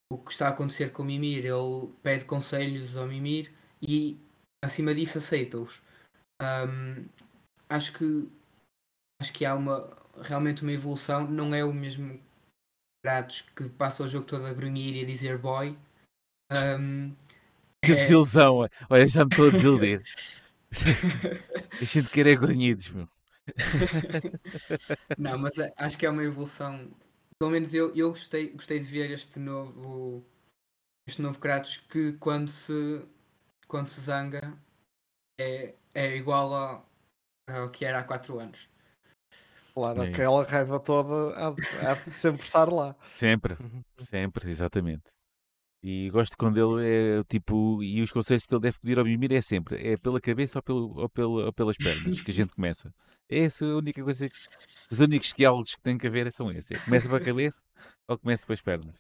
o 0.09 0.17
que 0.17 0.31
está 0.31 0.47
a 0.47 0.51
acontecer 0.51 0.93
com 0.93 1.03
o 1.03 1.05
Mimir, 1.05 1.45
ele 1.45 1.93
pede 2.01 2.23
conselhos 2.23 2.95
ao 2.95 3.07
Mimir 3.07 3.51
e 3.81 4.17
acima 4.63 4.95
disso 4.95 5.17
aceita-os. 5.17 5.81
Um, 6.41 7.05
acho 7.69 7.91
que 7.91 8.29
acho 9.21 9.33
que 9.33 9.45
há 9.45 9.53
uma 9.53 9.95
realmente 10.21 10.61
uma 10.61 10.71
evolução. 10.71 11.29
Não 11.29 11.53
é 11.53 11.63
o 11.63 11.73
mesmo 11.73 12.19
Kratos 13.03 13.41
que 13.41 13.69
passa 13.69 14.03
o 14.03 14.07
jogo 14.07 14.25
todo 14.25 14.45
a 14.45 14.53
grunhir 14.53 14.95
e 14.95 15.03
a 15.03 15.05
dizer 15.05 15.37
boy. 15.37 15.77
Um, 16.51 17.13
Que 17.83 17.93
desilusão. 17.95 18.67
Olha, 18.89 19.07
já 19.07 19.25
me 19.25 19.31
estou 19.31 19.47
a 19.47 19.51
desiludir. 19.51 20.03
Deixem 21.79 22.01
de 22.01 22.09
querer 22.09 22.37
grunhidos, 22.37 22.89
meu. 22.89 23.07
Não, 25.17 25.37
mas 25.37 25.57
é- 25.57 25.73
acho 25.77 25.97
que 25.97 26.05
é 26.05 26.09
uma 26.09 26.23
evolução. 26.23 26.89
Pelo 27.37 27.51
menos 27.51 27.73
eu, 27.73 27.93
eu 27.95 28.09
gostei, 28.09 28.49
gostei 28.51 28.79
de 28.79 28.85
ver 28.85 29.11
este 29.11 29.39
novo 29.39 30.23
este 31.07 31.21
novo 31.21 31.39
Kratos 31.39 31.77
que 31.77 32.13
quando 32.13 32.49
se 32.49 33.05
quando 33.67 33.89
se 33.89 34.01
zanga 34.01 34.57
é, 35.39 35.75
é 35.93 36.15
igual 36.15 36.53
ao, 36.53 36.89
ao 37.49 37.69
que 37.69 37.85
era 37.85 37.99
há 37.99 38.03
4 38.03 38.39
anos. 38.39 38.69
Claro, 39.73 40.03
É 40.03 40.09
aquela 40.09 40.43
raiva 40.43 40.79
toda 40.79 41.35
há 41.35 41.47
há 41.47 41.95
de 41.95 42.11
sempre 42.11 42.43
estar 42.45 42.71
lá. 42.71 42.95
Sempre, 43.17 43.57
sempre, 44.09 44.49
exatamente. 44.49 45.14
E 45.87 46.09
gosto 46.09 46.35
quando 46.35 46.57
ele 46.57 46.83
é 46.83 47.23
tipo. 47.25 47.83
E 47.83 48.01
os 48.01 48.11
conselhos 48.11 48.43
que 48.43 48.51
ele 48.51 48.59
deve 48.59 48.79
pedir 48.79 48.97
ao 48.97 49.05
Mimir 49.05 49.31
é 49.33 49.39
sempre: 49.39 49.75
é 49.87 49.95
pela 49.95 50.19
cabeça 50.19 50.57
ou, 50.57 50.63
pelo, 50.63 50.99
ou, 50.99 51.07
pela, 51.07 51.45
ou 51.45 51.53
pelas 51.53 51.77
pernas 51.77 52.23
que 52.23 52.31
a 52.31 52.33
gente 52.33 52.55
começa. 52.55 52.91
É 53.29 53.43
essa 53.43 53.63
a 53.63 53.77
única 53.77 54.03
coisa. 54.03 54.27
Que, 54.27 54.35
os 54.91 54.99
únicos 54.99 55.31
diálogos 55.37 55.75
que 55.75 55.81
tem 55.83 55.95
que 55.95 56.07
haver 56.07 56.31
são 56.31 56.51
esses: 56.51 56.71
é 56.71 56.83
começa 56.83 57.07
pela 57.07 57.19
cabeça 57.19 57.61
ou 58.07 58.17
começa 58.17 58.47
pelas 58.47 58.61
pernas. 58.61 58.95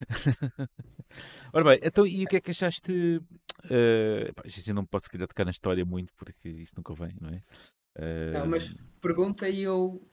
Ora 1.52 1.64
bem, 1.70 1.78
então 1.80 2.04
e 2.04 2.24
o 2.24 2.26
que 2.26 2.36
é 2.36 2.40
que 2.40 2.50
achaste? 2.50 3.22
eh, 3.70 4.32
pá, 4.34 4.42
gente, 4.46 4.68
eu 4.68 4.74
não 4.74 4.84
posso 4.84 5.08
querer 5.08 5.28
tocar 5.28 5.44
na 5.44 5.52
história 5.52 5.84
muito 5.84 6.12
porque 6.16 6.48
isso 6.48 6.74
nunca 6.76 6.94
vem, 6.94 7.16
não 7.20 7.30
é? 7.30 7.42
Não, 8.32 8.46
mas 8.48 8.70
Eh, 8.70 8.74
pergunta 9.00 9.48
e 9.48 9.62
eu, 9.62 10.04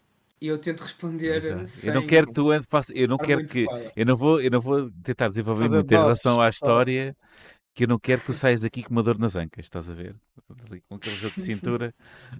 e 0.41 0.47
eu 0.47 0.57
tento 0.57 0.81
responder. 0.81 1.45
exato. 1.45 1.67
Sem 1.67 1.89
eu 1.89 1.95
não 2.01 2.07
quero 2.07 2.27
que 2.27 2.33
tu 2.33 2.49
antes 2.49 2.67
faças. 2.67 2.95
Eu 2.95 3.07
não 3.07 3.17
quero 3.17 3.45
que. 3.45 3.65
Eu 3.95 4.05
não 4.05 4.15
vou, 4.17 4.41
eu 4.41 4.49
não 4.49 4.59
vou 4.59 4.89
tentar 5.03 5.29
desenvolver 5.29 5.65
Fazer 5.65 5.75
muito 5.75 5.91
em 5.91 5.97
relação 5.97 6.41
à 6.41 6.49
história, 6.49 7.15
que 7.75 7.83
eu 7.83 7.87
não 7.87 7.99
quero 7.99 8.21
que 8.21 8.27
tu 8.27 8.33
saias 8.33 8.61
daqui 8.61 8.81
com 8.81 8.89
uma 8.89 9.03
dor 9.03 9.19
nas 9.19 9.35
ancas, 9.35 9.65
estás 9.65 9.87
a 9.87 9.93
ver? 9.93 10.15
Ali 10.65 10.81
Com 10.89 10.95
aquele 10.95 11.15
jogo 11.15 11.35
de 11.35 11.43
cintura, 11.43 11.93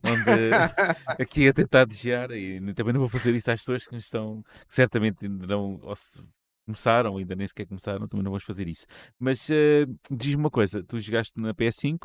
onde 0.04 0.52
aqui 1.22 1.48
a 1.48 1.54
tentar 1.54 1.86
desviar, 1.86 2.32
e 2.32 2.60
também 2.74 2.94
não 2.94 3.02
vou 3.02 3.10
fazer 3.10 3.36
isso 3.36 3.52
às 3.52 3.60
pessoas 3.60 3.86
que 3.86 3.96
estão, 3.96 4.44
que 4.68 4.76
certamente 4.76 5.26
ainda 5.26 5.46
não 5.46 5.80
ou 5.84 5.96
se 5.96 6.24
começaram, 6.66 7.18
ainda 7.18 7.36
nem 7.36 7.48
sequer 7.48 7.68
começaram, 7.68 8.08
também 8.08 8.24
não 8.24 8.32
vamos 8.32 8.44
fazer 8.44 8.68
isso. 8.68 8.86
Mas 9.20 9.48
eh, 9.50 9.86
diz-me 10.10 10.42
uma 10.42 10.50
coisa, 10.50 10.84
tu 10.84 11.00
jogaste 11.00 11.34
na 11.40 11.54
PS5, 11.54 12.00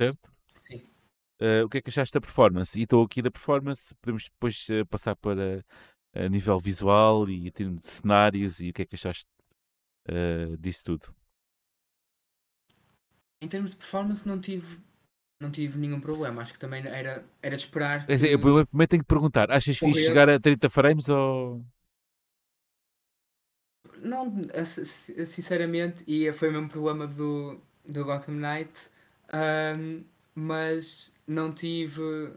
certo? 0.00 0.31
Eh, 1.42 1.64
o 1.64 1.68
que 1.68 1.78
é 1.78 1.82
que 1.82 1.90
achaste 1.90 2.14
da 2.14 2.20
performance? 2.20 2.78
E 2.78 2.84
estou 2.84 3.02
aqui 3.04 3.20
da 3.20 3.30
performance, 3.30 3.92
podemos 3.96 4.24
depois 4.24 4.64
eh, 4.70 4.84
passar 4.84 5.16
para 5.16 5.64
a 6.14 6.28
nível 6.28 6.60
visual 6.60 7.28
e 7.28 7.48
em 7.48 7.50
termos 7.50 7.80
de 7.80 7.88
cenários 7.88 8.60
e 8.60 8.70
o 8.70 8.72
que 8.72 8.82
é 8.82 8.86
que 8.86 8.94
achaste 8.94 9.26
disso 10.58 10.84
tudo? 10.84 11.14
Em 13.40 13.48
termos 13.48 13.72
de 13.72 13.76
performance 13.76 14.26
não 14.26 14.40
tive, 14.40 14.78
não 15.40 15.50
tive 15.50 15.78
nenhum 15.78 16.00
problema. 16.00 16.42
Acho 16.42 16.52
que 16.52 16.58
também 16.58 16.86
era, 16.86 17.24
era 17.42 17.56
de 17.56 17.62
esperar 17.62 18.06
que 18.06 18.12
eu 18.12 18.38
primeiro 18.38 18.66
primeiro 18.66 18.88
tenho 18.88 19.02
que 19.02 19.08
perguntar, 19.08 19.50
achas 19.50 19.76
fixe 19.76 19.80
corresse. 19.80 20.06
chegar 20.06 20.28
a 20.28 20.38
30 20.38 20.70
frames 20.70 21.08
ou... 21.08 21.64
Não, 24.00 24.32
sinceramente, 24.64 26.04
e 26.06 26.32
foi 26.32 26.50
o 26.50 26.52
mesmo 26.52 26.68
problema 26.68 27.06
do, 27.06 27.60
do 27.84 28.04
Gotham 28.04 28.34
Knight, 28.34 28.90
ahm, 29.32 30.02
mas 30.34 31.12
não 31.26 31.52
tive. 31.52 32.32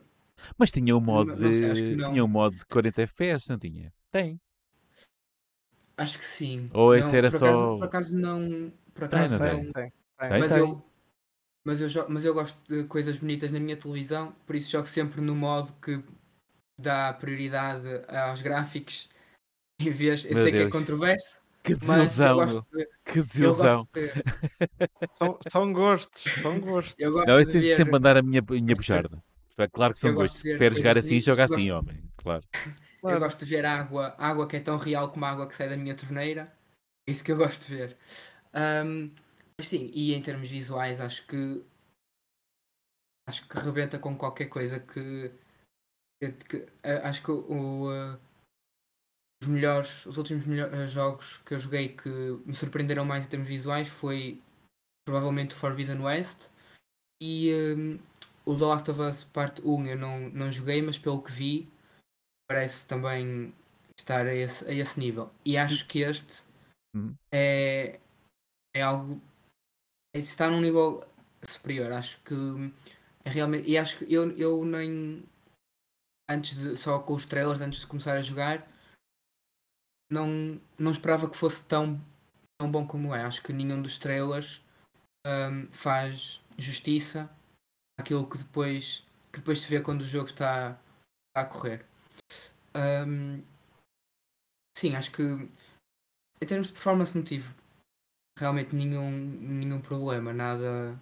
Mas 0.58 0.72
tinha 0.72 0.96
um 0.96 1.00
modo 1.02 1.32
Não- 1.32 1.38
não 1.38 1.54
sei, 1.54 1.74
de... 1.74 1.96
Tinha 2.06 2.24
um 2.24 2.28
modo 2.28 2.56
de 2.56 2.66
40 2.66 3.02
FPS, 3.02 3.50
não 3.50 3.58
tinha? 3.60 3.92
Tem. 4.12 4.40
Acho 5.98 6.20
que 6.20 6.26
sim. 6.26 6.70
Ou 6.74 6.94
esse 6.96 7.08
Não, 7.08 7.16
era 7.18 7.32
por 7.32 7.40
só- 7.40 7.46
acaso, 7.48 7.78
por 7.78 7.86
acaso 7.86 8.16
não. 8.16 8.72
Por 8.94 9.04
Tem, 9.10 9.20
acaso 9.20 9.40
não 9.40 9.40
não. 9.40 9.64
Tem, 9.64 9.64
tem, 9.64 9.74
tem. 9.74 9.94
Tem, 10.30 10.40
Mas 10.40 10.52
tem. 10.52 10.60
eu, 10.60 10.84
mas, 11.66 11.82
eu 11.82 12.10
mas 12.10 12.26
eu 12.26 12.34
gosto 12.34 12.58
de 12.68 12.86
coisas 12.86 13.18
bonitas 13.18 13.52
na 13.52 13.60
minha 13.60 13.78
televisão, 13.78 14.34
por 14.46 14.56
isso 14.56 14.72
jogo 14.72 14.88
sempre 14.88 15.22
no 15.22 15.36
modo 15.36 15.74
que 15.82 16.02
dá 16.82 17.14
prioridade 17.14 17.88
aos 18.10 18.42
gráficos 18.42 19.10
em 19.80 19.92
vez. 19.92 20.26
Eu 20.26 20.34
Meu 20.34 20.44
sei 20.44 20.52
que 20.52 20.58
é 20.58 20.62
Deus. 20.62 20.72
controverso, 20.72 21.42
Que 21.66 21.74
mas 21.86 22.20
eu 22.20 22.26
desilusão, 22.26 22.36
meu. 22.38 22.46
gosto 22.46 22.78
de, 22.78 22.86
Que 23.06 23.20
eu 23.20 23.24
desilusão. 23.24 23.78
gosto 23.78 23.90
de, 23.94 24.12
São, 25.18 25.40
são 25.50 25.74
gostos, 25.74 26.34
são 26.42 26.60
gostos. 26.60 26.96
eu 27.00 27.12
gosto 27.12 27.28
Não, 27.28 27.40
eu 27.40 27.46
de 27.46 27.52
tento 27.52 27.62
ver. 27.64 27.76
sempre 27.78 27.92
mandar 27.92 28.18
a 28.18 28.22
minha, 28.22 28.42
a 28.48 28.54
minha 28.54 28.76
bujarda. 28.76 29.24
É 29.58 29.68
claro 29.68 29.94
que 29.94 30.00
são 30.00 30.14
gostos. 30.14 30.42
ver 30.42 30.58
Prefere 30.58 30.76
jogar 30.76 30.98
assim, 30.98 31.10
bonitas, 31.10 31.26
joga 31.26 31.48
gosto- 31.48 31.60
assim, 31.60 31.72
homem. 31.72 32.04
Claro. 32.18 32.44
Eu 33.04 33.20
gosto 33.20 33.40
de 33.40 33.46
ver 33.46 33.66
água, 33.66 34.16
água 34.18 34.48
que 34.48 34.56
é 34.56 34.60
tão 34.60 34.78
real 34.78 35.10
como 35.10 35.26
a 35.26 35.30
água 35.30 35.48
que 35.48 35.56
sai 35.56 35.70
da 35.70 35.78
minha 35.78 35.96
torneira. 35.96 36.52
É 37.08 37.12
isso 37.12 37.24
que 37.24 37.32
eu 37.32 37.38
gosto 37.38 37.68
de 37.68 37.76
ver. 37.76 37.98
Ahm, 38.54 39.12
mas 39.58 39.68
sim, 39.68 39.92
e 39.94 40.14
em 40.14 40.22
termos 40.22 40.50
visuais 40.50 41.00
acho 41.00 41.26
que 41.28 41.64
acho 43.28 43.48
que 43.48 43.58
rebenta 43.60 43.98
com 44.00 44.16
qualquer 44.18 44.46
coisa 44.48 44.80
que, 44.80 45.32
que- 46.50 46.66
ah, 46.84 47.08
acho 47.10 47.24
que 47.24 47.32
o, 47.32 47.90
ah, 47.90 48.20
os 49.46 49.48
melhores, 49.48 50.06
os 50.06 50.18
últimos 50.18 50.46
melhor- 50.46 50.74
ah, 50.74 50.88
jogos 50.88 51.38
que 51.38 51.54
eu 51.54 51.60
joguei 51.60 51.90
que 51.90 52.10
me 52.46 52.54
surpreenderam 52.54 53.06
mais 53.06 53.26
em 53.26 53.30
termos 53.30 53.48
visuais 53.48 53.88
foi 53.88 54.42
provavelmente 55.08 55.54
o 55.54 55.58
Forbidden 55.58 56.02
West 56.02 56.50
e 57.22 57.52
ahm, 57.54 57.98
o 58.46 58.58
The 58.58 58.66
Last 58.66 58.92
of 58.92 59.02
Us 59.02 59.24
Parte 59.24 59.62
1 59.62 59.86
eu 59.88 59.98
não, 59.98 60.30
não 60.30 60.52
joguei, 60.52 60.82
mas 60.82 60.98
pelo 60.98 61.22
que 61.22 61.32
vi 61.32 61.70
parece 62.50 62.88
também 62.88 63.54
estar 64.00 64.26
a 64.26 64.34
esse, 64.34 64.66
a 64.66 64.72
esse 64.74 65.00
nível. 65.00 65.32
E 65.44 65.58
acho 65.58 65.88
que 65.88 66.00
este 66.00 66.44
Uhum. 66.96 67.14
é, 67.34 68.00
é 68.76 68.82
algo. 68.82 69.22
é- 70.16 70.20
está 70.20 70.50
num 70.50 70.62
nível 70.62 71.06
superior. 71.44 71.92
Acho 71.92 72.20
que 72.22 72.34
é 73.26 73.30
realmente. 73.30 73.70
E 73.70 73.78
acho 73.78 73.98
que 74.00 74.14
eu, 74.14 74.32
eu 74.38 74.64
nem. 74.66 75.24
Antes 76.30 76.56
de. 76.58 76.76
Só 76.76 77.00
com 77.00 77.14
os 77.14 77.26
trailers, 77.26 77.62
antes 77.62 77.82
de 77.82 77.88
começar 77.88 78.14
a 78.16 78.22
jogar, 78.22 78.66
não, 80.10 80.60
não 80.78 80.92
esperava 80.92 81.30
que 81.30 81.38
fosse 81.38 81.66
tão, 81.68 82.02
tão 82.60 82.72
bom 82.72 82.86
como 82.86 83.14
é. 83.14 83.24
Acho 83.24 83.42
que 83.42 83.54
nenhum 83.54 83.82
dos 83.82 83.98
trailers 83.98 84.62
hum, 85.26 85.68
faz 85.72 86.42
justiça 86.58 87.30
àquilo 88.00 88.30
que 88.30 88.38
depois, 88.38 89.04
que 89.32 89.40
depois 89.40 89.62
se 89.62 89.70
vê 89.70 89.82
quando 89.82 90.02
o 90.02 90.06
jogo 90.06 90.28
está, 90.28 90.80
está 91.30 91.42
a 91.42 91.46
correr. 91.46 91.86
Hum, 92.76 93.42
sim, 94.78 94.96
acho 94.96 95.12
que 95.12 95.24
em 95.24 96.46
termos 96.48 96.68
de 96.68 96.74
performance 96.74 97.16
não 97.16 97.24
tive 97.24 97.54
realmente 98.38 98.76
nenhum, 98.76 99.12
nenhum 99.12 99.82
problema, 99.82 100.34
nada 100.34 101.00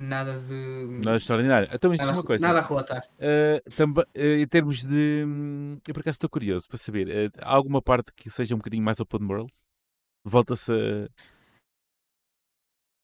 nada 0.00 0.38
de 0.40 0.86
Nada 1.04 1.16
extraordinário. 1.16 1.68
Então, 1.72 1.90
diz 1.90 2.00
nada, 2.00 2.12
uma 2.12 2.22
coisa. 2.24 2.46
nada 2.46 2.58
a 2.58 2.62
relatar. 2.62 3.08
Uh, 3.18 3.70
tamba- 3.76 4.06
uh, 4.16 4.20
em 4.20 4.46
termos 4.48 4.82
de. 4.82 5.24
hum, 5.26 5.78
Eu 5.86 5.94
por 5.94 6.00
acaso 6.00 6.14
estou 6.16 6.30
curioso 6.30 6.66
para 6.68 6.78
saber. 6.78 7.08
uh, 7.08 7.30
há 7.42 7.54
alguma 7.54 7.82
parte 7.82 8.12
que 8.14 8.30
seja 8.30 8.54
um 8.54 8.58
bocadinho 8.58 8.82
mais 8.82 8.98
open 8.98 9.24
world? 9.26 9.52
Volta-se 10.24 10.72
a. 10.72 11.08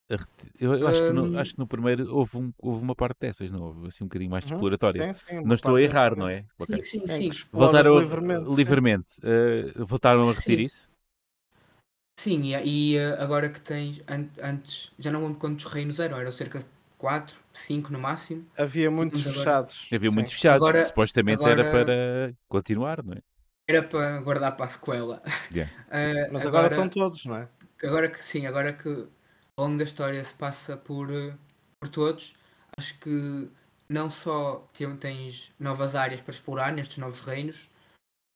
a 0.09 0.17
reti- 0.17 0.53
eu 0.59 0.75
eu 0.75 0.87
acho, 0.89 1.07
que 1.07 1.13
no, 1.13 1.25
Hum. 1.27 1.39
acho 1.39 1.53
que 1.53 1.59
no 1.59 1.67
primeiro 1.67 2.15
houve, 2.15 2.37
um- 2.39 2.53
houve 2.59 2.83
uma 2.83 2.95
parte 2.95 3.19
dessas, 3.21 3.51
não 3.51 3.63
houve? 3.63 3.89
Assim 3.89 4.05
um 4.05 4.07
bocadinho 4.09 4.31
mais 4.31 4.45
Uhum, 4.45 4.53
exploratória. 4.55 5.15
Sim, 5.15 5.21
sim, 5.29 5.39
uma 5.39 5.47
Não 5.49 5.55
estou 5.55 5.77
a 5.77 5.83
errar, 5.83 6.13
é- 6.13 6.17
não 6.17 6.29
é? 6.29 6.45
Ok. 6.59 6.81
Sim, 6.81 7.01
sim, 7.01 7.05
é 7.05 7.09
sim. 7.09 7.31
Voltaram 7.53 7.99
livremente. 8.01 8.55
livremente. 8.55 9.09
uh, 9.21 9.85
voltaram 9.85 10.23
a 10.23 10.33
repetir 10.33 10.61
isso? 10.61 10.89
Sim, 12.19 12.43
e, 12.55 12.95
e, 12.95 12.99
agora 12.99 13.49
que 13.51 13.61
tens 13.61 14.01
an- 14.09 14.31
antes, 14.43 14.91
já 14.99 15.11
não 15.13 15.23
lembro 15.23 15.39
quantos 15.39 15.65
reinos 15.67 16.01
eram, 16.01 16.19
eram 16.19 16.33
cerca 16.33 16.59
de 16.61 16.65
4, 16.99 17.37
5 17.53 17.93
no 17.93 17.99
máximo. 17.99 18.47
Havia 18.57 18.91
muitos 18.91 19.21
agora- 19.27 19.39
fechados. 19.39 19.89
Havia 19.93 20.09
sim. 20.11 20.15
muitos 20.15 20.33
fechados. 20.33 20.57
Agora- 20.69 20.83
supostamente 20.85 21.45
era 21.45 21.67
agora- 21.69 21.85
para 21.85 22.35
continuar, 22.49 23.03
não 23.05 23.13
é? 23.15 23.19
Era 23.69 23.83
para 23.83 24.21
guardar 24.21 24.57
para 24.57 24.65
a 24.67 24.69
sequela. 24.69 25.23
Yeah. 25.53 25.73
Uh, 25.89 26.33
Mas 26.33 26.47
agora 26.47 26.69
estão 26.69 26.89
todos, 26.89 27.25
não 27.25 27.37
é? 27.37 27.49
agora 27.83 28.09
que 28.09 28.23
sim, 28.23 28.47
agora 28.47 28.73
que 28.73 28.89
ao 29.57 29.65
longo 29.67 29.79
da 29.79 29.85
história 29.85 30.25
se 30.25 30.35
passa 30.35 30.77
por, 30.77 31.11
eh, 31.13 31.35
por 31.81 31.89
todos, 31.91 32.35
acho 32.79 32.99
que 33.01 33.49
não 33.89 34.09
só 34.09 34.67
te- 34.73 34.87
tens 34.97 35.53
novas 35.59 35.95
áreas 35.95 36.21
para 36.21 36.33
explorar 36.33 36.73
nestes 36.73 36.99
novos 36.99 37.21
reinos, 37.21 37.69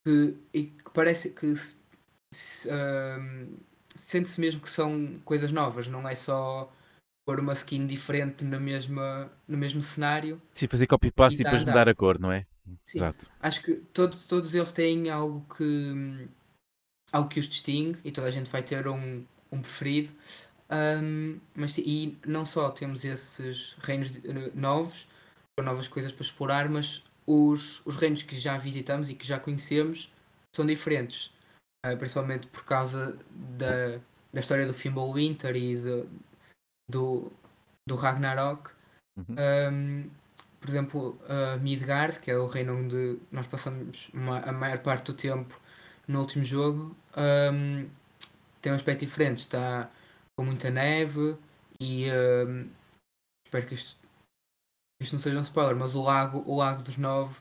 que, 0.07 0.37
e 0.53 0.63
que 0.65 0.91
parece 0.93 1.31
que 1.31 1.55
se- 1.57 1.77
se, 2.35 2.71
ahm, 2.71 3.57
sente-se 3.95 4.41
mesmo 4.41 4.61
que 4.61 4.69
são 4.71 5.19
coisas 5.25 5.51
novas, 5.53 5.89
não 5.89 6.09
é 6.09 6.15
só 6.15 6.71
pôr 7.25 7.41
uma 7.41 7.53
skin 7.53 7.87
diferente 7.87 8.45
na 8.45 8.59
mesma, 8.59 9.31
no 9.47 9.57
mesmo 9.59 9.83
cenário. 9.83 10.41
Sim, 10.55 10.69
fazer 10.69 10.87
copy-paste 10.87 11.39
E 11.39 11.43
e 11.43 11.45
tá 11.45 11.51
depois 11.51 11.63
andar. 11.63 11.73
mudar 11.73 11.89
a 11.89 11.95
cor, 11.95 12.19
não 12.19 12.33
é? 12.33 12.47
Sim. 12.85 12.99
Exato. 12.99 13.31
Acho 13.41 13.63
que 13.63 13.75
todos, 13.93 14.27
todos 14.27 14.55
eles 14.55 14.73
têm 14.73 15.11
algo 15.11 15.45
que 15.57 16.29
algo 17.13 17.29
que 17.29 17.41
os 17.41 17.49
distingue 17.49 17.99
e 18.05 18.13
toda 18.13 18.29
a 18.29 18.31
gente 18.31 18.49
vai 18.51 18.63
ter 18.63 18.87
um, 18.89 19.25
um 19.51 19.61
preferido. 19.61 20.13
Hum, 21.03 21.39
mas 21.55 21.77
e 21.79 22.17
não 22.27 22.47
só 22.47 22.71
temos 22.71 23.05
esses 23.05 23.77
reinos 23.81 24.13
eh, 24.25 24.53
novos, 24.55 25.09
com 25.59 25.65
novas 25.65 25.89
coisas 25.89 26.13
para 26.13 26.23
explorar, 26.23 26.69
mas 26.69 27.03
os, 27.27 27.83
os 27.85 27.97
reinos 27.97 28.23
que 28.23 28.37
já 28.37 28.57
visitamos 28.57 29.11
e 29.11 29.15
que 29.15 29.27
já 29.27 29.39
conhecemos 29.41 30.13
são 30.55 30.65
diferentes. 30.65 31.33
Ah, 31.85 31.97
principalmente 31.97 32.47
por 32.47 32.65
causa 32.65 33.19
da, 33.31 33.99
da 34.33 34.41
história 34.41 34.67
do 34.67 34.75
Fimbulwinter 34.75 35.57
e 35.57 35.77
de, 35.77 36.05
do, 36.91 37.33
do 37.89 37.97
Ragnarok. 37.97 38.71
Uhum. 39.17 39.37
Um, 39.73 40.11
por 40.61 40.69
exemplo, 40.69 41.19
uh, 41.25 41.59
Midgard, 41.61 42.21
que 42.21 42.31
é 42.31 42.37
o 42.37 42.47
reino 42.47 42.77
onde 42.77 43.19
nós 43.33 43.47
passamos 43.47 44.11
ma- 44.13 44.41
a 44.41 44.53
maior 44.53 44.79
parte 44.81 45.07
do 45.07 45.15
tempo 45.15 45.59
no 46.07 46.21
último 46.21 46.45
jogo, 46.45 46.95
um, 47.17 47.89
tem 48.61 48.73
um 48.73 48.75
aspecto 48.77 49.01
diferente. 49.01 49.39
Está 49.39 49.91
com 50.37 50.45
muita 50.45 50.71
neve 50.71 51.37
e 51.81 52.07
um, 52.11 52.71
espero 53.47 53.67
que 53.67 53.75
isto, 53.75 53.99
isto 55.01 55.13
não 55.15 55.21
seja 55.21 55.39
um 55.39 55.43
spoiler, 55.43 55.77
mas 55.77 55.95
o 55.95 56.03
lago, 56.03 56.43
o 56.47 56.59
lago 56.59 56.83
dos 56.83 56.97
Nove, 56.99 57.41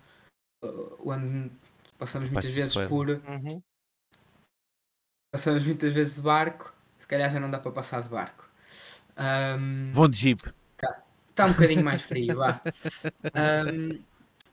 uh, 0.63 1.09
onde 1.09 1.51
passamos 1.97 2.29
muitas 2.29 2.53
vezes 2.53 2.75
spoiler. 2.75 3.19
por 3.19 3.29
Uhum. 3.29 3.61
passamos 5.33 5.65
muitas 5.65 5.93
vezes 5.93 6.15
de 6.15 6.21
barco, 6.21 6.73
se 6.97 7.07
calhar 7.07 7.29
já 7.29 7.39
não 7.39 7.51
dá 7.51 7.59
para 7.59 7.71
passar 7.71 8.01
de 8.01 8.09
barco. 8.09 8.48
Um, 9.19 9.91
Vão 9.91 10.09
de 10.09 10.17
jeep. 10.17 10.41
Está 11.29 11.45
um 11.45 11.51
bocadinho 11.51 11.83
mais 11.83 12.01
frio, 12.03 12.35
vá. 12.35 12.61
Um, 13.25 14.01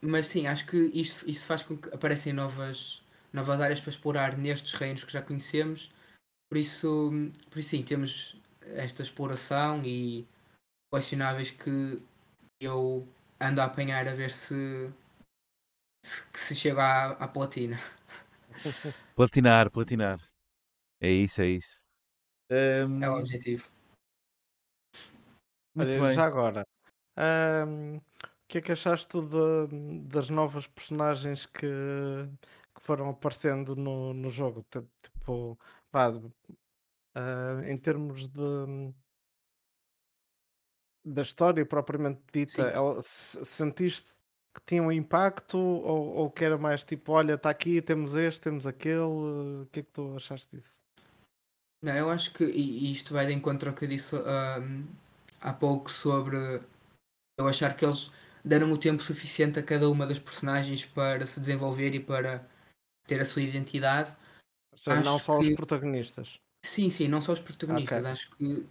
mas 0.00 0.28
sim, 0.28 0.46
acho 0.46 0.66
que 0.66 0.76
isto, 0.94 1.28
isto 1.28 1.46
faz 1.46 1.62
com 1.62 1.76
que 1.76 1.92
aparecem 1.92 2.32
novas, 2.32 3.02
novas 3.32 3.60
áreas 3.60 3.80
para 3.80 3.90
explorar 3.90 4.36
nestes 4.36 4.74
reinos 4.74 5.02
que 5.04 5.12
já 5.12 5.20
conhecemos. 5.20 5.92
Por 6.48 6.58
isso, 6.58 7.10
por 7.50 7.58
isso 7.58 7.70
sim, 7.70 7.82
temos 7.82 8.40
esta 8.74 9.02
exploração 9.02 9.82
e 9.84 10.26
colecionáveis 10.92 11.50
que 11.50 12.00
eu 12.60 13.06
ando 13.40 13.60
a 13.60 13.64
apanhar 13.64 14.06
a 14.06 14.14
ver 14.14 14.30
se 14.30 14.88
se, 16.04 16.24
se 16.32 16.54
chega 16.54 16.82
à, 16.82 17.10
à 17.24 17.28
platina. 17.28 17.78
Platinar, 19.16 19.70
platinar. 19.70 20.20
É 21.00 21.10
isso, 21.10 21.42
é 21.42 21.48
isso. 21.48 21.82
É 22.48 22.86
o 23.10 23.18
objetivo. 23.18 23.68
Muito 25.76 25.90
Olha, 25.90 26.08
bem. 26.08 26.14
já 26.14 26.24
agora, 26.24 26.66
ahm, 27.16 27.96
o 27.98 28.02
que 28.48 28.58
é 28.58 28.60
que 28.62 28.72
achaste 28.72 29.20
de- 29.20 30.00
das 30.08 30.30
novas 30.30 30.66
personagens 30.66 31.46
que, 31.46 31.66
que 32.74 32.80
foram 32.82 33.08
aparecendo 33.10 33.74
no, 33.76 34.12
no 34.14 34.30
jogo? 34.30 34.64
Ti- 34.70 34.86
Tipo, 35.02 35.58
vá, 35.92 36.08
ah, 37.14 37.62
em 37.66 37.76
termos 37.78 38.28
de, 38.28 38.92
da 41.04 41.22
história 41.22 41.64
propriamente 41.64 42.20
dita, 42.32 42.62
ela- 42.62 43.00
se- 43.02 43.44
sentiste 43.44 44.14
que 44.54 44.60
tinha 44.66 44.82
um 44.82 44.90
impacto 44.90 45.58
ou, 45.58 46.14
ou 46.16 46.30
que 46.30 46.44
era 46.44 46.56
mais 46.58 46.82
tipo, 46.84 47.12
olha, 47.12 47.34
está 47.34 47.50
aqui, 47.50 47.80
temos 47.82 48.14
este, 48.14 48.40
temos 48.40 48.66
aquele, 48.66 49.00
o 49.00 49.66
que 49.70 49.80
é 49.80 49.82
que 49.82 49.90
tu 49.92 50.14
achaste 50.16 50.56
disso? 50.56 50.70
Não, 51.82 51.94
eu 51.94 52.10
acho 52.10 52.32
que 52.32 52.44
e 52.44 52.90
isto 52.90 53.12
vai 53.12 53.26
de 53.26 53.32
encontro 53.32 53.68
ao 53.68 53.74
que 53.74 53.84
eu 53.84 53.88
disse 53.88 54.16
ahm, 54.16 54.86
há 55.40 55.52
pouco 55.52 55.90
sobre 55.90 56.36
eu 57.38 57.46
achar 57.46 57.76
que 57.76 57.84
eles 57.84 58.10
deram 58.44 58.70
o 58.72 58.78
tempo 58.78 59.02
suficiente 59.02 59.58
a 59.58 59.62
cada 59.62 59.88
uma 59.90 60.06
das 60.06 60.18
personagens 60.18 60.84
para 60.84 61.26
se 61.26 61.40
desenvolver 61.40 61.94
e 61.94 62.00
para 62.00 62.46
ter 63.06 63.20
a 63.20 63.24
sua 63.24 63.42
identidade. 63.42 64.14
Ou 64.72 64.78
seja, 64.78 65.00
não 65.02 65.16
Acho 65.16 65.24
só 65.24 65.38
os 65.38 65.46
que- 65.46 65.54
protagonistas. 65.56 66.38
Sim, 66.64 66.90
sim, 66.90 67.08
não 67.08 67.20
só 67.20 67.32
os 67.32 67.40
protagonistas. 67.40 67.98
Ok. 68.04 68.10
Acho 68.10 68.30
que 68.36 68.66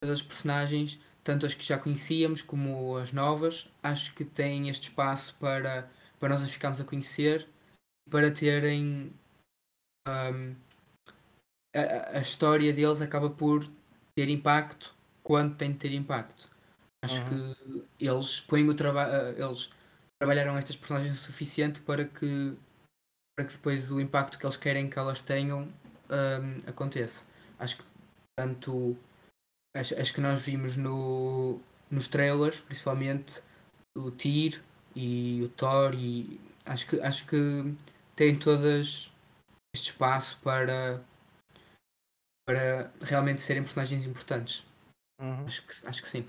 todas 0.00 0.20
as 0.20 0.22
personagens, 0.26 1.00
tanto 1.24 1.46
as 1.46 1.54
que 1.54 1.64
já 1.64 1.78
conhecíamos 1.78 2.42
como 2.42 2.96
as 2.96 3.12
novas, 3.12 3.68
acho 3.82 4.14
que 4.14 4.24
têm 4.24 4.68
este 4.68 4.88
espaço 4.90 5.34
para, 5.40 5.90
para 6.18 6.28
nós 6.30 6.42
as 6.42 6.50
ficarmos 6.50 6.80
a 6.80 6.84
conhecer 6.84 7.48
para 8.10 8.30
terem. 8.30 9.12
a, 10.06 10.30
a- 11.74 12.18
a 12.18 12.20
história 12.20 12.72
deles 12.72 13.00
acaba 13.00 13.30
por 13.30 13.64
ter 14.14 14.28
impacto 14.28 14.94
quando 15.28 15.56
tem 15.56 15.72
de 15.72 15.76
ter 15.76 15.92
impacto. 15.92 16.48
Acho 17.04 17.22
que 17.28 17.84
eles 18.00 18.40
põem 18.40 18.66
o 18.66 18.72
trabalho. 18.72 19.12
Eles 19.36 19.68
trabalharam 20.18 20.56
estas 20.56 20.74
personagens 20.74 21.20
o 21.20 21.22
suficiente 21.22 21.82
para 21.82 22.06
que, 22.06 22.56
para 23.36 23.46
que 23.46 23.52
depois 23.52 23.92
o 23.92 24.00
impacto 24.00 24.38
que 24.38 24.46
eles 24.46 24.56
querem 24.56 24.88
que 24.88 24.98
elas 24.98 25.20
tenham 25.20 25.68
ahm, 26.08 26.56
aconteça. 26.66 27.24
Acho 27.58 27.76
que 27.76 27.84
tanto 28.38 28.96
as, 29.76 29.92
as 29.92 30.10
que 30.10 30.22
nós 30.22 30.40
vimos 30.40 30.76
no, 30.76 31.60
nos 31.90 32.08
trailers, 32.08 32.62
principalmente 32.62 33.42
o 33.94 34.10
Tyr 34.10 34.62
e 34.96 35.42
o 35.44 35.50
Thor, 35.50 35.94
e 35.94 36.40
acho 36.64 36.86
que, 36.86 37.00
acho 37.02 37.26
que 37.26 37.76
têm 38.16 38.34
todas 38.34 39.12
este 39.76 39.90
espaço 39.90 40.40
para, 40.42 41.04
para 42.46 42.90
realmente 43.02 43.42
serem 43.42 43.62
personagens 43.62 44.06
importantes. 44.06 44.67
Uhum. 45.20 45.44
Acho 45.46 45.66
que, 45.66 45.86
acho 45.86 46.02
que 46.02 46.08
sim. 46.08 46.28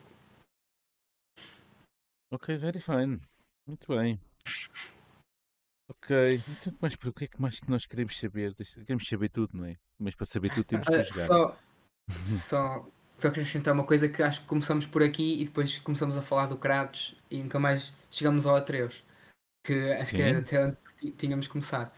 Ok, 2.32 2.58
very 2.58 2.80
fine. 2.82 3.22
Muito 3.68 3.88
bem. 3.88 4.20
Ok. 5.90 6.36
Então, 6.36 6.78
mas 6.82 6.96
por 6.96 7.10
o 7.10 7.14
que 7.14 7.26
é 7.26 7.28
que 7.28 7.42
mais 7.42 7.60
que 7.60 7.70
nós 7.70 7.86
queremos 7.86 8.18
saber? 8.20 8.54
Deixa- 8.54 8.80
Queremos 8.82 9.08
saber 9.08 9.30
tudo, 9.30 9.58
não 9.58 9.66
é? 9.66 9.76
Mas 9.98 10.16
para 10.16 10.26
saber 10.26 10.50
tudo 10.54 10.64
temos 10.66 10.88
que 10.88 10.94
Ah, 10.94 11.04
jogar. 11.04 11.28
só, 11.28 11.60
só, 12.24 12.92
só 13.18 13.30
queria 13.30 13.44
acrescentar 13.44 13.74
uma 13.74 13.86
coisa 13.86 14.08
que 14.08 14.22
acho 14.22 14.42
que 14.42 14.48
começamos 14.48 14.86
por 14.86 15.02
aqui 15.04 15.42
e 15.42 15.46
depois 15.46 15.78
começamos 15.80 16.16
a 16.16 16.22
falar 16.22 16.46
do 16.48 16.58
Kratos 16.58 17.16
e 17.30 17.42
nunca 17.42 17.60
mais 17.60 17.94
chegamos 18.12 18.46
ao 18.46 18.56
Atreus. 18.56 19.04
Que 19.66 19.92
acho 19.94 20.14
que 20.16 20.22
era 20.22 20.38
Sim. 20.38 20.44
até 20.46 20.66
onde 20.66 20.78
ti- 20.98 21.12
tínhamos 21.12 21.48
começado. 21.48 21.92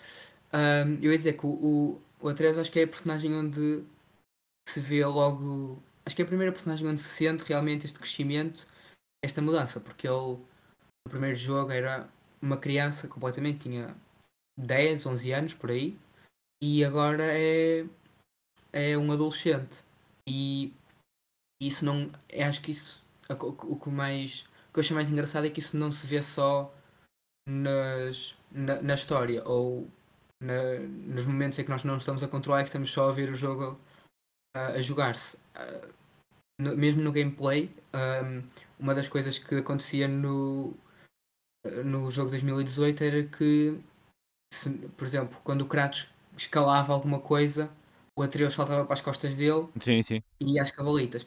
Ahm, 0.51 0.97
eu 1.01 1.11
ia 1.11 1.17
dizer 1.17 1.33
que 1.33 1.45
o, 1.45 1.49
o, 1.49 2.01
o 2.21 2.29
Atreus 2.29 2.57
acho 2.57 2.71
que 2.71 2.79
é 2.79 2.83
a 2.83 2.87
personagem 2.87 3.33
onde 3.33 3.83
se 4.67 4.79
vê 4.79 5.05
logo. 5.05 5.81
Acho 6.05 6.15
que 6.15 6.21
é 6.21 6.25
a 6.25 6.27
primeira 6.27 6.51
personagem 6.51 6.87
onde 6.87 6.99
se 6.99 7.09
sente 7.09 7.43
realmente 7.43 7.85
este 7.85 7.99
crescimento, 7.99 8.67
esta 9.23 9.41
mudança, 9.41 9.79
porque 9.79 10.07
ele 10.07 10.37
no 11.05 11.09
primeiro 11.09 11.35
jogo 11.35 11.71
era 11.71 12.09
uma 12.41 12.57
criança 12.57 13.07
completamente, 13.07 13.59
tinha 13.69 13.95
10, 14.57 15.05
11 15.05 15.31
anos 15.31 15.53
por 15.53 15.71
aí, 15.71 15.97
e 16.63 16.83
agora 16.83 17.23
é, 17.27 17.85
é 18.73 18.97
um 18.97 19.11
adolescente. 19.11 19.83
E 20.27 20.73
isso 21.61 21.85
não. 21.85 22.11
Acho 22.47 22.61
que 22.61 22.71
isso. 22.71 23.07
O 23.29 23.75
que 23.79 23.89
mais. 23.89 24.43
O 24.69 24.73
que 24.73 24.79
eu 24.79 24.81
achei 24.81 24.95
mais 24.95 25.09
engraçado 25.09 25.45
é 25.45 25.49
que 25.49 25.59
isso 25.59 25.75
não 25.77 25.91
se 25.91 26.05
vê 26.07 26.21
só 26.21 26.73
nas, 27.47 28.35
na, 28.51 28.81
na 28.81 28.93
história 28.93 29.43
ou 29.47 29.87
na- 30.41 30.79
nos 30.79 31.25
momentos 31.25 31.59
em 31.59 31.63
que 31.63 31.69
nós 31.69 31.83
não 31.83 31.97
estamos 31.97 32.23
a 32.23 32.27
controlar, 32.27 32.63
que 32.63 32.69
estamos 32.69 32.91
só 32.91 33.09
a 33.09 33.11
ver 33.11 33.29
o 33.29 33.33
jogo 33.33 33.79
a, 34.55 34.67
a 34.73 34.81
jogar-se. 34.81 35.37
No- 36.59 36.75
mesmo 36.77 37.01
no 37.01 37.11
gameplay, 37.11 37.71
ahm, 37.93 38.43
uma 38.79 38.93
das 38.93 39.09
coisas 39.09 39.37
que 39.37 39.55
acontecia 39.55 40.07
no, 40.07 40.73
no 41.83 42.09
jogo 42.11 42.29
2018 42.29 43.03
era 43.03 43.23
que, 43.23 43.79
se- 44.53 44.71
por 44.97 45.05
exemplo, 45.05 45.39
quando 45.43 45.61
o 45.61 45.67
Kratos 45.67 46.09
escalava 46.37 46.93
alguma 46.93 47.19
coisa, 47.19 47.71
o 48.17 48.23
Atreus 48.23 48.53
saltava 48.53 48.85
para 48.85 48.93
as 48.93 49.01
costas 49.01 49.37
dele 49.37 49.67
Sim, 49.81 50.03
sim. 50.03 50.23
e 50.39 50.59
às 50.59 50.71
cavalitas. 50.71 51.25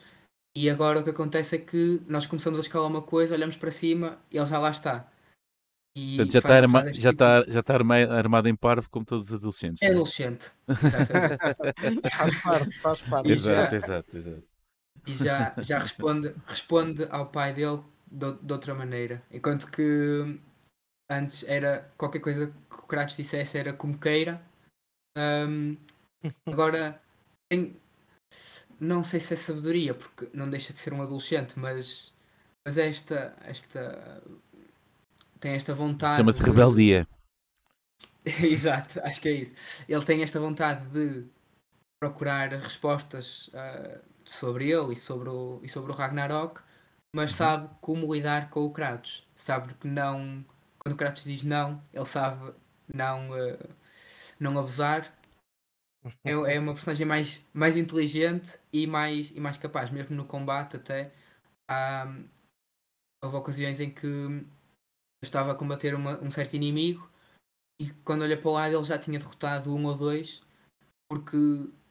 E 0.56 0.70
agora 0.70 1.00
o 1.00 1.04
que 1.04 1.10
acontece 1.10 1.56
é 1.56 1.58
que 1.58 2.00
nós 2.08 2.26
começamos 2.26 2.58
a 2.58 2.62
escalar 2.62 2.88
uma 2.88 3.02
coisa, 3.02 3.34
olhamos 3.34 3.56
para 3.56 3.70
cima 3.70 4.18
e 4.30 4.36
ele 4.38 4.46
já 4.46 4.58
lá 4.58 4.70
está. 4.70 5.08
E 5.96 6.16
Portanto, 6.16 6.32
já 6.32 6.42
faz- 6.42 6.56
está, 6.64 6.68
faz 6.68 6.96
já, 6.96 7.10
tipo- 7.10 7.10
está, 7.12 7.44
já 7.48 7.60
está 7.60 7.74
arma- 7.74 7.96
armado 7.96 8.48
em 8.48 8.56
parvo 8.56 8.88
como 8.90 9.04
todos 9.06 9.28
os 9.28 9.34
adolescentes. 9.34 9.82
É 9.82 9.86
é? 9.86 9.90
adolescente, 9.90 10.52
exatamente. 10.82 11.38
Faz 12.16 12.34
parte, 12.42 12.78
faz 12.80 13.02
parte. 13.02 13.28
E 13.28 13.32
Exato, 13.32 13.70
já- 13.72 13.76
exato, 13.76 14.16
exato. 14.16 14.42
e 15.06 15.14
já, 15.14 15.52
já 15.58 15.78
responde, 15.78 16.34
responde 16.46 17.04
ao 17.10 17.26
pai 17.26 17.52
dele 17.52 17.82
de, 18.10 18.32
de 18.34 18.52
outra 18.52 18.74
maneira. 18.74 19.22
Enquanto 19.30 19.70
que 19.70 20.38
antes 21.10 21.44
era 21.44 21.92
qualquer 21.96 22.20
coisa 22.20 22.48
que 22.70 22.76
o 22.76 22.86
Kratos 22.86 23.16
dissesse 23.16 23.58
era 23.58 23.72
como 23.72 23.98
queira. 23.98 24.42
Hum, 25.18 25.76
agora 26.46 27.00
tem, 27.50 27.76
não 28.80 29.02
sei 29.04 29.20
se 29.20 29.34
é 29.34 29.36
sabedoria, 29.36 29.94
porque 29.94 30.28
não 30.32 30.48
deixa 30.48 30.72
de 30.72 30.78
ser 30.78 30.92
um 30.92 31.02
adolescente, 31.02 31.58
mas, 31.58 32.14
mas 32.66 32.78
é 32.78 32.88
esta, 32.88 33.36
esta 33.42 34.22
tem 35.44 35.54
esta 35.54 35.74
vontade. 35.74 36.16
Chama-se 36.16 36.42
de- 36.42 36.50
rebeldia. 36.50 37.06
Exato, 38.24 39.00
acho 39.02 39.20
que 39.20 39.28
é 39.28 39.32
isso. 39.32 39.54
Ele 39.88 40.04
tem 40.04 40.22
esta 40.22 40.40
vontade 40.40 40.86
de 40.88 41.26
procurar 42.00 42.50
respostas 42.52 43.50
ah, 43.54 44.00
sobre 44.24 44.70
ele 44.70 44.94
e 44.94 44.96
sobre 44.96 45.30
o, 45.30 45.60
e 45.64 45.68
sobre 45.70 45.92
o 45.92 45.96
Ragnarok, 45.96 46.62
mas 47.14 47.32
Uhum. 47.32 47.36
sabe 47.38 47.70
como 47.80 48.14
lidar 48.14 48.50
com 48.50 48.62
o 48.64 48.72
Kratos. 48.72 49.26
Sabe 49.36 49.74
que 49.74 49.88
não. 49.88 50.44
Quando 50.80 50.94
o 50.94 50.98
Kratos 50.98 51.24
diz 51.24 51.42
não, 51.44 51.82
ele 51.92 52.06
sabe 52.06 52.54
não, 52.94 53.32
ah, 53.34 53.58
não 54.40 54.58
abusar. 54.58 55.12
É, 56.24 56.32
é 56.32 56.58
uma 56.58 56.74
personagem 56.74 57.06
mais, 57.06 57.48
mais 57.52 57.76
inteligente 57.76 58.58
e 58.72 58.86
mais, 58.86 59.30
e 59.30 59.40
mais 59.40 59.56
capaz, 59.56 59.90
mesmo 59.90 60.14
no 60.16 60.26
combate 60.26 60.76
até. 60.76 61.12
Há, 61.68 62.06
houve 63.22 63.36
ocasiões 63.36 63.80
em 63.80 63.90
que 63.90 64.06
estava 65.24 65.52
a 65.52 65.54
combater 65.54 65.94
uma- 65.94 66.18
um 66.22 66.30
certo 66.30 66.54
inimigo 66.54 67.08
e 67.80 67.90
quando 68.04 68.22
olhei 68.22 68.36
para 68.36 68.48
o 68.50 68.52
lado 68.52 68.74
ele 68.76 68.84
já 68.84 68.98
tinha 68.98 69.18
derrotado 69.18 69.74
um 69.74 69.84
ou 69.86 69.96
dois 69.96 70.42
porque 71.08 71.36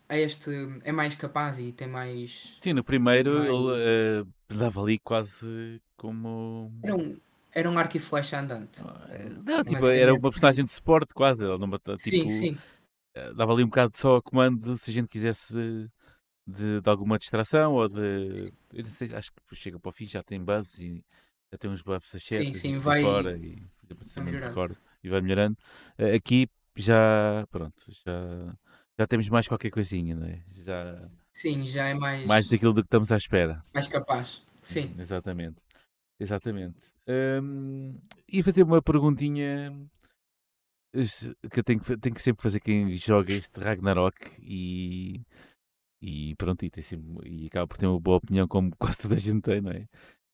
é 0.09 0.21
este 0.21 0.49
é 0.84 0.91
mais 0.91 1.15
capaz 1.15 1.59
e 1.59 1.71
tem 1.71 1.88
mais. 1.88 2.57
Sim, 2.61 2.73
no 2.73 2.84
primeiro 2.84 3.34
mais- 3.34 3.53
ele 3.53 4.21
eh, 4.21 4.53
andava 4.53 4.81
ali 4.81 4.99
quase 4.99 5.81
como. 5.97 6.71
Era 6.84 6.95
um, 6.95 7.17
era 7.53 7.69
um 7.69 7.77
arco 7.77 7.97
e 7.97 7.99
flecha 7.99 8.39
andante. 8.39 8.81
Eh, 9.09 9.29
Não, 9.45 9.63
tipo, 9.63 9.86
era 9.88 10.13
uma 10.13 10.21
personagem 10.21 10.65
de 10.65 10.71
suporte 10.71 11.13
quase. 11.13 11.43
Ele 11.45 11.57
não 11.57 11.67
mata- 11.67 11.97
sim, 11.97 12.11
tipo, 12.11 12.29
sim. 12.29 12.57
eh, 13.15 13.34
dava 13.34 13.53
ali 13.53 13.63
um 13.63 13.67
bocado 13.67 13.95
só 13.97 14.17
a 14.17 14.21
comando 14.21 14.77
se 14.77 14.91
a 14.91 14.93
gente 14.93 15.07
quisesse 15.07 15.89
de, 16.45 16.81
de 16.81 16.89
alguma 16.89 17.17
distração 17.17 17.73
ou 17.73 17.88
de. 17.88 18.51
Eu 18.73 18.84
não 18.84 18.91
sei, 18.91 19.13
acho 19.15 19.31
que 19.31 19.55
chega 19.55 19.79
para 19.79 19.89
o 19.89 19.91
fim 19.91 20.05
já 20.05 20.23
tem 20.23 20.43
buffs 20.43 20.79
e 20.79 21.03
já 21.54 21.58
tem 21.60 21.70
uns 21.70 21.84
buffs 21.84 22.16
a 22.16 22.20
setas 22.20 22.58
sim, 22.58 22.70
e 22.72 22.74
por 22.74 22.82
vai- 22.82 23.04
e 23.36 23.68
de 23.84 24.22
melhorando. 24.22 24.78
e 25.04 25.10
vai 25.10 25.22
melhorando. 25.22 25.58
Eh, 25.99 26.16
Aqui 26.16 26.49
já, 26.76 27.45
pronto, 27.51 27.80
já, 28.04 28.56
já 28.97 29.06
temos 29.06 29.30
mais 29.30 29.47
qualquer 29.47 29.70
coisinha, 29.70 30.16
não 30.16 30.26
é? 30.26 30.43
Já, 30.56 31.08
Sim, 31.32 31.64
já 31.64 31.88
é 31.88 31.93
mais, 31.93 32.28
mais 32.28 32.47
daquilo 32.47 32.74
do 32.74 32.82
que 32.82 32.88
estamos 32.88 33.12
à 33.12 33.18
espera. 33.18 33.64
mais 33.72 33.88
capaz. 33.88 34.43
Sim. 34.64 34.86
Uhum, 34.95 35.01
Exatamente. 35.01 35.58
Exatamente. 36.20 36.80
Hum, 37.08 37.99
e 38.28 38.41
fazer 38.41 38.64
uma 38.64 38.82
perguntinha 38.82 39.72
es- 40.93 41.30
que 41.51 41.60
eu 41.60 41.64
tenho 41.64 41.80
que, 41.80 41.97
tenho 41.97 42.16
que 42.16 42.22
sempre 42.22 42.41
fazer 42.41 42.60
quem 42.62 42.95
joga 42.97 43.32
este 43.34 43.60
Ragnarok 43.60 44.16
e, 44.41 45.22
e 46.01 46.36
pronto, 46.36 46.64
e, 46.66 46.70
tem 46.72 46.84
sempre- 46.84 47.30
e 47.30 47.45
acaba 47.47 47.68
por 47.68 47.78
ter 47.78 47.86
uma 47.88 47.99
boa 47.99 48.18
opinião 48.18 48.47
como 48.47 48.72
quase 48.80 48.99
toda 49.04 49.16
a 49.16 49.20
gente 49.20 49.41
tem, 49.41 49.62
não 49.62 49.72
é? 49.72 49.88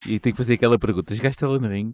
E 0.08 0.20
tenho 0.20 0.34
que 0.34 0.38
fazer 0.38 0.54
aquela 0.56 0.80
pergunta, 0.80 1.14
jogaste 1.16 1.44
ela 1.44 1.60
no 1.60 1.68
ring? 1.68 1.94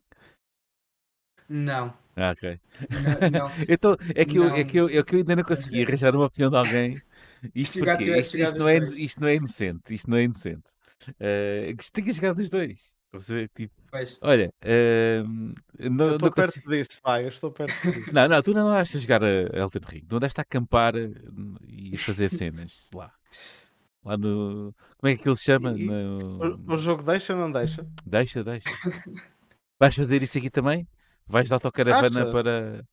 Não. 1.49 1.93
Ah, 2.15 2.31
ok. 2.31 2.59
Não, 2.89 3.29
não. 3.29 3.49
Então, 3.69 3.97
é 4.15 4.25
que, 4.25 4.37
eu, 4.37 4.55
é, 4.55 4.63
que 4.63 4.77
eu, 4.77 4.87
é 4.87 5.03
que 5.03 5.15
eu 5.15 5.19
ainda 5.19 5.35
não 5.35 5.43
consegui 5.43 5.83
arranjar 5.83 6.15
uma 6.15 6.25
opinião 6.25 6.49
de 6.49 6.57
alguém. 6.57 7.01
Isto, 7.53 7.79
tivesse 7.79 8.17
isto, 8.17 8.37
isto 8.37 8.57
não 8.57 8.65
os 8.65 8.71
é, 8.71 9.01
isto 9.03 9.21
não 9.21 9.27
é 9.27 9.35
inocente. 9.35 9.93
Isto 9.93 10.09
não 10.09 10.17
é 10.17 10.23
inocente. 10.23 10.63
Eh, 11.19 11.75
que 11.77 11.91
tenho 11.91 12.07
que 12.07 12.13
jogar 12.13 12.33
dos 12.33 12.49
dois. 12.49 12.79
Estás 13.05 13.29
a 13.29 13.33
ver? 13.35 13.49
Tipo, 13.53 13.73
Pois. 13.91 14.17
olha, 14.23 14.51
ehm, 14.63 15.53
não, 15.79 16.07
Eu 16.07 16.13
estou 16.15 16.31
perto 16.31 16.53
consigo- 16.53 16.71
disso, 16.71 16.99
vai, 17.03 17.23
eu 17.23 17.27
estou 17.29 17.51
perto 17.51 17.71
disso. 17.91 18.11
Não, 18.15 18.27
não, 18.27 18.41
tu 18.41 18.53
não 18.53 18.67
andaste 18.69 18.97
a 18.97 18.99
jogar 18.99 19.23
a 19.23 19.27
Elden 19.29 19.81
Ring. 19.87 20.05
Tu 20.07 20.15
andaste 20.15 20.39
a 20.39 20.41
acampar 20.41 20.95
eh, 20.95 21.11
e 21.67 21.93
a 21.93 21.97
fazer 21.99 22.29
cenas 22.29 22.73
lá. 22.93 23.13
Lá 24.05 24.17
no. 24.17 24.73
Como 24.97 25.11
é 25.11 25.15
que 25.17 25.27
ele 25.27 25.35
se 25.35 25.43
chama? 25.43 25.71
E- 25.77 25.85
No- 25.85 26.59
O, 26.69 26.73
o 26.73 26.77
jogo 26.77 27.03
deixa 27.03 27.33
ou 27.33 27.39
não 27.39 27.51
deixa? 27.51 27.85
Deixa, 28.05 28.43
deixa. 28.43 28.69
Vais 29.79 29.95
fazer 29.95 30.21
isso 30.23 30.37
aqui 30.37 30.49
também? 30.49 30.87
Vais 31.27 31.47
de 31.47 31.53
autocaravana 31.53 32.21
Achas? 32.21 32.31
para, 32.31 32.85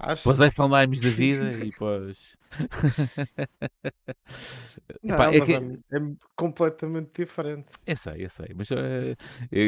Acho. 0.00 0.22
para 0.24 0.32
os 0.32 0.40
Eiffelheims 0.40 1.00
da 1.00 1.08
vida 1.10 1.48
e 1.64 1.72
os. 1.80 2.36
Não, 5.02 5.14
Epá, 5.14 5.32
é 5.32 5.40
que- 5.40 5.54
é, 5.54 5.96
é 5.96 6.00
completamente 6.36 7.10
diferente. 7.24 7.66
Eu 7.86 7.96
sei, 7.96 8.24
eu 8.24 8.28
sei, 8.28 8.48
mas 8.54 8.68
eu- 8.70 8.78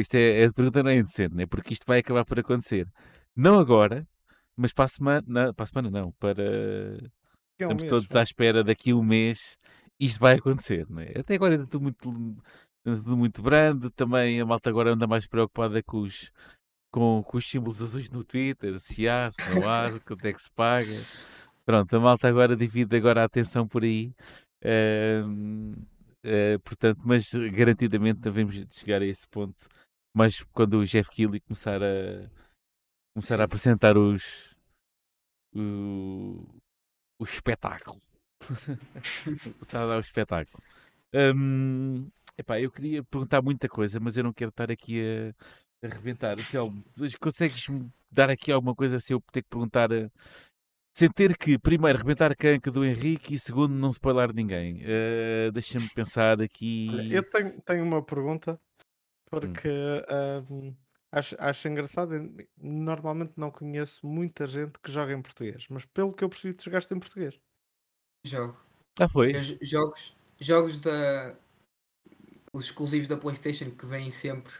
isto 0.00 0.14
é, 0.16 0.42
é, 0.42 0.46
a 0.46 0.52
pergunta 0.52 0.82
não 0.82 0.90
é 0.90 0.96
indecente, 0.96 1.34
né? 1.34 1.46
porque 1.46 1.72
isto 1.72 1.84
vai 1.86 2.00
acabar 2.00 2.24
por 2.24 2.38
acontecer. 2.38 2.86
Não 3.34 3.58
agora, 3.58 4.06
mas 4.56 4.72
para 4.72 4.84
a 4.84 4.88
semana, 4.88 5.24
não, 5.26 5.54
para 5.54 5.64
a 5.64 5.66
semana 5.66 5.90
não, 5.90 6.12
para. 6.12 6.42
É 7.58 7.66
um 7.66 7.70
Estamos 7.76 7.82
mês, 7.82 7.90
todos 7.90 8.06
vá. 8.08 8.20
à 8.20 8.22
espera 8.22 8.64
daqui 8.64 8.90
a 8.90 8.96
um 8.96 9.02
mês, 9.02 9.56
isto 10.00 10.20
vai 10.20 10.34
acontecer, 10.34 10.86
não 10.88 11.00
é? 11.00 11.18
Até 11.18 11.34
agora 11.34 11.54
ainda 11.54 11.66
tudo 11.66 11.82
muito, 11.82 12.42
tudo 12.84 13.16
muito 13.16 13.42
brando, 13.42 13.90
também 13.90 14.40
a 14.40 14.46
malta 14.46 14.70
agora 14.70 14.92
anda 14.92 15.06
mais 15.06 15.26
preocupada 15.26 15.82
com 15.82 16.00
os, 16.00 16.30
com, 16.92 17.22
com 17.22 17.38
os 17.38 17.48
símbolos 17.48 17.82
azuis 17.82 18.10
no 18.10 18.24
Twitter, 18.24 18.78
se 18.80 19.08
há, 19.08 19.30
se 19.30 19.54
não 19.54 19.68
há, 19.68 19.98
quanto 20.06 20.24
é 20.24 20.32
que 20.32 20.42
se 20.42 20.50
paga. 20.50 20.86
Pronto, 21.64 21.96
a 21.96 22.00
malta 22.00 22.28
agora 22.28 22.56
divide 22.56 22.96
agora 22.96 23.22
a 23.22 23.24
atenção 23.24 23.66
por 23.66 23.84
aí. 23.84 24.12
Ahm, 24.62 25.74
eh, 26.22 26.58
portanto, 26.58 27.00
mas 27.04 27.30
garantidamente 27.52 28.20
devemos 28.20 28.54
de 28.54 28.74
chegar 28.74 29.02
a 29.02 29.06
esse 29.06 29.26
ponto. 29.28 29.68
Mas 30.14 30.42
quando 30.52 30.78
o 30.78 30.86
Jeff 30.86 31.10
Keighley 31.10 31.40
começar 31.40 31.82
a 31.82 32.30
começar 33.14 33.40
a 33.40 33.44
apresentar 33.44 33.96
os 33.96 34.54
o, 35.54 36.44
o 37.18 37.24
espetáculo. 37.24 38.00
Começar 39.58 39.82
a 39.82 39.86
dar 39.86 39.96
o 39.96 40.00
espetáculo. 40.00 40.62
Hum, 41.12 42.08
epá, 42.36 42.60
eu 42.60 42.70
queria 42.70 43.02
perguntar 43.04 43.42
muita 43.42 43.68
coisa, 43.68 44.00
mas 44.00 44.16
eu 44.16 44.24
não 44.24 44.32
quero 44.32 44.50
estar 44.50 44.70
aqui 44.70 45.00
a, 45.00 45.86
a 45.86 45.90
arrebentar. 45.90 46.36
Telmo, 46.50 46.84
mas 46.96 47.14
consegues 47.14 47.66
dar 48.10 48.30
aqui 48.30 48.50
alguma 48.52 48.74
coisa 48.74 48.98
se 48.98 49.12
eu 49.12 49.22
ter 49.32 49.42
que 49.42 49.48
perguntar 49.48 49.90
eh, 49.92 50.10
sem 50.92 51.10
ter 51.10 51.36
que, 51.36 51.58
primeiro, 51.58 51.98
arrebentar 51.98 52.30
a 52.30 52.36
canca 52.36 52.70
do 52.70 52.84
Henrique 52.84 53.34
e, 53.34 53.38
segundo, 53.38 53.74
não 53.74 53.90
spoiler 53.90 54.32
ninguém? 54.32 54.80
Eh, 54.82 55.50
Deixa-me 55.52 55.88
pensar 55.90 56.40
aqui. 56.40 57.12
Eu 57.12 57.22
tenho, 57.22 57.60
tenho 57.62 57.84
uma 57.84 58.02
pergunta 58.02 58.60
porque 59.26 59.68
ahm, 60.08 60.72
acho, 61.10 61.34
acho 61.38 61.68
engraçado. 61.68 62.12
Normalmente 62.56 63.32
não 63.36 63.50
conheço 63.50 64.06
muita 64.06 64.46
gente 64.46 64.78
que 64.80 64.92
joga 64.92 65.12
em 65.12 65.22
português, 65.22 65.66
mas 65.68 65.84
pelo 65.86 66.12
que 66.12 66.22
eu 66.22 66.28
percebi, 66.28 66.54
tu 66.54 66.64
jogaste 66.64 66.94
em 66.94 67.00
português. 67.00 67.40
Jogo. 68.24 68.56
Ah, 68.98 69.08
foi? 69.08 69.36
Eu 69.36 69.42
jogos, 69.60 70.16
jogos 70.40 70.78
da. 70.78 71.34
Os 72.52 72.66
exclusivos 72.66 73.08
da 73.08 73.16
PlayStation 73.16 73.70
que 73.70 73.84
vêm 73.84 74.10
sempre 74.10 74.52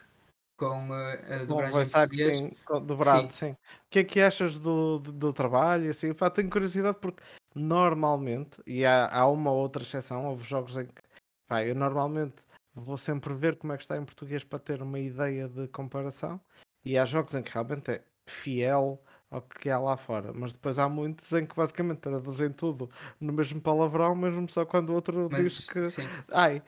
com 0.56 0.90
uh, 0.90 1.42
a 1.42 1.44
dobragem 1.44 1.90
português. 1.90 2.40
dobrado, 2.84 3.32
sim. 3.34 3.52
O 3.52 3.56
que 3.90 4.00
é 4.00 4.04
que 4.04 4.20
achas 4.20 4.58
do, 4.58 4.98
do, 4.98 5.12
do 5.12 5.32
trabalho? 5.32 5.90
Assim, 5.90 6.12
pá, 6.12 6.30
tenho 6.30 6.50
curiosidade 6.50 6.98
porque 7.00 7.22
normalmente, 7.54 8.60
e 8.66 8.84
há, 8.84 9.08
há 9.08 9.28
uma 9.28 9.50
ou 9.50 9.58
outra 9.58 9.82
exceção, 9.82 10.26
houve 10.26 10.44
jogos 10.44 10.76
em 10.76 10.86
que 10.86 11.02
pá, 11.46 11.64
eu 11.64 11.74
normalmente 11.74 12.34
vou 12.74 12.96
sempre 12.96 13.32
ver 13.34 13.56
como 13.56 13.72
é 13.72 13.76
que 13.76 13.84
está 13.84 13.96
em 13.96 14.04
português 14.04 14.42
para 14.42 14.58
ter 14.58 14.82
uma 14.82 14.98
ideia 14.98 15.48
de 15.48 15.68
comparação, 15.68 16.40
e 16.84 16.98
há 16.98 17.04
jogos 17.04 17.34
em 17.34 17.42
que 17.42 17.52
realmente 17.52 17.90
é 17.92 18.04
fiel 18.28 19.00
ao 19.36 19.42
que 19.42 19.70
há 19.70 19.78
lá 19.78 19.96
fora, 19.96 20.32
mas 20.32 20.52
depois 20.52 20.78
há 20.78 20.88
muitos 20.88 21.32
em 21.32 21.46
que 21.46 21.54
basicamente 21.56 22.00
traduzem 22.00 22.52
tudo 22.52 22.90
no 23.20 23.32
mesmo 23.32 23.60
palavrão, 23.60 24.14
mesmo 24.14 24.48
só 24.48 24.64
quando 24.66 24.90
o 24.90 24.94
outro 24.94 25.28
Mas, 25.28 25.44
diz 25.44 25.60
que 25.60 25.92
sim. 25.92 26.08
ai, 26.32 26.62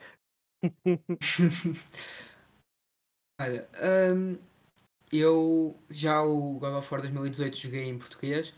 Olha, 3.39 3.69
hum, 4.13 4.37
eu 5.11 5.79
já 5.89 6.21
o 6.23 6.59
God 6.59 6.75
of 6.75 6.93
War 6.93 7.01
2018 7.01 7.57
joguei 7.57 7.83
em 7.85 7.97
português 7.97 8.53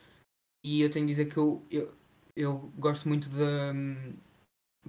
e 0.63 0.81
eu 0.81 0.91
tenho 0.91 1.05
de 1.07 1.13
dizer 1.13 1.27
que 1.31 1.37
eu, 1.37 1.63
eu, 1.71 1.93
eu 2.35 2.57
gosto 2.77 3.07
muito 3.09 3.29
de, 3.29 3.43
hum, 3.43 4.17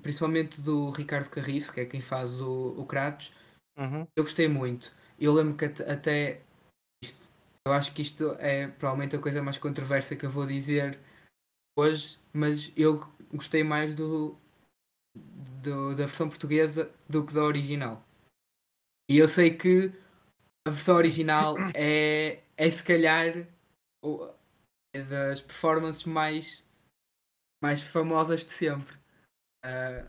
principalmente 0.02 0.60
do 0.60 0.90
Ricardo 0.90 1.30
Carriço, 1.30 1.72
que 1.72 1.80
é 1.80 1.86
quem 1.86 2.00
faz 2.00 2.40
o, 2.40 2.74
o 2.80 2.86
Kratos. 2.86 3.32
uhum, 3.76 4.06
Eu 4.16 4.24
gostei 4.24 4.48
muito. 4.48 4.92
Eu 5.20 5.34
lembro 5.34 5.56
que 5.56 5.66
at- 5.66 5.82
até 5.82 6.42
isto, 7.02 7.28
eu 7.66 7.72
acho 7.72 7.92
que 7.94 8.02
isto 8.02 8.32
é 8.38 8.68
provavelmente 8.68 9.16
a 9.16 9.20
coisa 9.20 9.42
mais 9.42 9.58
controversa 9.58 10.16
que 10.16 10.24
eu 10.24 10.30
vou 10.30 10.46
dizer 10.46 10.98
hoje, 11.78 12.18
mas 12.32 12.72
eu 12.76 13.00
gostei 13.32 13.62
mais 13.62 13.94
do, 13.94 14.36
do- 15.62 15.90
da 15.94 16.06
versão 16.06 16.28
portuguesa 16.28 16.92
do 17.08 17.24
que 17.24 17.34
da 17.34 17.44
original. 17.44 18.04
E 19.10 19.18
eu 19.18 19.28
sei 19.28 19.56
que 19.56 19.92
a 20.66 20.70
versão 20.70 20.96
original 20.96 21.56
é, 21.74 22.42
é 22.56 22.70
se 22.70 22.82
calhar 22.82 23.46
é 24.94 25.02
das 25.02 25.40
performances 25.40 26.04
mais, 26.04 26.68
mais 27.62 27.82
famosas 27.82 28.44
de 28.44 28.52
sempre. 28.52 28.96
Ah, 29.64 30.06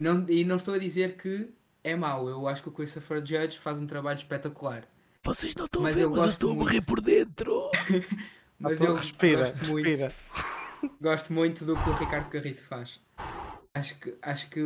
não, 0.00 0.28
e 0.28 0.44
não 0.44 0.56
estou 0.56 0.74
a 0.74 0.78
dizer 0.78 1.16
que 1.16 1.52
é 1.82 1.96
mau. 1.96 2.28
Eu 2.28 2.46
acho 2.48 2.62
que 2.62 2.68
o 2.68 2.72
Christopher 2.72 3.18
Judge 3.24 3.58
faz 3.58 3.80
um 3.80 3.86
trabalho 3.86 4.18
espetacular. 4.18 4.86
Vocês 5.28 5.54
não 5.54 5.66
estão 5.66 5.82
Mas 5.82 5.94
a 5.94 5.96
ver, 5.96 6.02
eu 6.04 6.10
mas 6.10 6.24
eu 6.24 6.30
gosto 6.30 6.32
estou 6.32 6.52
a 6.52 6.54
morrer 6.54 6.80
muito. 6.80 6.86
por 6.86 7.00
dentro. 7.00 7.70
Mas 8.60 8.82
eu 8.82 8.96
respira, 8.96 9.40
gosto 9.40 9.64
muito, 9.66 9.88
respira. 9.88 10.14
gosto 11.00 11.32
muito 11.32 11.64
do 11.64 11.74
que 11.76 11.90
o 11.90 11.94
Ricardo 11.94 12.30
Carriço 12.30 12.64
faz. 12.66 13.00
Acho 13.74 13.98
que 14.00 14.16
acho 14.22 14.50
que 14.50 14.60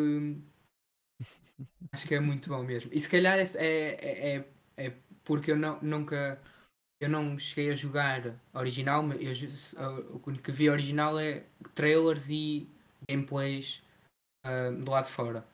acho 1.92 2.06
que 2.06 2.14
é 2.14 2.20
muito 2.20 2.48
bom 2.48 2.62
mesmo. 2.62 2.90
E 2.92 3.00
se 3.00 3.08
calhar 3.08 3.38
é, 3.38 3.42
é, 3.56 4.36
é, 4.36 4.44
é 4.86 4.92
porque 5.24 5.50
eu 5.52 5.56
não, 5.56 5.78
nunca 5.82 6.38
eu 7.00 7.08
não 7.08 7.38
cheguei 7.38 7.70
a 7.72 7.74
jogar 7.74 8.36
original, 8.54 9.02
mas 9.02 9.20
eu, 9.22 9.34
ju- 9.34 9.48
o 10.12 10.28
único 10.28 10.44
que 10.44 10.52
vi 10.52 10.70
original 10.70 11.18
é 11.18 11.44
trailers 11.74 12.30
e 12.30 12.68
gameplays 13.08 13.82
ah, 14.44 14.70
do 14.70 14.90
lado 14.90 15.06
de 15.06 15.12
fora. 15.12 15.46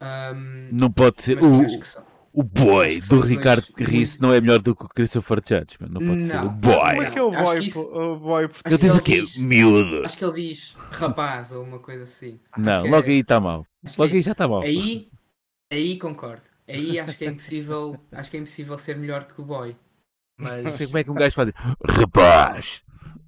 Ahm, 0.00 0.72
Não 0.72 0.90
pode 0.92 1.22
ser. 1.22 1.36
mas 1.36 1.46
O, 1.46 1.60
acho 1.62 1.78
que 1.80 1.88
são. 1.88 2.06
O 2.32 2.42
boy 2.42 3.00
do 3.00 3.20
Ricardo 3.20 3.66
Carriço 3.74 4.22
não 4.22 4.32
é 4.32 4.40
melhor 4.40 4.60
do 4.62 4.74
que 4.74 4.84
o 4.84 4.88
Christopher 4.88 5.38
Judge, 5.46 5.76
mano. 5.80 6.00
não 6.00 6.08
pode 6.08 6.22
ser. 6.22 6.34
Não. 6.34 6.46
O 6.46 6.50
boy. 6.50 6.74
Como 6.90 7.02
é 7.02 7.10
que 7.10 7.18
é 7.18 7.22
o 7.22 7.30
Acho 7.30 7.42
boy, 7.44 7.60
que 7.60 7.66
isso- 7.66 7.80
o 7.88 8.18
boy 8.18 8.50
Ele 8.64 8.78
diz 8.78 9.00
quê? 9.00 9.20
diz- 9.20 9.36
Miúdo. 9.38 10.02
Acho 10.06 10.16
que 10.18 10.24
ele 10.24 10.32
diz 10.48 10.76
rapaz 10.92 11.52
ou 11.52 11.62
uma 11.62 11.78
coisa 11.78 12.04
assim. 12.04 12.40
Não, 12.56 12.86
logo 12.86 13.06
é- 13.08 13.10
aí 13.12 13.18
está 13.20 13.38
mal. 13.40 13.66
acho 13.84 13.96
é 14.00 14.02
Logo 14.02 14.12
aí 14.14 14.18
isso. 14.20 14.26
já 14.26 14.32
está 14.32 14.48
mal. 14.48 14.62
Aí, 14.62 15.08
aí 15.72 15.98
concordo. 15.98 16.44
Aí 16.68 16.98
acho 16.98 17.18
que 17.18 17.24
é 17.24 17.28
impossível, 17.28 17.98
acho 18.12 18.30
que 18.30 18.36
é 18.36 18.40
impossível 18.40 18.78
ser 18.78 18.96
melhor 18.96 19.24
que 19.24 19.40
o 19.40 19.44
boy. 19.44 19.76
Não 20.38 20.50
Mas 20.64 20.74
sei 20.74 20.86
como 20.86 20.98
é 20.98 21.04
que 21.04 21.10
um 21.10 21.14
gajo 21.14 21.34
faz. 21.34 21.50
Rapaz! 21.88 22.82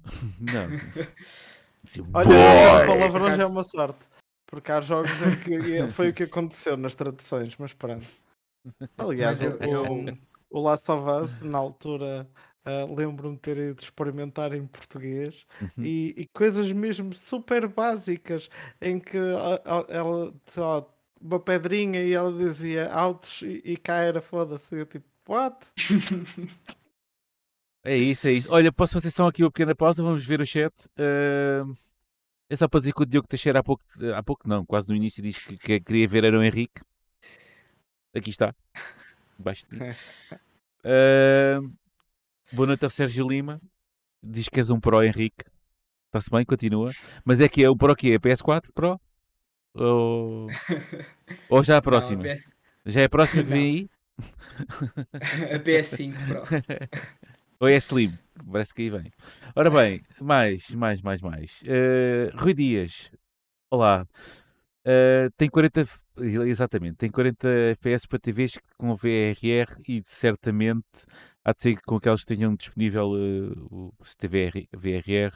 Não. 0.39 0.67
Olha, 2.13 2.27
boy! 2.27 2.87
palavrão 2.87 3.37
já 3.37 3.43
é 3.43 3.45
uma 3.45 3.63
sorte. 3.63 3.99
porque 4.47 4.71
há 4.71 4.81
jogos 4.81 5.11
em 5.21 5.35
que 5.39 5.87
foi 5.91 6.09
o 6.09 6.13
que 6.13 6.23
aconteceu 6.23 6.75
nas 6.77 6.95
traduções, 6.95 7.55
mas 7.59 7.73
pronto. 7.73 8.05
Aliás, 8.97 9.41
eu- 9.43 9.57
o, 9.57 10.09
eu- 10.09 10.17
o 10.49 10.59
Last 10.61 10.89
of 10.91 11.03
Us, 11.23 11.41
na 11.41 11.57
altura, 11.57 12.27
ah, 12.63 12.85
lembro-me 12.85 13.35
de 13.35 13.41
ter 13.41 13.57
ido 13.57 13.81
experimentar 13.81 14.53
em 14.53 14.65
português 14.67 15.45
Uhum. 15.61 15.83
e, 15.83 16.13
e 16.17 16.27
coisas 16.27 16.71
mesmo 16.71 17.13
super 17.13 17.67
básicas 17.67 18.49
em 18.81 18.99
que 18.99 19.17
a- 19.17 19.79
a- 19.79 19.85
ela, 19.89 20.33
lá, 20.57 20.85
uma 21.21 21.39
pedrinha 21.39 22.01
e 22.03 22.13
ela 22.13 22.31
dizia 22.31 22.91
altos 22.91 23.41
e, 23.41 23.61
e 23.65 23.77
cá 23.77 23.95
era 23.97 24.21
foda-se. 24.21 24.75
Eu 24.75 24.85
tipo, 24.85 25.05
what? 25.27 25.57
É 27.83 27.95
isso, 27.95 28.27
é 28.27 28.31
isso. 28.31 28.51
Olha, 28.53 28.71
posso 28.71 28.93
fazer 28.93 29.11
só 29.11 29.27
aqui 29.27 29.43
uma 29.43 29.51
pequena 29.51 29.75
pausa, 29.75 30.01
vamos 30.01 30.25
ver 30.25 30.41
o 30.41 30.45
chat. 30.45 30.73
Ahm, 30.97 31.73
é 32.49 32.55
só 32.55 32.67
para 32.67 32.79
dizer 32.81 32.93
que 32.93 33.03
o 33.03 33.05
Diogo 33.05 33.27
Teixeira 33.27 33.59
há 33.59 33.63
pouco, 33.63 33.83
há 34.15 34.23
pouco 34.23 34.47
não, 34.47 34.65
quase 34.65 34.89
no 34.89 34.95
início 34.95 35.23
disse 35.23 35.47
que, 35.47 35.57
que 35.57 35.79
queria 35.81 36.07
ver 36.07 36.23
era 36.25 36.39
o 36.39 36.43
Henrique. 36.43 36.81
Aqui 38.15 38.29
está. 38.29 38.55
Baixo 39.37 39.65
de. 39.69 39.77
Ahm, 40.87 41.73
boa 42.53 42.67
noite 42.67 42.85
ao 42.85 42.89
Sérgio 42.89 43.27
Lima. 43.27 43.59
Diz 44.23 44.47
que 44.47 44.59
és 44.59 44.69
um 44.69 44.79
Pro 44.79 45.03
Henrique. 45.03 45.43
Está-se 46.05 46.29
bem, 46.29 46.45
continua. 46.45 46.91
Mas 47.25 47.41
é 47.41 47.49
que 47.49 47.61
é 47.61 47.69
o 47.69 47.75
Pro 47.75 47.93
que 47.93 48.13
é? 48.13 48.17
PS4 48.17 48.71
Pro? 48.73 49.01
Ou, 49.73 50.47
ou 51.49 51.63
já 51.63 51.77
a 51.77 51.81
próxima? 51.81 52.23
Não, 52.23 52.31
a, 52.31 52.33
PS... 52.33 52.55
Já 52.85 53.01
é 53.01 53.05
a 53.05 53.09
próxima 53.09 53.43
que 53.43 53.49
vem 53.49 53.61
aí? 53.61 53.89
a 55.53 55.59
PS5 55.59 56.27
Pro. 56.27 56.43
Ou 57.59 57.67
é 57.67 57.75
Slim? 57.75 58.13
Parece 58.49 58.73
que 58.73 58.83
aí 58.83 58.89
vem. 58.91 59.11
Ora 59.55 59.69
bem, 59.69 60.01
mais, 60.21 60.69
mais, 60.69 61.01
mais, 61.01 61.21
mais. 61.21 61.61
Eh, 61.65 62.31
Rui 62.35 62.53
Dias. 62.53 63.11
Olá. 63.69 64.07
Eh, 64.85 65.29
tem 65.35 65.49
40. 65.49 66.04
Exatamente, 66.17 66.97
tem 66.97 67.11
40 67.11 67.47
FPS 67.71 68.07
para 68.07 68.19
TVs 68.19 68.57
com 68.77 68.95
VRR 68.95 69.81
e 69.87 70.01
certamente 70.05 70.85
há 71.43 71.51
de 71.51 71.61
ser 71.61 71.81
com 71.85 71.97
aquelas 71.97 72.21
que 72.21 72.35
tenham 72.35 72.55
disponível 72.55 73.13
eh, 73.15 73.53
o 73.69 73.93
tiver 74.17 74.51
VRR 74.73 75.35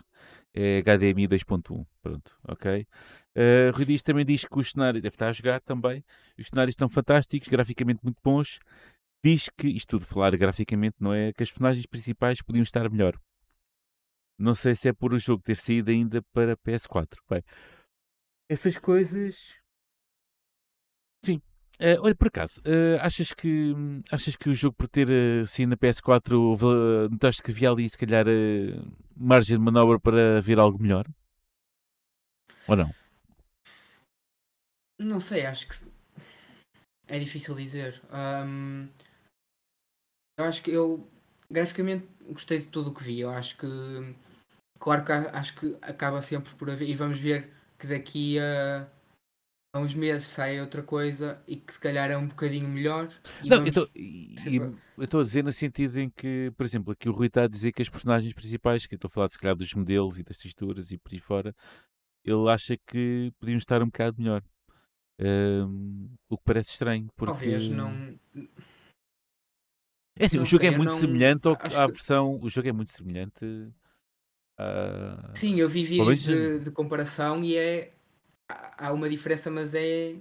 HDMI 0.56 1.28
2.1. 1.28 1.86
Pronto, 2.02 2.38
ok. 2.48 2.88
Eh, 3.36 3.72
Rui 3.74 3.86
Dias 3.86 4.04
também 4.04 4.26
diz 4.26 4.46
que 4.46 4.60
o 4.60 4.64
cenário 4.64 5.02
deve 5.02 5.16
estar 5.16 5.28
a 5.28 5.34
jogar 5.34 5.62
também. 5.62 6.04
Os 6.38 6.48
cenários 6.48 6.74
estão 6.74 6.90
fantásticos, 6.90 7.48
graficamente 7.50 8.00
muito 8.04 8.20
bons 8.24 8.60
diz 9.24 9.50
que, 9.50 9.68
isto 9.68 10.00
tudo 10.00 10.06
falar 10.06 10.36
graficamente, 10.38 10.96
não 11.00 11.14
é? 11.14 11.34
Que 11.34 11.44
as 11.44 11.52
personagens 11.52 11.86
principais 11.86 12.42
podiam 12.42 12.64
estar 12.64 12.90
melhor. 12.90 13.20
Não 14.38 14.56
sei 14.56 14.76
se 14.76 14.88
é 14.88 14.94
por 14.94 15.14
o 15.14 15.20
jogo 15.20 15.44
ter 15.44 15.56
saído 15.56 15.92
ainda 15.92 16.22
para 16.34 16.56
PS4. 16.58 17.18
Bem, 17.30 17.44
essas 18.50 18.78
coisas. 18.78 19.60
Eh, 21.82 21.98
olha, 22.02 22.14
por 22.14 22.28
acaso, 22.28 22.62
eh, 22.66 22.98
achas, 23.00 23.32
que, 23.32 23.74
achas 24.12 24.36
que 24.36 24.50
o 24.50 24.54
jogo 24.54 24.76
por 24.76 24.90
ter 24.90 25.08
uh, 25.10 25.48
saído 25.48 25.70
na 25.70 25.78
PS4 25.78 26.34
houve, 26.34 26.66
eh, 26.66 27.08
notaste 27.10 27.42
que 27.42 27.52
havia 27.52 27.72
ali, 27.72 27.90
se 27.90 27.98
calhar, 27.98 28.28
eh, 28.28 28.76
margem 29.16 29.58
de 29.58 29.64
manobra 29.64 29.98
para 29.98 30.42
ver 30.42 30.60
algo 30.60 30.78
melhor? 30.78 31.08
Ou 32.68 32.76
não? 32.76 32.94
Não 35.00 35.22
sei, 35.22 35.46
acho 35.46 35.70
que 35.70 35.76
é 37.08 37.18
difícil 37.18 37.56
dizer. 37.56 38.02
Ahm, 38.12 38.90
eu 40.38 40.46
acho 40.46 40.62
que 40.62 40.72
eu 40.72 41.08
graficamente 41.50 42.06
gostei 42.30 42.60
de 42.60 42.68
tudo 42.68 42.90
o 42.90 42.94
que 42.94 43.04
vi. 43.04 43.22
Eu 43.22 43.30
acho 43.30 43.58
que 43.58 43.68
claro 44.78 45.06
que 45.06 45.14
acho 45.14 45.56
que 45.56 45.78
acaba 45.82 46.22
sempre 46.22 46.54
por 46.56 46.70
haver 46.70 46.90
e 46.90 46.94
vamos 46.94 47.20
ver 47.20 47.50
que 47.80 47.88
daqui 47.88 48.38
a, 48.38 48.86
a 49.72 49.80
uns 49.80 49.94
meses 49.94 50.28
sai 50.28 50.60
outra 50.60 50.82
coisa 50.82 51.42
e 51.48 51.56
que 51.56 51.74
se 51.74 51.80
calhar 51.80 52.10
é 52.10 52.18
um 52.18 52.28
bocadinho 52.28 52.68
melhor. 52.68 53.08
E 53.44 53.50
Não, 53.50 53.58
vamos- 53.58 53.90
eu 54.98 55.04
estou 55.04 55.22
a 55.22 55.24
dizer 55.24 55.44
no 55.44 55.54
sentido 55.54 56.00
em 56.00 56.10
que, 56.10 56.52
por 56.58 56.66
exemplo, 56.66 56.92
aqui 56.94 57.08
o 57.08 57.12
Rui 57.12 57.28
está 57.28 57.44
a 57.44 57.48
dizer 57.48 57.72
que 57.72 57.82
as 57.82 57.90
personagens 57.90 58.34
principais, 58.34 58.88
que 58.88 58.96
eu 58.96 58.98
estou 58.98 59.08
a 59.08 59.12
falar 59.12 59.30
se 59.30 59.38
calhar 59.38 59.56
dos 59.56 59.74
modelos 59.74 60.18
e 60.18 60.24
das 60.24 60.38
texturas 60.38 60.92
e 60.92 60.98
por 60.98 61.14
aí 61.14 61.20
fora, 61.20 61.56
ele 62.26 62.50
acha 62.50 62.76
que 62.88 63.32
podiam 63.40 63.58
estar 63.58 63.82
um 63.82 63.86
bocado 63.86 64.18
melhor. 64.20 64.44
Ahm, 65.22 66.08
o 66.30 66.38
que 66.38 66.44
parece 66.46 66.72
estranho, 66.72 67.08
porque 67.16 67.32
talvez 67.32 67.70
não. 67.70 67.92
é 70.18 70.26
assim, 70.26 70.38
o 70.38 70.40
não 70.42 70.46
jogo 70.48 70.64
sei, 70.64 70.74
é 70.74 70.78
muito 70.78 70.90
não- 70.90 71.00
semelhante 71.00 71.48
ao, 71.48 71.58
acho 71.60 71.80
à 71.80 71.86
que- 71.86 71.92
versão, 71.92 72.40
o 72.42 72.50
jogo 72.50 72.70
é 72.70 72.72
muito 72.72 72.92
semelhante 72.92 73.46
a... 74.58 75.32
Sim, 75.36 75.60
eu 75.60 75.68
vi 75.70 75.84
vídeos 75.84 76.22
de, 76.22 76.60
de 76.60 76.72
comparação 76.72 77.44
e 77.44 77.56
é. 77.56 77.94
Há 78.50 78.92
uma 78.92 79.08
diferença, 79.10 79.50
mas 79.52 79.74
é. 79.76 80.16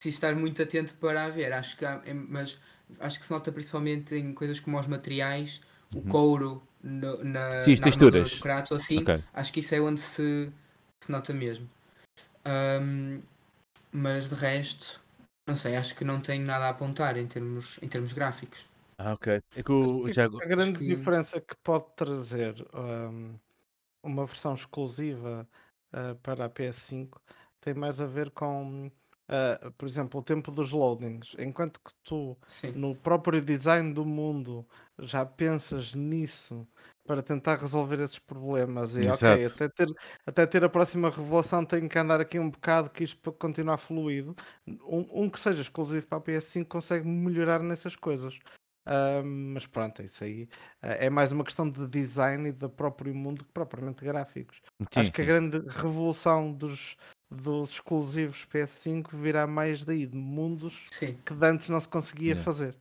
Preciso 0.00 0.16
estar 0.16 0.34
muito 0.36 0.62
atento 0.62 0.94
para 0.94 1.24
a 1.24 1.28
ver. 1.28 1.52
Acho 1.52 1.76
que 1.76 1.84
há- 1.84 2.00
é- 2.04 2.14
mas 2.14 2.58
acho 3.00 3.18
que 3.18 3.24
se 3.24 3.32
nota 3.32 3.50
principalmente 3.52 4.14
em 4.14 4.32
coisas 4.32 4.60
como 4.60 4.78
os 4.78 4.86
materiais, 4.86 5.60
o 5.92 5.98
Uhum. 5.98 6.08
couro 6.08 6.62
no- 6.82 7.22
na, 7.24 7.62
Sim, 7.62 7.72
as 7.72 7.80
texturas. 7.80 8.30
do 8.30 8.38
Kratos, 8.40 8.72
assim. 8.72 8.98
Ok. 9.00 9.22
Acho 9.32 9.52
que 9.52 9.60
isso 9.60 9.74
é 9.74 9.80
onde 9.80 10.00
se, 10.00 10.50
se 11.02 11.10
nota 11.10 11.34
mesmo. 11.34 11.68
Ahm, 12.44 13.20
mas 13.92 14.28
de 14.30 14.36
resto, 14.36 15.00
não 15.46 15.56
sei, 15.56 15.76
acho 15.76 15.94
que 15.96 16.04
não 16.04 16.20
tenho 16.20 16.44
nada 16.46 16.66
a 16.66 16.68
apontar 16.70 17.16
em 17.16 17.26
termos, 17.26 17.78
em 17.82 17.88
termos 17.88 18.12
gráficos. 18.12 18.66
Ah, 18.98 19.12
ok. 19.14 19.42
É 19.56 19.62
que 19.62 19.72
o, 19.72 20.06
A 20.06 20.44
grande 20.46 20.78
que- 20.78 20.86
diferença 20.86 21.40
que 21.40 21.54
pode 21.64 21.86
trazer 21.96 22.54
hum, 22.74 23.34
uma 24.02 24.24
versão 24.26 24.54
exclusiva 24.54 25.46
ah, 25.92 26.14
para 26.22 26.46
a 26.46 26.50
PS5 26.50 27.20
tem 27.60 27.74
mais 27.74 28.00
a 28.00 28.06
ver 28.06 28.30
com, 28.30 28.90
ah, 29.28 29.72
por 29.76 29.86
exemplo, 29.88 30.20
o 30.20 30.22
tempo 30.22 30.50
dos 30.50 30.70
loadings. 30.72 31.34
Enquanto 31.38 31.80
que 31.80 31.92
tu, 32.04 32.38
Sim. 32.46 32.74
no 32.74 32.94
próprio 32.96 33.42
design 33.42 33.92
do 33.92 34.04
mundo, 34.04 34.66
já 34.98 35.24
pensas 35.26 35.94
nisso 35.94 36.66
para 37.06 37.22
tentar 37.22 37.56
resolver 37.56 38.00
esses 38.00 38.18
problemas 38.18 38.94
e 38.94 39.08
ok, 39.08 39.44
Exato. 39.44 39.46
até 39.46 39.68
ter, 39.70 39.88
até 40.26 40.46
ter 40.46 40.62
a 40.64 40.68
próxima 40.68 41.08
revelação 41.10 41.64
tenho 41.64 41.88
que 41.88 41.98
andar 41.98 42.20
aqui 42.20 42.38
um 42.38 42.50
bocado 42.50 42.90
que 42.90 43.02
isto 43.04 43.18
para 43.20 43.32
continuar 43.32 43.78
fluido. 43.78 44.34
Um, 44.66 45.24
um 45.24 45.30
que 45.30 45.40
seja 45.40 45.62
exclusivo 45.62 46.06
para 46.06 46.18
a 46.18 46.20
PS5 46.20 46.66
consegue 46.66 47.06
melhorar 47.08 47.62
nessas 47.62 47.96
coisas. 47.96 48.38
Ah, 48.90 49.22
mas 49.22 49.66
pronto, 49.66 50.02
isso 50.02 50.24
aí 50.24 50.48
ah, 50.80 50.88
é 50.94 51.10
mais 51.10 51.30
uma 51.30 51.44
questão 51.44 51.68
de 51.70 51.86
design 51.86 52.48
e 52.48 52.52
do 52.52 52.70
próprio 52.70 53.14
mundo 53.14 53.44
que 53.44 53.52
propriamente 53.52 54.02
gráficos. 54.02 54.62
sim, 54.90 55.00
Acho 55.00 55.12
que 55.12 55.20
a 55.20 55.24
sim. 55.24 55.26
grande 55.26 55.58
revolução 55.68 56.50
dos, 56.52 56.96
dos 57.30 57.72
exclusivos 57.72 58.46
PS5 58.46 59.14
virá 59.14 59.46
mais 59.46 59.84
daí, 59.84 60.06
de 60.06 60.16
mundos 60.16 60.90
Sim. 60.90 61.18
que 61.24 61.34
de 61.34 61.46
antes 61.46 61.68
não 61.68 61.80
se 61.80 61.88
conseguia 61.88 62.34
Yeah. 62.34 62.44
fazer. 62.44 62.74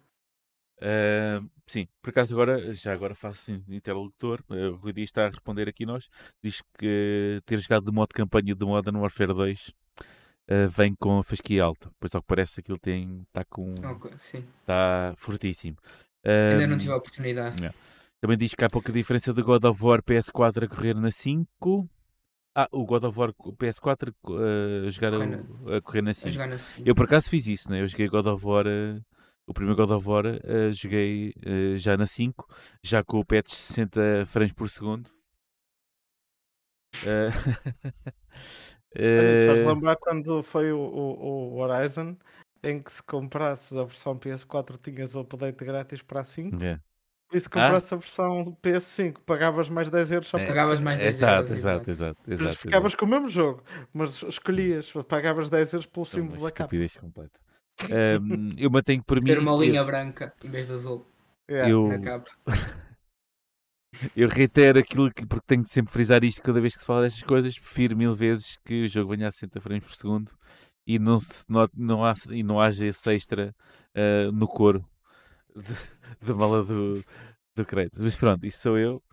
Ah, 0.79 1.41
sim, 1.65 1.87
por 2.01 2.11
acaso 2.11 2.33
agora, 2.33 2.73
já 2.73 2.93
agora 2.93 3.15
faço 3.15 3.51
assim, 3.51 3.63
interlocutor, 3.67 4.43
o 4.49 4.75
Rui 4.75 4.93
Dias 4.93 5.09
está 5.09 5.25
a 5.25 5.29
responder 5.29 5.67
aqui 5.67 5.85
nós, 5.85 6.07
diz 6.43 6.61
que 6.77 7.41
ter 7.45 7.59
jogado 7.59 7.85
de 7.85 7.91
modo 7.91 8.13
campanha 8.13 8.55
do 8.55 8.67
Modern 8.67 8.97
Warfare 8.97 9.33
2 9.33 9.71
ah, 10.49 10.67
vem 10.67 10.95
com 10.95 11.17
a 11.19 11.23
fasquia 11.23 11.63
alta, 11.63 11.91
pois 11.99 12.13
ao 12.15 12.21
que 12.21 12.27
parece 12.27 12.59
aquilo 12.59 12.79
tem, 12.79 13.21
está 13.27 13.43
com, 13.45 13.69
Ok, 13.85 14.11
sim. 14.17 14.45
está 14.61 15.13
fortíssimo. 15.17 15.77
Ainda 16.23 16.67
não 16.67 16.77
tive 16.77 16.91
a 16.91 16.97
oportunidade. 16.97 17.57
yeah. 17.61 17.77
Também 18.19 18.37
diz 18.37 18.53
que 18.55 18.65
há 18.65 18.69
pouca 18.69 18.91
diferença 18.91 19.31
do 19.33 19.43
God 19.43 19.63
of 19.63 19.83
War 19.83 20.01
PS4 20.01 20.63
a 20.63 20.67
correr 20.67 20.95
na 20.95 21.11
5. 21.11 21.87
Ah, 22.55 22.67
o 22.71 22.83
God 22.85 23.03
of 23.03 23.19
War 23.19 23.31
PS4 23.33 24.11
a 24.85 24.89
jogar 24.89 25.11
Correr 25.11 25.39
o- 25.61 25.73
a 25.75 25.81
correr 25.81 26.01
na 26.01 26.09
A 26.11 26.13
5. 26.15 26.31
jogar 26.31 26.47
na 26.47 26.57
cinco. 26.57 26.89
Eu 26.89 26.95
por 26.95 27.05
acaso 27.05 27.29
fiz 27.29 27.45
isso, 27.45 27.69
né? 27.69 27.81
Eu 27.81 27.87
joguei 27.87 28.07
God 28.07 28.25
of 28.25 28.43
War, 28.43 28.65
eh, 28.65 28.99
o 29.45 29.53
primeiro 29.53 29.77
God 29.77 29.91
of 29.95 30.09
War, 30.09 30.25
eh, 30.25 30.71
joguei 30.73 31.31
eh, 31.45 31.77
já 31.77 31.95
na 31.95 32.07
5, 32.07 32.47
já 32.83 33.03
com 33.03 33.19
o 33.19 33.25
patch 33.25 33.51
60 33.53 34.25
frames 34.25 34.53
por 34.53 34.67
segundo. 34.71 35.07
Eh, 37.05 37.29
Olha, 38.99 39.45
Faz 39.47 39.59
eh, 39.59 39.65
lembrar 39.65 39.95
quando 39.97 40.43
foi 40.43 40.71
o, 40.71 40.79
o- 40.79 41.53
o 41.53 41.59
Horizon, 41.59 42.15
em 42.63 42.81
que 42.81 42.91
se 42.91 43.03
comprasses 43.03 43.77
a 43.77 43.83
versão 43.83 44.17
PS4 44.17 44.77
tinhas 44.77 45.13
o 45.15 45.19
update 45.19 45.63
grátis 45.63 46.01
para 46.01 46.21
a 46.21 46.25
5, 46.25 46.63
é. 46.63 46.79
e 47.31 47.39
se 47.39 47.49
comprasses 47.49 47.93
a 47.93 47.95
versão 47.97 48.57
PS5 48.61 49.21
pagavas 49.21 49.69
mais 49.69 49.89
10 49.89 50.11
euros 50.11 50.27
só 50.27 50.37
É, 50.39 50.47
Pagavas 50.47 50.79
mais 50.79 50.99
10 50.99 51.15
exato, 51.15 51.33
euros, 51.33 51.51
exato, 51.51 51.89
exato. 51.89 51.91
exato, 51.91 52.19
Mas 52.29 52.41
exato, 52.41 52.57
ficavas 52.57 52.95
com 52.95 53.05
o 53.05 53.09
mesmo 53.09 53.29
jogo, 53.29 53.63
mas 53.93 54.21
escolhias, 54.23 54.91
pagavas 55.07 55.49
10 55.49 55.71
euros 55.73 55.85
pelo 55.85 56.05
exato. 56.05 56.17
Uma 56.19 56.29
símbolo 56.31 56.45
da 56.49 56.51
capa. 56.51 56.75
completa. 56.99 57.39
Ahm, 57.83 58.55
eu 58.57 58.71
mantenho 58.71 59.03
por 59.03 59.21
mim. 59.21 59.27
Ter 59.27 59.39
uma 59.39 59.51
eu- 59.51 59.61
linha 59.61 59.83
branca 59.83 60.33
em 60.43 60.49
vez 60.49 60.67
de 60.67 60.73
azul 60.73 61.05
Yeah. 61.49 61.71
eu, 61.71 61.87
na 61.87 61.99
capa. 61.99 62.29
Eu 64.15 64.27
reitero 64.29 64.79
aquilo 64.79 65.11
que, 65.11 65.25
porque 65.25 65.45
tenho 65.47 65.63
de 65.63 65.69
sempre 65.69 65.91
frisar 65.91 66.23
isto 66.23 66.41
cada 66.41 66.59
vez 66.61 66.73
que 66.73 66.79
se 66.81 66.85
fala 66.85 67.03
destas 67.03 67.23
coisas, 67.23 67.57
prefiro 67.57 67.95
mil 67.97 68.15
vezes 68.15 68.57
que 68.65 68.85
o 68.85 68.87
jogo 68.87 69.11
venha 69.15 69.27
a 69.27 69.31
60 69.31 69.61
frames 69.61 69.83
por 69.85 69.95
segundo 69.95 70.31
e 70.85 70.99
não, 70.99 71.19
se 71.19 71.43
note, 71.49 71.73
não, 71.77 72.05
há, 72.05 72.13
e 72.29 72.43
não 72.43 72.59
haja 72.61 72.85
esse 72.85 73.13
extra 73.15 73.55
ah, 73.95 74.31
no 74.31 74.47
couro 74.47 74.85
da 76.21 76.33
mala 76.35 76.63
do, 76.63 77.03
do 77.55 77.65
Kratos. 77.65 78.01
Mas 78.01 78.15
pronto, 78.15 78.45
isso 78.45 78.61
sou 78.61 78.77
eu. 78.77 79.03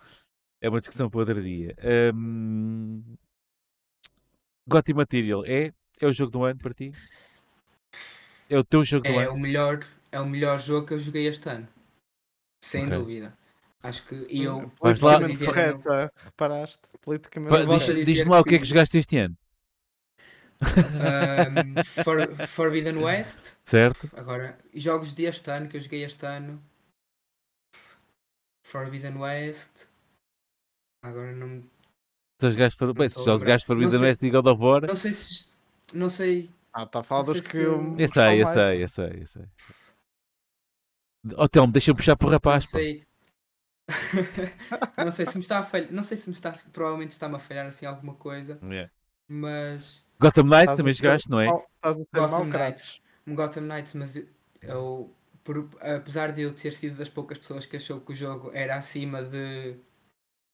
É 0.61 0.68
uma 0.68 0.80
discussão 0.80 1.11
para 1.11 1.20
outro 1.20 1.43
dia. 1.43 1.76
Um, 2.14 3.03
Gotti 4.66 4.93
Material 4.93 5.43
é 5.47 5.72
é 6.01 6.07
o 6.07 6.12
jogo 6.12 6.30
do 6.32 6.45
ano 6.45 6.59
para 6.61 6.74
ti? 6.74 6.91
É 8.49 8.57
o 8.59 8.64
teu 8.64 8.82
jogo 8.85 9.05
do 9.05 9.18
É 9.18 9.24
ano? 9.24 9.35
o 9.35 9.37
melhor, 9.39 9.80
é 10.11 10.18
o 10.20 10.26
melhor 10.26 10.59
jogo 10.59 10.87
que 10.87 10.95
eu 10.95 10.99
joguei 10.99 11.26
este 11.26 11.49
ano. 11.49 11.68
Sem 12.62 12.85
Ok. 12.87 12.91
dúvida. 12.91 13.37
Acho 13.85 14.03
que 14.07 14.14
e 14.30 14.43
eu 14.43 14.72
Vais 14.80 14.99
lá- 15.01 15.18
volto 15.18 15.24
a 15.24 15.28
Politicamente 15.28 15.32
dizer, 15.32 15.47
correto, 15.47 15.93
é? 15.93 16.11
reparaste? 16.24 16.78
Politicamente 17.03 17.55
eu 17.55 17.66
volto 17.66 17.95
diz- 17.95 18.07
Diz-me 18.07 18.30
lá 18.30 18.41
o 18.41 18.45
que 18.45 18.55
é 18.55 18.59
que 18.59 18.64
jogaste 18.64 18.99
este 18.99 19.16
ano, 19.18 19.37
Ahm, 20.62 21.85
For- 21.85 22.28
Forbidden 22.49 22.97
West. 22.99 23.57
certo? 23.64 24.09
Agora, 24.16 24.59
jogos 24.74 25.12
deste 25.12 25.51
ano 25.51 25.68
que 25.68 25.76
eu 25.76 25.80
joguei 25.80 26.03
este 26.05 26.24
ano. 26.24 26.62
Forbidden 28.66 29.16
West. 29.18 29.87
Agora 31.05 31.32
não, 31.32 31.47
me- 31.49 31.70
Se 32.41 32.51
jogaste 32.51 32.78
for... 32.78 32.95
Bem, 32.95 33.09
se 33.11 33.18
lembrar. 33.18 33.59
Não 33.59 33.66
Forbidden 33.66 33.99
sei- 33.99 34.09
West 34.09 34.22
e 34.22 34.30
God 34.30 34.47
of 34.47 34.62
War, 34.62 34.87
não 34.87 34.97
sei 34.97 35.12
se. 35.12 35.49
Não 35.93 36.09
sei. 36.09 36.51
Ah, 36.72 36.85
está 36.85 37.01
a 37.01 37.03
falar 37.05 37.24
Não 37.26 37.35
dos 37.35 37.47
que 37.47 37.59
eu 37.59 37.72
eu 37.72 37.91
gostava 37.97 38.30
sei, 38.30 38.43
eu 38.43 38.47
sei, 38.47 38.82
eu 38.82 38.89
sei, 38.89 39.22
eu 39.22 39.26
sei. 39.26 39.45
Ó 41.37 41.47
Telmo, 41.49 41.72
deixa-me 41.72 41.97
puxar 41.97 42.16
para 42.16 42.26
o 42.26 42.30
Não 42.30 42.35
rapaz. 42.37 42.64
pá. 42.64 42.78
sei. 42.78 43.05
não 44.99 45.11
sei 45.11 45.26
se 45.26 45.37
me 45.37 45.43
está 45.43 45.59
a 45.59 45.62
falhar. 45.62 45.93
Não 45.93 46.03
sei 46.03 46.16
se 46.16 46.28
me 46.28 46.35
está. 46.35 46.53
Provavelmente 46.72 47.11
está-me 47.11 47.37
a 47.37 47.39
falhar 47.39 47.66
assim 47.66 47.87
alguma 47.87 48.14
coisa. 48.14 48.59
Yeah. 48.62 48.91
Mas. 49.28 50.07
Gotham 50.20 50.45
Knights 50.45 50.76
também 50.76 50.93
jogaste, 50.95 51.30
não 51.30 51.41
é? 51.41 51.47
mau- 51.47 51.66
Estás 51.76 51.97
a 51.97 51.99
ser 52.05 52.09
Gotham 52.14 52.45
Knights. 52.45 53.01
Gotham 53.28 53.62
Knights, 53.64 53.95
mas 53.95 54.16
eu- 54.16 54.26
eu. 54.62 55.14
por- 55.43 55.68
apesar 55.80 56.32
de 56.32 56.43
eu 56.43 56.55
ter 56.55 56.72
sido 56.72 56.97
das 56.97 57.09
poucas 57.09 57.39
pessoas 57.39 57.66
que 57.66 57.76
achou 57.76 58.01
que 58.01 58.12
o 58.12 58.14
jogo 58.14 58.51
era 58.55 58.76
acima 58.76 59.22
de 59.22 59.76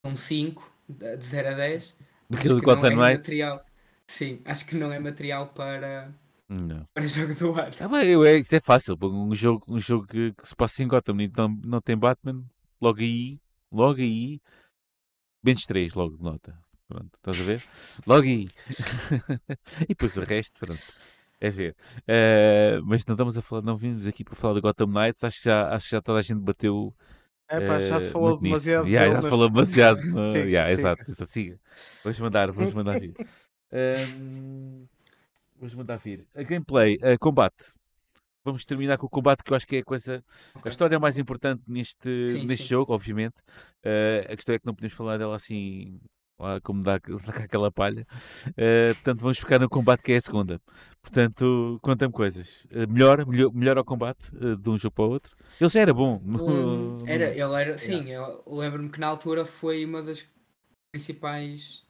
um 0.05 0.17
5, 0.17 0.73
de 0.89 1.17
de 1.17 1.25
0 1.25 1.49
a 1.49 1.53
10, 1.53 1.97
Porque 2.29 2.47
acho 2.49 2.57
o 2.57 2.61
que 2.61 2.67
não 2.67 2.75
Gotham 2.75 2.91
é 2.93 2.97
Knights. 2.97 3.19
material. 3.19 3.65
Sim, 4.09 4.41
acho 4.45 4.67
que 4.67 4.77
não 4.77 4.93
é 4.93 4.99
material 4.99 5.49
para, 5.49 6.13
Não. 6.49 6.85
para 6.93 7.07
jogo 7.07 7.33
do 7.35 7.53
ano. 7.61 7.73
Ah, 7.79 7.87
bem, 7.89 8.09
eu, 8.11 8.25
é, 8.25 8.39
isso 8.39 8.55
é 8.57 8.61
fácil. 8.61 8.97
Um 9.01 9.33
jogo, 9.35 9.65
um 9.69 9.79
jogo 9.79 10.07
que, 10.07 10.33
que 10.33 10.49
se 10.49 10.57
passa 10.57 10.83
em 10.83 10.89
Gotham 10.89 11.21
e 11.21 11.29
não, 11.37 11.49
não 11.65 11.81
tem 11.81 11.97
Batman, 11.97 12.43
logo 12.81 13.01
aí, 13.01 13.39
logo 13.71 14.01
aí, 14.01 14.41
menos 15.43 15.63
3, 15.65 15.95
logo 15.95 16.17
de 16.17 16.23
nota. 16.23 16.59
Pronto, 16.89 17.11
estás 17.17 17.41
a 17.41 17.45
ver? 17.45 17.63
Logo 18.07 18.23
aí. 18.25 18.49
e 19.83 19.89
depois 19.89 20.17
o 20.17 20.21
resto, 20.23 20.59
pronto. 20.59 20.83
É 21.41 21.49
ver. 21.49 21.75
Eh, 22.07 22.81
mas 22.85 23.05
não 23.07 23.15
estamos 23.15 23.37
a 23.39 23.43
falar, 23.43 23.63
não 23.63 23.77
vimos 23.77 24.07
aqui 24.07 24.25
para 24.25 24.35
falar 24.35 24.55
do 24.55 24.61
Gotham 24.61 24.87
Knights. 24.89 25.25
Acho 25.25 25.39
que 25.39 25.45
já, 25.45 25.75
acho 25.75 25.87
que 25.87 25.93
já 25.93 26.03
toda 26.03 26.19
a 26.19 26.23
gente 26.23 26.41
bateu. 26.41 26.95
É 27.49 27.61
pá, 27.61 27.79
já 27.79 27.99
se 28.01 28.09
eh, 28.09 28.13
falou 28.13 28.39
demasiado. 28.39 28.87
Yeah, 28.89 29.11
já 29.15 29.23
se 29.23 29.29
falou 29.29 29.49
demasiado. 29.49 30.03
no- 30.03 30.35
yeah, 30.47 30.71
exato, 30.71 31.03
exato, 31.11 31.31
siga. 31.31 31.59
Vamos 32.05 32.21
mandar, 32.21 32.53
vamos 32.53 32.73
mandar 32.75 32.99
vir. 32.99 33.15
Ehm, 33.73 34.89
vamos 35.57 35.75
mandar 35.75 35.97
vir. 35.99 36.27
A 36.35 36.43
gameplay, 36.43 36.99
a 37.03 37.17
combate. 37.17 37.73
Vamos 38.45 38.65
terminar 38.65 38.97
com 38.99 39.07
o 39.07 39.11
combate 39.11 39.43
que 39.45 39.53
eu 39.53 39.57
acho 39.57 39.67
que 39.67 39.77
é 39.77 39.79
a 39.81 39.85
coisa. 39.85 40.25
A 40.65 40.69
Ok. 40.69 40.71
história 40.71 40.99
mais 40.99 41.19
importante 41.19 41.63
neste, 41.67 42.09
Sim, 42.25 42.43
neste 42.43 42.67
sim. 42.67 42.71
jogo, 42.71 42.93
obviamente. 42.95 43.35
Eh, 43.83 44.27
a 44.31 44.37
questão 44.37 44.55
é 44.55 44.59
que 44.59 44.67
não 44.67 44.75
podemos 44.75 44.95
falar 44.97 45.19
dela 45.19 45.37
assim, 45.37 46.01
lá 46.39 46.59
como 46.63 46.83
dá, 46.83 46.99
dá 47.27 47.45
aquela 47.45 47.71
palha. 47.71 48.07
Eh, 48.57 48.95
portanto, 48.95 49.21
vamos 49.21 49.39
ficar 49.39 49.59
no 49.59 49.69
combate 49.69 50.03
que 50.03 50.13
é 50.13 50.17
a 50.17 50.21
segunda. 50.21 50.61
Portanto, 51.03 51.79
conta-me 51.83 52.13
coisas. 52.13 52.67
Eh, 52.71 52.87
melhor, 52.87 53.27
melhor, 53.27 53.53
melhor 53.53 53.77
ao 53.79 53.85
combate 53.85 54.31
eh, 54.37 54.57
de 54.57 54.71
um 54.71 54.79
jogo 54.79 54.95
para 54.95 55.05
o 55.05 55.11
outro. 55.11 55.37
Ele 55.61 55.69
já 55.71 55.81
era 55.81 55.93
bom. 55.93 56.21
No- 56.37 57.05
era, 57.07 57.25
ele 57.29 57.61
era, 57.63 57.79
sim, 57.79 58.11
eu 58.11 58.43
lembro-me 58.47 58.91
que 58.91 58.99
na 59.01 59.07
altura 59.09 59.45
foi 59.45 59.85
uma 59.85 60.03
das 60.03 60.25
principais. 60.93 61.85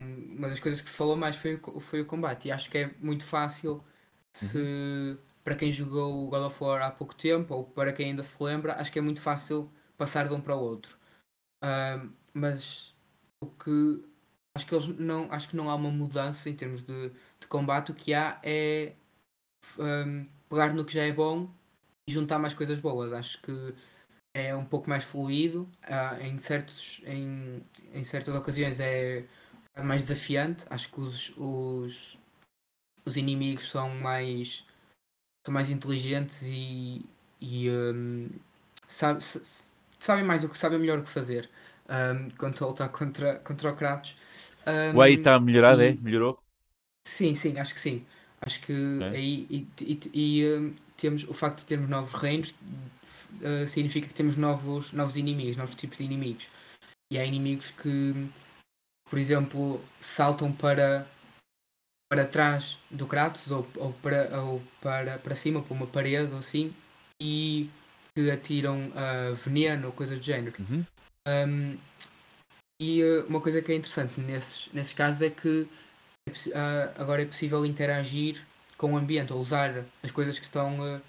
Uma 0.00 0.48
das 0.48 0.60
coisas 0.60 0.80
que 0.80 0.90
se 0.90 0.96
falou 0.96 1.16
mais 1.16 1.36
foi, 1.36 1.60
foi 1.80 2.00
o 2.02 2.06
combate. 2.06 2.48
E 2.48 2.52
acho 2.52 2.70
que 2.70 2.78
é 2.78 2.94
muito 3.00 3.24
fácil 3.24 3.84
se 4.32 5.18
para 5.50 5.56
quem 5.56 5.72
jogou 5.72 6.28
o 6.28 6.28
God 6.28 6.44
of 6.44 6.62
War 6.62 6.80
há 6.80 6.92
pouco 6.92 7.12
tempo 7.12 7.52
ou 7.52 7.64
para 7.64 7.92
quem 7.92 8.10
ainda 8.10 8.22
se 8.22 8.40
lembra, 8.40 8.80
acho 8.80 8.92
que 8.92 9.00
é 9.00 9.02
muito 9.02 9.20
fácil 9.20 9.68
passar 9.98 10.28
de 10.28 10.32
um 10.32 10.40
para 10.40 10.54
o 10.54 10.60
outro. 10.60 10.96
Ahm, 11.60 12.12
mas 12.32 12.94
o 13.42 13.48
que 13.48 14.04
acho 14.56 14.64
que 14.64 14.72
eles 14.76 14.86
não 14.96 15.26
acho 15.32 15.48
que 15.48 15.56
não 15.56 15.68
há 15.68 15.74
uma 15.74 15.90
mudança 15.90 16.48
em 16.48 16.54
termos 16.54 16.82
de, 16.82 17.10
de 17.40 17.48
combate, 17.48 17.90
o 17.90 17.94
que 17.96 18.14
há 18.14 18.38
é 18.44 18.94
ahm, 19.80 20.26
pegar 20.48 20.72
no 20.72 20.84
que 20.84 20.94
já 20.94 21.02
é 21.02 21.12
bom 21.12 21.50
e 22.08 22.12
juntar 22.12 22.38
mais 22.38 22.54
coisas 22.54 22.78
boas. 22.78 23.12
Acho 23.12 23.42
que 23.42 23.74
é 24.32 24.54
um 24.54 24.64
pouco 24.64 24.88
mais 24.88 25.02
fluido, 25.02 25.68
ah, 25.82 26.16
em, 26.20 26.38
certos, 26.38 27.02
em, 27.06 27.60
em 27.92 28.04
certas 28.04 28.36
ocasiões 28.36 28.78
é 28.78 29.26
mais 29.82 30.04
desafiante. 30.04 30.64
Acho 30.70 30.92
que 30.92 31.00
os, 31.00 31.36
os, 31.36 32.20
os 33.04 33.16
inimigos 33.16 33.68
são 33.68 33.90
mais, 33.96 34.69
são 35.44 35.52
mais 35.54 35.70
inteligentes 35.70 36.42
e, 36.44 37.04
e 37.40 37.68
sabe- 38.88 39.18
s- 39.18 39.70
sabem 39.98 40.24
mais 40.24 40.44
o 40.44 40.48
que 40.48 40.58
sabem 40.58 40.78
melhor 40.78 40.98
o 40.98 41.02
que 41.02 41.08
fazer 41.08 41.48
quando 42.38 42.52
estou 42.54 42.66
a 42.68 42.70
lutar 42.70 42.88
contra, 42.90 43.36
contra 43.40 43.70
o 43.70 43.76
Kratos. 43.76 44.16
O 44.94 45.00
AI 45.02 45.14
Hum, 45.14 45.18
está 45.18 45.38
melhorado, 45.40 45.82
é? 45.82 45.90
e- 45.90 46.00
Melhorou? 46.04 46.34
Sim, 47.04 47.34
sim, 47.34 47.58
acho 47.58 47.74
que 47.74 47.80
sim. 47.80 48.04
Acho 48.40 48.60
que 48.62 48.72
Ok. 49.00 49.02
aí 49.10 49.46
e, 49.50 49.66
e- 49.82 50.00
e, 50.42 50.54
hum, 50.56 50.74
temos 50.96 51.24
o 51.24 51.32
facto 51.34 51.60
de 51.60 51.66
termos 51.66 51.88
novos 51.88 52.12
reinos 52.14 52.54
uh, 53.42 53.66
significa 53.68 54.06
que 54.08 54.14
temos 54.14 54.36
novos, 54.36 54.92
novos 54.92 55.16
inimigos, 55.16 55.56
novos 55.56 55.74
tipos 55.74 55.98
de 55.98 56.04
inimigos. 56.04 56.48
E 57.10 57.18
há 57.18 57.24
inimigos 57.24 57.70
que, 57.70 58.14
por 59.10 59.18
exemplo, 59.18 59.80
saltam 60.00 60.52
para, 60.52 61.06
para 62.10 62.26
trás 62.26 62.78
do 62.90 63.06
Kratos 63.06 63.50
ou, 63.52 63.66
ou, 63.76 63.92
para, 63.94 64.42
ou 64.42 64.60
para, 64.82 65.18
para 65.18 65.36
cima, 65.36 65.62
para 65.62 65.72
uma 65.74 65.86
parede 65.86 66.32
ou 66.32 66.40
assim, 66.40 66.74
e 67.22 67.70
que 68.16 68.30
atiram 68.30 68.88
uh, 68.90 69.34
veneno 69.34 69.86
ou 69.88 69.92
coisa 69.92 70.16
do 70.16 70.22
género. 70.22 70.56
Uhum. 70.58 70.86
Um, 71.28 71.78
e 72.80 73.04
uh, 73.04 73.26
uma 73.28 73.40
coisa 73.40 73.62
que 73.62 73.70
é 73.72 73.76
interessante 73.76 74.20
nesses, 74.20 74.68
nesses 74.72 74.92
casos 74.92 75.22
é 75.22 75.30
que 75.30 75.68
é 76.28 76.32
ah, 76.54 76.94
agora 76.98 77.22
é 77.22 77.26
possível 77.26 77.64
interagir 77.66 78.44
com 78.76 78.94
o 78.94 78.96
ambiente 78.96 79.32
ou 79.32 79.40
usar 79.40 79.84
as 80.02 80.10
coisas 80.12 80.38
que 80.38 80.44
estão, 80.46 80.78
uh, 80.80 81.00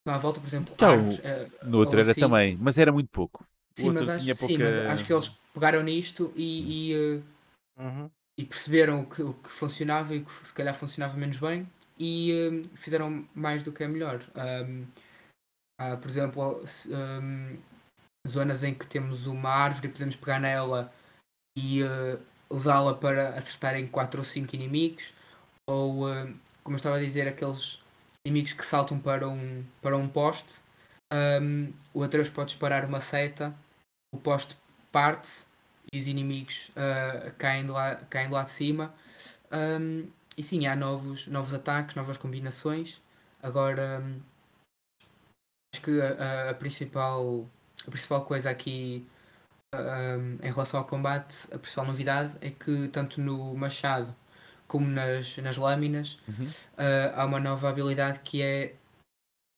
estão 0.00 0.14
à 0.14 0.18
volta, 0.18 0.40
por 0.40 0.46
exemplo, 0.48 0.76
Já 0.80 0.92
o- 0.92 0.92
árvores. 0.92 1.18
uh, 1.18 1.50
No 1.62 1.78
outro 1.78 1.98
ou 1.98 2.00
era 2.00 2.14
assim. 2.14 2.14
também, 2.14 2.56
mas 2.56 2.78
era 2.78 2.92
muito 2.92 3.10
pouco. 3.10 3.46
Sim, 3.74 3.90
mas 3.90 4.08
acho, 4.08 4.26
tinha 4.26 4.36
sim, 4.36 4.58
mas 4.58 4.78
pouca- 4.78 4.86
acho 4.86 5.04
que 5.04 5.12
eles 5.12 5.28
pegaram 5.54 5.82
nisto 5.82 6.32
e, 6.36 6.90
e, 6.92 6.96
uh, 7.18 7.22
Uhum. 7.76 8.10
E 8.40 8.44
perceberam 8.46 9.02
o 9.02 9.06
que, 9.06 9.22
o 9.22 9.34
que 9.34 9.50
funcionava 9.50 10.14
e 10.14 10.18
o 10.18 10.24
que 10.24 10.46
se 10.46 10.54
calhar 10.54 10.74
funcionava 10.74 11.14
menos 11.14 11.36
bem 11.36 11.68
e 11.98 12.32
um, 12.50 12.64
fizeram 12.74 13.28
mais 13.34 13.62
do 13.62 13.70
que 13.70 13.84
é 13.84 13.88
melhor. 13.88 14.22
Um, 14.34 14.86
há, 15.78 15.94
por 15.98 16.08
exemplo, 16.08 16.64
um, 16.88 17.58
zonas 18.26 18.64
em 18.64 18.72
que 18.72 18.86
temos 18.86 19.26
uma 19.26 19.50
árvore 19.50 19.88
e 19.88 19.90
podemos 19.90 20.16
pegar 20.16 20.40
nela 20.40 20.90
e 21.54 21.82
uh, 21.82 22.18
usá-la 22.48 22.94
para 22.94 23.36
acertar 23.36 23.76
em 23.76 23.86
4 23.86 24.20
ou 24.20 24.24
5 24.24 24.56
inimigos, 24.56 25.12
ou 25.68 26.08
um, 26.08 26.34
como 26.64 26.76
eu 26.76 26.78
estava 26.78 26.96
a 26.96 27.00
dizer, 27.00 27.28
aqueles 27.28 27.84
inimigos 28.26 28.54
que 28.54 28.64
saltam 28.64 28.98
para 28.98 29.28
um, 29.28 29.62
para 29.82 29.98
um 29.98 30.08
poste. 30.08 30.60
Um, 31.12 31.74
o 31.92 32.02
Atreus 32.02 32.30
pode 32.30 32.52
disparar 32.52 32.86
uma 32.86 33.02
seta, 33.02 33.54
o 34.14 34.18
poste 34.18 34.56
parte-se 34.90 35.49
os 35.94 36.06
inimigos 36.06 36.70
uh, 36.70 37.32
caem, 37.36 37.64
de 37.64 37.70
lá, 37.72 37.96
caem 38.08 38.28
de 38.28 38.34
lá 38.34 38.42
de 38.44 38.50
cima. 38.50 38.94
Um, 39.52 40.06
e 40.36 40.42
sim, 40.42 40.66
há 40.66 40.76
novos, 40.76 41.26
novos 41.26 41.52
ataques, 41.52 41.94
novas 41.96 42.16
combinações. 42.16 43.00
Agora, 43.42 44.00
um, 44.00 44.20
acho 45.74 45.82
que 45.82 46.00
a, 46.00 46.50
a- 46.50 46.54
principal, 46.54 47.48
a 47.86 47.90
principal 47.90 48.24
coisa 48.24 48.50
aqui 48.50 49.04
um, 49.74 50.38
em 50.46 50.50
relação 50.50 50.78
ao 50.80 50.86
combate, 50.86 51.48
a 51.52 51.58
principal 51.58 51.84
novidade 51.84 52.36
é 52.40 52.50
que 52.50 52.88
tanto 52.88 53.20
no 53.20 53.54
machado 53.54 54.14
como 54.68 54.86
nas, 54.86 55.36
nas 55.38 55.56
lâminas 55.56 56.20
Uhum. 56.28 56.44
uh, 56.46 57.12
há 57.16 57.24
uma 57.26 57.40
nova 57.40 57.68
habilidade 57.68 58.20
que 58.20 58.40
é 58.42 58.74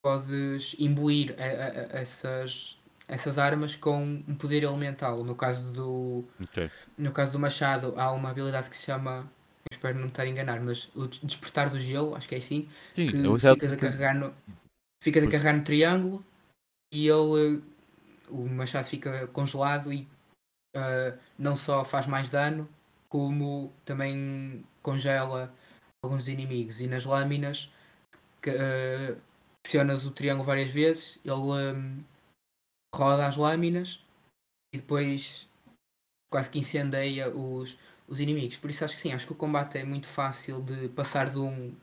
podes 0.03 0.75
imbuir 0.79 1.35
a- 1.39 1.43
a- 1.43 1.99
a- 1.99 2.01
essas, 2.01 2.79
essas 3.13 3.39
armas 3.39 3.75
com 3.77 4.03
um 4.27 4.35
poder 4.35 4.63
elemental. 4.63 5.23
No 5.23 5.35
caso 5.35 5.71
do, 5.71 6.25
Ok. 6.43 6.71
no 6.97 7.13
caso 7.13 7.33
do 7.33 7.39
machado 7.39 7.95
há 7.97 8.11
uma 8.11 8.31
habilidade 8.31 8.71
que 8.71 8.77
se 8.77 8.87
chama, 8.87 9.31
espero 9.71 9.95
não 9.97 10.05
me 10.05 10.09
estar 10.09 10.23
a 10.23 10.29
enganar, 10.29 10.61
mas 10.61 10.91
o 10.95 11.07
des- 11.07 11.21
despertar 11.21 11.69
do 11.69 11.79
gelo, 11.79 12.15
acho 12.17 12.29
que 12.29 12.35
é 12.35 12.39
assim, 12.39 12.69
Sim, 12.95 13.07
que 13.09 13.39
já- 13.39 13.53
ficas 13.55 13.73
a 13.73 13.77
carregar 13.77 14.15
no, 14.15 14.35
ficas 15.03 15.23
a 15.25 15.31
carregar 15.31 15.55
no 15.57 15.63
triângulo 15.63 16.25
e 16.93 17.07
ele 17.09 17.63
o 18.31 18.49
machado 18.49 18.85
fica 18.87 19.27
congelado 19.29 19.93
e 19.93 20.09
ah, 20.75 21.15
não 21.39 21.55
só 21.55 21.85
faz 21.85 22.07
mais 22.07 22.31
dano, 22.31 22.67
como 23.11 23.71
também 23.85 24.65
congela 24.81 25.53
alguns 26.03 26.29
inimigos. 26.29 26.81
E 26.81 26.87
nas 26.87 27.05
lâminas 27.05 27.71
que, 28.41 28.49
ah, 28.51 29.15
pressionas 29.63 30.07
o 30.07 30.11
triângulo 30.13 30.45
várias 30.47 30.71
vezes, 30.71 31.21
ele 31.25 31.35
hum, 31.35 32.03
roda 32.95 33.27
as 33.27 33.37
lâminas 33.37 34.01
e 34.75 34.79
depois 34.79 35.49
quase 36.31 36.51
que 36.51 36.59
incendeia 36.59 37.31
os, 37.31 37.79
os 38.09 38.21
inimigos. 38.21 38.57
Por 38.57 38.71
isso 38.71 38.85
acho 38.85 38.95
que 38.97 39.01
sim, 39.01 39.13
acho 39.13 39.27
que 39.27 39.33
o 39.33 39.37
combate 39.37 39.79
é 39.79 39.85
muito 39.85 40.07
fácil 40.07 40.63
de 40.63 40.89
passar 40.91 41.31
de 41.31 41.39
um 41.39 41.75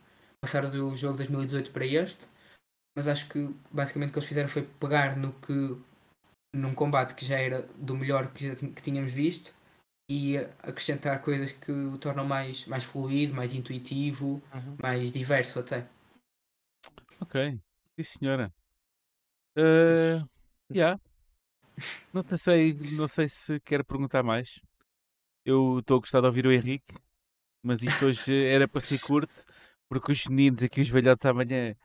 passar 0.42 0.66
do 0.70 0.96
jogo 0.96 1.18
2018 1.18 1.72
para 1.72 1.86
este, 1.86 2.28
mas 2.98 3.08
acho 3.08 3.30
que 3.30 3.50
basicamente 3.72 4.10
o 4.12 4.14
que 4.14 4.20
eles 4.20 4.30
fizeram 4.30 4.50
foi 4.50 4.64
pegar 4.64 5.18
no 5.18 5.34
que 5.34 5.78
num 6.54 6.74
combate 6.74 7.16
que 7.16 7.26
já 7.26 7.40
era 7.40 7.64
do 7.78 7.96
melhor 7.96 8.32
que, 8.34 8.48
já 8.48 8.56
que 8.56 8.82
tínhamos 8.82 9.12
visto 9.12 9.54
e 10.10 10.38
acrescentar 10.64 11.22
coisas 11.22 11.52
que 11.52 11.72
o 11.72 11.98
tornam 11.98 12.26
mais, 12.26 12.66
mais 12.68 12.84
fluido, 12.84 13.34
mais 13.34 13.54
intuitivo, 13.54 14.42
Uhum. 14.54 14.78
mais 14.82 15.12
diverso 15.12 15.60
até. 15.60 15.88
Ok. 17.22 17.36
Sim, 17.96 18.04
senhora. 18.04 18.52
Uh, 19.58 20.24
yeah. 20.72 21.00
Não 22.14 22.24
te 22.24 22.38
sei, 22.38 22.74
não 22.98 23.08
sei 23.08 23.30
se 23.30 23.60
quer 23.62 23.84
perguntar 23.84 24.24
mais. 24.24 24.62
Eu 25.46 25.80
estou 25.80 25.98
a 25.98 26.00
gostar 26.00 26.22
de 26.22 26.28
ouvir 26.28 26.46
o 26.46 26.52
Henrique, 26.52 26.94
mas 27.64 27.82
isto 27.82 28.06
hoje 28.06 28.46
era 28.46 28.68
para 28.68 28.82
ser 28.82 29.00
curto, 29.06 29.34
porque 29.90 30.12
os 30.12 30.26
meninos 30.28 30.62
aqui, 30.62 30.82
os 30.82 30.90
velhotes 30.90 31.26
amanhã, 31.26 31.76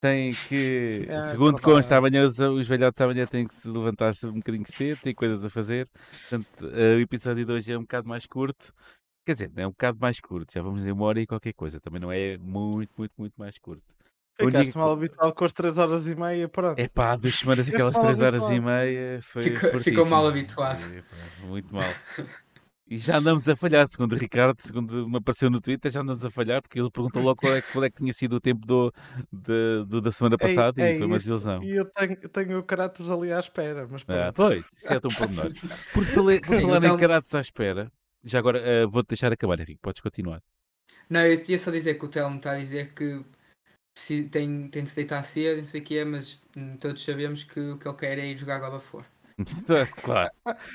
têm 0.00 0.32
que, 0.48 1.06
É, 1.10 1.30
segundo 1.30 1.60
consta, 1.60 1.96
amanhã 1.96 2.24
os, 2.24 2.38
os 2.38 2.68
velhotes 2.68 3.00
amanhã 3.00 3.26
têm 3.26 3.46
que 3.46 3.54
se 3.54 3.68
levantar-se 3.68 4.26
um 4.26 4.34
bocadinho 4.34 4.66
cedo, 4.66 5.00
têm 5.00 5.12
coisas 5.12 5.44
a 5.44 5.50
fazer. 5.50 5.88
Portanto, 6.10 6.66
uh, 6.66 6.96
o 6.96 7.00
episódio 7.00 7.44
de 7.44 7.52
hoje 7.52 7.72
é 7.72 7.78
um 7.78 7.82
bocado 7.82 8.08
mais 8.08 8.26
curto. 8.26 8.72
Quer 9.26 9.32
dizer, 9.32 9.52
é 9.56 9.66
um 9.66 9.70
bocado 9.70 9.98
mais 10.00 10.20
curto, 10.20 10.52
já 10.52 10.62
vamos 10.62 10.86
em 10.86 10.92
uma 10.92 11.04
hora 11.04 11.20
e 11.20 11.26
qualquer 11.26 11.52
coisa. 11.52 11.80
Também 11.80 12.00
não 12.00 12.10
é 12.10 12.38
muito, 12.38 12.92
muito, 12.96 13.12
muito 13.18 13.34
mais 13.36 13.58
curto. 13.58 13.97
Ficaste 14.40 14.76
mal 14.78 14.92
habituado 14.92 15.32
com 15.34 15.44
as 15.44 15.52
3 15.52 15.76
horas 15.78 16.06
e 16.06 16.14
meia, 16.14 16.48
pronto. 16.48 16.78
É 16.78 16.88
pá, 16.88 17.16
duas 17.16 17.34
semanas, 17.34 17.68
aquelas 17.68 17.94
mal 17.94 18.02
3 18.04 18.20
horas 18.20 18.42
e 18.50 18.60
meia, 18.60 19.20
foi 19.22 19.42
Ficou- 19.42 19.78
ficou 19.80 20.06
mal 20.06 20.26
habituado. 20.26 20.80
É, 20.94 21.02
pá, 21.02 21.46
muito 21.46 21.74
mal. 21.74 21.82
E 22.90 22.96
já 22.96 23.18
andamos 23.18 23.46
a 23.46 23.54
falhar, 23.54 23.86
segundo 23.86 24.14
o 24.14 24.16
Ricardo, 24.16 24.58
segundo 24.62 25.06
me 25.06 25.18
apareceu 25.18 25.50
no 25.50 25.60
Twitter, 25.60 25.90
já 25.90 26.00
andamos 26.00 26.24
a 26.24 26.30
falhar, 26.30 26.62
porque 26.62 26.80
ele 26.80 26.90
perguntou 26.90 27.22
logo 27.22 27.38
qual 27.38 27.54
é, 27.54 27.60
que- 27.60 27.70
qual 27.72 27.84
é 27.84 27.90
que 27.90 27.96
tinha 27.96 28.12
sido 28.14 28.36
o 28.36 28.40
tempo 28.40 28.64
do, 28.66 28.90
de- 29.30 29.84
do 29.86 30.00
da 30.00 30.10
semana 30.10 30.36
É- 30.36 30.38
passada 30.38 30.80
é 30.82 30.94
e 30.94 30.98
foi 30.98 31.06
uma 31.06 31.18
desilusão. 31.18 31.62
E 31.62 31.70
eu 31.76 31.84
tenho, 31.84 32.16
tenho 32.30 32.62
caratos 32.62 33.10
ali 33.10 33.30
à 33.30 33.40
espera, 33.40 33.86
mas 33.90 34.02
Ah, 34.08 34.32
pronto. 34.32 34.34
pois, 34.36 34.64
isso 34.72 34.92
é 34.92 35.00
tão 35.00 35.10
pormenor. 35.10 35.50
Por, 35.92 36.04
fale- 36.06 36.40
por 36.40 36.60
falar 36.60 36.76
então- 36.78 36.94
em 36.96 36.98
caratos 36.98 37.34
à 37.34 37.40
espera, 37.40 37.92
já 38.24 38.38
agora 38.38 38.58
eh, 38.58 38.86
vou-te 38.86 39.08
deixar 39.08 39.30
acabar, 39.32 39.60
Henrique, 39.60 39.80
podes 39.82 40.00
continuar. 40.00 40.40
Não, 41.10 41.20
eu 41.26 41.38
ia 41.46 41.58
só 41.58 41.70
dizer 41.70 41.94
que 41.94 42.04
o 42.06 42.08
Telmo 42.08 42.36
está 42.36 42.52
a 42.52 42.56
dizer 42.58 42.94
que 42.94 43.22
tem, 44.30 44.68
tem 44.68 44.84
de 44.84 44.90
se 44.90 44.96
deitar 44.96 45.22
cedo, 45.22 45.58
não 45.58 45.64
sei 45.64 45.80
o 45.80 45.84
que 45.84 45.98
é, 45.98 46.04
mas 46.04 46.46
todos 46.80 47.04
sabemos 47.04 47.44
que 47.44 47.58
o 47.58 47.78
que 47.78 47.88
ele 47.88 47.96
quer 47.96 48.18
é 48.18 48.26
ir 48.26 48.36
jogar 48.36 48.58
God 48.60 48.74
of 48.74 48.96
War. 48.96 49.06
claro, 50.02 50.30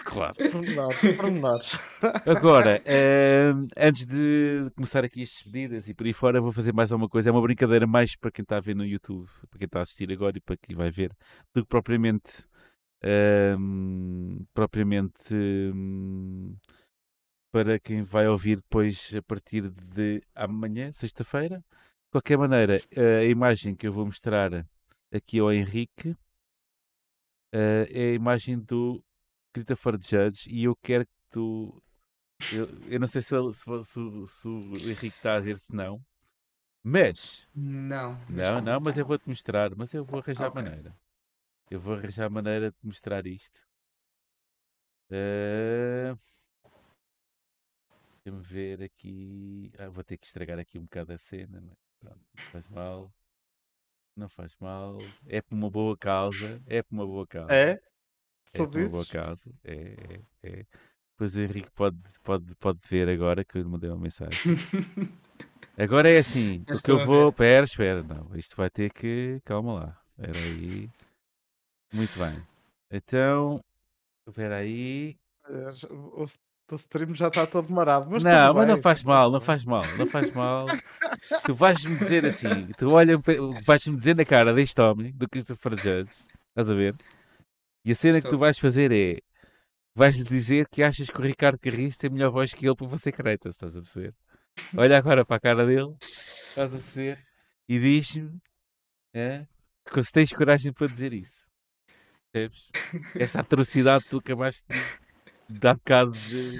claro. 0.06 0.36
Pormenores, 0.36 1.18
pormenores. 1.18 1.80
Agora, 2.26 2.82
eh, 2.86 3.52
antes 3.76 4.06
de 4.06 4.72
começar 4.74 5.04
aqui 5.04 5.22
as 5.22 5.30
despedidas 5.30 5.90
e 5.90 5.94
por 5.94 6.06
aí 6.06 6.14
fora, 6.14 6.40
vou 6.40 6.52
fazer 6.52 6.72
mais 6.72 6.92
alguma 6.92 7.10
coisa. 7.10 7.30
É 7.30 7.32
uma 7.32 7.42
brincadeira 7.42 7.86
mais 7.86 8.16
para 8.16 8.32
quem 8.32 8.44
está 8.44 8.58
a 8.58 8.62
ver 8.62 8.74
no 8.76 8.86
YouTube, 8.86 9.28
para 9.50 9.60
quem 9.60 9.66
está 9.66 9.80
a 9.80 9.82
assistir 9.82 10.10
agora 10.12 10.38
e 10.38 10.42
para 10.42 10.56
quem 10.56 10.76
vai 10.76 10.90
ver, 10.90 11.12
do 11.54 11.64
que 11.64 11.68
propriamente, 11.68 12.46
ehm, 13.02 14.46
propriamente 14.54 15.34
hum, 15.34 16.56
para 17.52 17.78
quem 17.80 18.02
vai 18.04 18.28
ouvir 18.28 18.58
depois 18.58 19.14
a 19.16 19.22
partir 19.22 19.70
de 19.70 20.24
amanhã, 20.34 20.92
sexta-feira. 20.94 21.64
De 22.14 22.20
qualquer 22.22 22.38
maneira, 22.38 22.78
eh, 22.92 23.22
a 23.22 23.26
imagem 23.26 23.76
que 23.76 23.88
eu 23.88 23.92
vou 23.92 24.06
mostrar 24.06 24.68
aqui 25.12 25.40
ao 25.40 25.52
Henrique 25.52 26.16
eh, 27.52 27.88
é 27.90 28.10
a 28.12 28.14
imagem 28.14 28.60
do 28.60 29.04
Christopher 29.52 29.94
Judge 30.00 30.48
e 30.48 30.66
eu 30.66 30.76
quero 30.76 31.06
que 31.08 31.12
tu. 31.32 31.82
Eu, 32.52 32.68
eu 32.88 33.00
não 33.00 33.08
sei 33.08 33.22
se, 33.22 33.30
se, 33.30 33.64
se 33.86 34.00
o- 34.00 34.28
se 34.28 34.48
o 34.48 34.90
Henrique 34.90 35.18
está 35.18 35.36
a 35.38 35.40
ver 35.40 35.58
se 35.58 35.74
não, 35.76 36.00
mas. 36.84 37.48
Não. 37.56 38.18
Não, 38.30 38.62
não, 38.62 38.80
mas 38.80 38.98
eu 38.98 39.06
vou-te 39.06 39.28
mostrar. 39.28 39.76
Mas 39.76 39.94
eu 39.94 40.06
vou 40.06 40.20
arranjar 40.20 40.50
Ok. 40.50 40.64
maneira. 40.64 40.96
Eu 41.70 41.80
vou 41.80 41.96
arranjar 41.96 42.30
maneira 42.30 42.72
de 42.72 42.78
mostrar 42.86 43.26
isto. 43.28 43.62
Eh, 45.10 46.16
Deixa-me 48.26 48.44
ver 48.44 48.84
aqui. 48.84 49.72
Ah, 49.78 49.90
vou 49.90 50.04
ter 50.04 50.18
que 50.18 50.26
estragar 50.26 50.60
aqui 50.60 50.78
um 50.80 50.84
bocado 50.84 51.14
a 51.14 51.18
cena, 51.18 51.62
mas 51.62 51.78
pronto, 52.04 52.20
não 52.36 52.52
faz 52.52 52.70
mal. 52.70 53.14
Não 54.16 54.30
faz 54.30 54.56
mal. 54.60 54.98
É 55.28 55.42
por 55.42 55.56
uma 55.56 55.70
boa 55.70 55.98
causa. 55.98 56.62
É 56.68 56.84
por 56.84 56.94
uma 56.94 57.06
boa 57.06 57.26
causa. 57.26 57.54
É? 57.54 57.82
É 58.54 58.58
por 58.58 58.78
uma 58.78 58.90
boa 58.90 59.06
causa. 59.06 59.52
É, 59.64 59.74
é, 59.74 60.22
é. 60.44 60.66
Depois 61.12 61.36
o 61.36 61.42
Henrique 61.42 61.72
pode, 61.72 61.98
pode, 62.24 62.56
pode 62.56 62.80
ver 62.88 63.10
agora 63.10 63.44
que 63.44 63.58
eu 63.58 63.62
lhe 63.62 63.68
mandei 63.68 63.90
uma 63.90 64.00
mensagem. 64.00 64.56
Agora 65.78 66.10
é 66.10 66.18
assim, 66.18 66.58
Já 66.62 66.62
o 66.62 66.66
que 66.66 66.74
estou 66.74 67.00
eu 67.00 67.06
vou. 67.06 67.30
Espera, 67.30 67.66
espera, 67.66 68.04
não. 68.04 68.36
Isto 68.36 68.56
vai 68.56 68.70
ter 68.70 68.92
que. 68.92 69.42
Calma 69.46 69.74
lá. 69.74 70.02
Espera 70.12 70.38
aí. 70.38 70.90
Muito 71.94 72.20
bem. 72.20 72.48
Então. 72.92 73.64
Espera 74.28 74.58
aí. 74.58 75.18
O, 76.74 76.76
stream 76.76 77.14
já 77.14 77.28
está 77.28 77.46
todo 77.46 77.72
marado. 77.72 78.10
Mas 78.10 78.24
não, 78.24 78.54
mas 78.54 78.68
não 78.68 78.82
faz 78.82 79.04
mal, 79.04 79.32
não 79.32 79.40
faz 79.42 79.64
mal, 79.64 79.84
não 79.98 80.08
faz 80.08 80.32
mal. 80.32 80.66
Tu 81.46 81.54
vais-me 81.54 81.96
dizer 81.98 82.26
assim, 82.26 82.68
tu 82.78 82.90
olha, 82.92 83.18
vais-me 83.66 83.96
dizer 83.96 84.16
na 84.16 84.26
cara 84.26 84.54
deste 84.54 84.80
homem, 84.82 85.14
do 85.14 85.30
Christopher 85.30 85.74
Judge, 85.78 86.12
estás 86.50 86.70
a 86.70 86.74
ver? 86.74 86.96
E 87.86 87.92
a 87.92 87.96
cena 87.96 88.16
que 88.16 88.28
tu 88.30 88.36
Estou. 88.36 88.40
vais 88.40 88.58
fazer 88.58 88.92
é, 88.92 89.20
vais-lhe 89.96 90.24
dizer 90.24 90.68
que 90.70 90.84
achas 90.84 91.10
que 91.10 91.20
o 91.20 91.22
Ricardo 91.24 91.60
Carriço 91.60 92.00
tem 92.00 92.10
melhor 92.10 92.32
voz 92.32 92.54
que 92.54 92.66
ele 92.66 92.76
para 92.76 92.88
você 92.88 93.12
careta, 93.12 93.50
estás 93.50 93.76
a 93.76 93.82
perceber? 93.82 94.14
Olha 94.76 94.98
agora 94.98 95.26
para 95.26 95.38
a 95.38 95.40
cara 95.40 95.66
dele, 95.66 95.96
estás 96.00 96.68
a 96.68 96.78
perceber? 96.78 97.24
E 97.70 97.80
diz-me, 97.80 98.40
é, 99.14 99.46
que 99.92 100.04
se 100.04 100.12
tens 100.12 100.32
coragem 100.32 100.74
para 100.74 100.88
dizer 100.88 101.14
isso. 101.14 101.44
Percebes? 102.32 102.70
Essa 103.16 103.42
atrocidade 103.42 104.06
que 104.06 104.10
tu 104.10 104.18
acabaste 104.18 104.64
de 104.68 105.03
dar 105.60 105.76
bocado 105.76 106.12
de... 106.12 106.60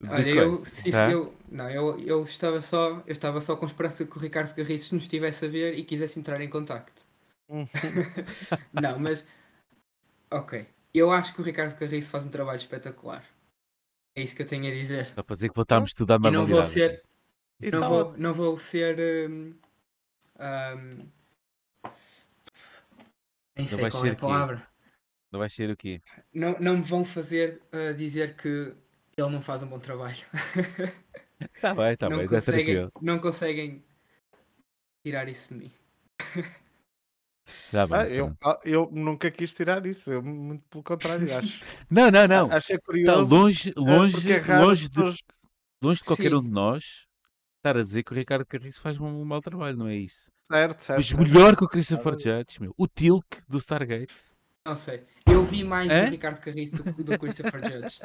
de 0.00 0.08
Olha, 0.08 0.28
eu, 0.30 0.64
se, 0.64 0.90
tá? 0.90 1.10
eu, 1.10 1.34
não, 1.50 1.70
eu, 1.70 1.98
eu, 2.00 2.24
estava 2.24 2.60
só, 2.60 3.02
eu 3.06 3.12
estava 3.12 3.40
só 3.40 3.56
com 3.56 3.66
esperança 3.66 4.04
que 4.04 4.16
o 4.16 4.20
Ricardo 4.20 4.54
Carriço 4.54 4.94
nos 4.94 5.04
estivesse 5.04 5.44
a 5.44 5.48
ver 5.48 5.78
e 5.78 5.84
quisesse 5.84 6.18
entrar 6.18 6.40
em 6.40 6.48
contacto. 6.50 7.04
Uhum. 7.48 7.68
Não, 8.72 8.98
mas. 8.98 9.26
Ok. 10.30 10.66
Eu 10.94 11.10
acho 11.12 11.34
que 11.34 11.40
o 11.40 11.44
Ricardo 11.44 11.78
Carriço 11.78 12.10
faz 12.10 12.26
um 12.26 12.30
trabalho 12.30 12.58
espetacular. 12.58 13.24
É 14.16 14.22
isso 14.22 14.34
que 14.36 14.42
eu 14.42 14.46
tenho 14.46 14.66
a 14.66 14.74
dizer. 14.74 15.06
Só 15.06 15.22
para 15.22 15.34
dizer 15.36 15.48
que 15.48 15.56
voltámos 15.56 15.94
tudo 15.94 16.12
à 16.12 16.16
E 16.16 16.18
não 16.22 16.30
normalidade. 16.30 16.50
vou 16.52 16.64
ser. 16.64 17.02
E 17.60 17.70
Não 17.70 17.80
tá 17.80 17.88
vou, 17.88 18.18
não 18.18 18.34
vou 18.34 18.58
ser. 18.58 18.98
hum, 19.30 19.54
hum, 20.38 20.98
nem 23.56 23.66
sei 23.68 23.90
qual 23.90 24.04
é 24.04 24.08
ser 24.08 24.12
a 24.14 24.16
palavra. 24.16 24.71
Não 25.32 25.40
vai 25.40 25.48
ser 25.50 25.70
o 25.70 25.76
quê? 25.76 26.00
Não, 26.32 26.58
não 26.58 26.76
me 26.78 26.82
vão 26.82 27.04
fazer 27.04 27.60
uh, 27.72 27.94
dizer 27.94 28.36
que 28.36 28.48
ele 29.16 29.30
não 29.30 29.42
faz 29.42 29.62
um 29.62 29.68
bom 29.68 29.78
trabalho. 29.78 30.16
Está 31.54 31.74
bem, 31.74 31.92
está 31.92 32.08
não, 32.08 32.18
bem, 32.18 32.26
está 32.26 32.42
conseguem, 32.42 32.64
tranquilo. 32.64 32.92
não 33.00 33.18
conseguem 33.18 33.84
tirar 35.04 35.28
isso 35.28 35.54
de 35.54 35.60
mim. 35.60 35.72
Está 37.66 37.86
bem, 37.86 37.98
Ah, 37.98 38.08
eu, 38.08 38.34
pronto. 38.34 38.38
ah, 38.44 38.58
eu 38.64 38.90
nunca 38.92 39.30
quis 39.30 39.52
tirar 39.54 39.84
isso, 39.86 40.10
eu 40.10 40.22
muito 40.22 40.64
pelo 40.68 40.82
contrário, 40.84 41.34
acho. 41.36 41.64
Não, 41.90 42.10
não, 42.10 42.26
não. 42.26 42.50
Achei 42.50 42.78
Está 42.92 43.14
curioso. 43.16 43.24
longe, 43.24 43.72
ah, 43.84 43.98
longe, 43.98 44.30
é 44.30 44.40
longe, 44.46 44.88
de, 44.88 44.90
pessoas- 44.90 45.18
longe 45.82 46.00
de 46.00 46.06
qualquer 46.06 46.30
Sim. 46.30 46.36
um 46.36 46.42
de 46.42 46.50
nós 46.50 47.06
estar 47.58 47.76
a 47.78 47.82
dizer 47.84 48.04
que 48.04 48.12
o 48.12 48.16
Ricardo 48.16 48.46
Carriço 48.46 48.80
faz 48.80 48.98
um, 49.00 49.06
um 49.06 49.24
mau 49.24 49.40
trabalho, 49.42 49.76
não 49.78 49.88
é 49.88 49.96
isso? 49.96 50.30
Certo, 50.50 50.80
certo. 50.84 50.96
Mas 50.96 51.08
certo. 51.10 51.32
melhor 51.32 51.56
que 51.56 51.64
o 51.64 51.68
Christopher 51.68 52.12
Nada 52.12 52.18
Judge, 52.18 52.60
meu. 52.60 52.74
O 52.78 52.88
Tilk 52.88 53.42
do 53.48 53.58
Stargate. 53.58 54.14
Não 54.64 54.76
sei. 54.76 55.04
Eu 55.26 55.42
vi 55.44 55.64
mais 55.64 55.88
do 55.88 56.10
Ricardo 56.10 56.40
Carriço 56.40 56.82
do 56.82 56.94
que 56.94 57.02
do 57.02 57.18
Christopher 57.18 57.64
Judge. 57.64 57.96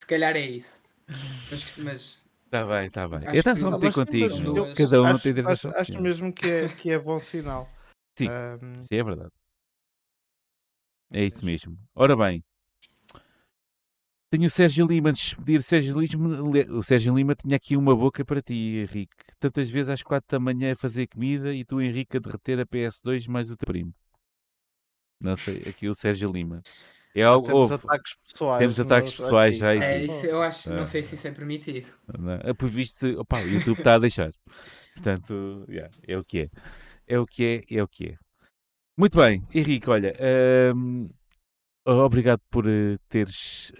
Se 0.00 0.06
calhar 0.06 0.34
é 0.36 0.40
isso. 0.40 0.80
Mas, 1.50 1.76
mas 1.78 2.26
Está 2.46 2.64
bem, 2.64 2.86
está 2.86 3.08
bem. 3.08 3.18
Acho 3.18 3.28
Eu 3.28 3.34
estava 3.34 3.54
que- 3.56 3.60
só 3.60 3.68
a 3.68 3.70
meter 3.72 3.92
contigo, 3.92 4.74
Cada 4.74 5.02
um 5.02 5.06
acho, 5.06 5.22
tem 5.34 5.44
à 5.44 5.48
acho, 5.50 5.68
acho 5.68 6.00
mesmo 6.00 6.32
que 6.32 6.46
é, 6.48 6.68
que 6.68 6.90
é 6.90 6.98
bom 6.98 7.18
sinal. 7.18 7.68
Sim. 8.16 8.28
Ahm, 8.28 8.82
Sim, 8.82 8.96
é 8.96 9.04
verdade. 9.04 9.30
É 11.12 11.24
isso 11.24 11.44
mesmo. 11.44 11.76
Ora 11.94 12.16
bem. 12.16 12.42
Tenho 14.30 14.46
o 14.46 14.50
Sérgio 14.50 14.86
Lima 14.86 15.12
de 15.12 15.18
despedir. 15.20 15.62
Sérgio 15.62 15.98
Lima, 16.00 16.40
o 16.72 16.82
Sérgio 16.82 17.14
Lima 17.14 17.34
tinha 17.34 17.56
aqui 17.56 17.76
uma 17.76 17.94
boca 17.94 18.24
para 18.24 18.42
ti, 18.42 18.54
Henrique. 18.88 19.14
Tantas 19.38 19.70
vezes 19.70 19.88
às 19.90 20.02
quatro 20.02 20.26
da 20.30 20.40
manhã 20.40 20.72
a 20.72 20.76
fazer 20.76 21.06
comida 21.06 21.52
e 21.54 21.64
tu, 21.64 21.80
Henrique, 21.80 22.16
a 22.16 22.20
derreter 22.20 22.58
a 22.60 22.66
PS2 22.66 23.26
mais 23.28 23.50
o 23.50 23.56
teu 23.56 23.66
primo. 23.66 23.94
Não 25.20 25.36
sei, 25.36 25.62
aqui 25.68 25.88
o 25.88 25.94
Sérgio 25.94 26.30
Lima. 26.30 26.62
É 27.14 27.22
algo. 27.22 27.46
temos 27.46 27.70
houve- 27.70 27.74
ataques 27.86 28.14
pessoais. 28.22 28.58
temos 28.58 28.80
ataques 28.80 29.14
pessoais 29.14 29.56
já 29.56 29.74
é 29.74 30.02
isso, 30.02 30.26
eu 30.26 30.42
acho, 30.42 30.72
não 30.74 30.84
sei 30.84 31.02
se 31.02 31.14
isso 31.14 31.26
é 31.26 31.30
permitido. 31.30 31.92
Não, 32.18 32.32
é? 32.32 32.52
por 32.52 32.68
visto, 32.68 33.06
opa, 33.18 33.40
o 33.40 33.48
YouTube 33.48 33.78
está 33.78 33.94
a 33.94 33.98
deixar. 33.98 34.30
Portanto, 34.94 35.64
yeah, 35.68 35.90
é 36.06 36.18
o 36.18 36.24
que 36.24 36.40
é. 36.40 36.50
É 37.06 37.18
o 37.18 37.26
que 37.26 37.64
é, 37.70 37.76
é 37.76 37.82
o 37.82 37.88
que 37.88 38.08
é. 38.08 38.18
Muito 38.98 39.16
bem, 39.16 39.46
Henrique, 39.54 39.88
olha, 39.88 40.14
hum, 40.74 41.08
obrigado 41.86 42.40
por 42.50 42.66
eh, 42.66 42.98
teres 43.08 43.72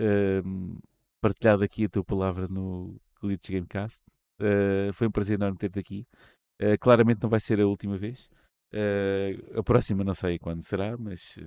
hum, 0.45 0.79
partilhado 1.21 1.65
aqui 1.65 1.85
a 1.85 1.89
tua 1.89 2.05
palavra 2.05 2.47
no 2.49 2.97
Glitch 3.21 3.51
Gamecast. 3.51 4.01
Uh, 4.41 4.93
foi 4.93 5.07
um 5.07 5.11
prazer 5.11 5.35
enorme 5.35 5.59
ter-te 5.59 5.79
aqui. 5.79 6.07
Uh, 6.61 6.79
claramente 6.79 7.23
não 7.23 7.29
vai 7.29 7.41
ser 7.41 7.61
a 7.61 7.67
última 7.67 7.97
vez. 7.97 8.29
Uh, 8.73 9.59
a 9.59 9.63
próxima 9.63 10.05
não 10.05 10.15
sei 10.15 10.39
quando 10.39 10.63
será, 10.63 10.97
mas, 10.97 11.39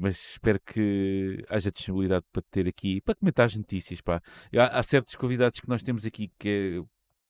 mas 0.00 0.32
espero 0.32 0.60
que 0.60 1.44
haja 1.48 1.70
disponibilidade 1.70 2.24
para 2.32 2.42
te 2.42 2.48
ter 2.50 2.68
aqui 2.68 3.00
para 3.00 3.14
comentar 3.14 3.46
as 3.46 3.56
notícias. 3.56 4.00
Pá. 4.00 4.22
Há, 4.56 4.78
há 4.78 4.82
certos 4.82 5.14
convidados 5.14 5.60
que 5.60 5.68
nós 5.68 5.82
temos 5.82 6.04
aqui 6.06 6.30
que 6.38 6.82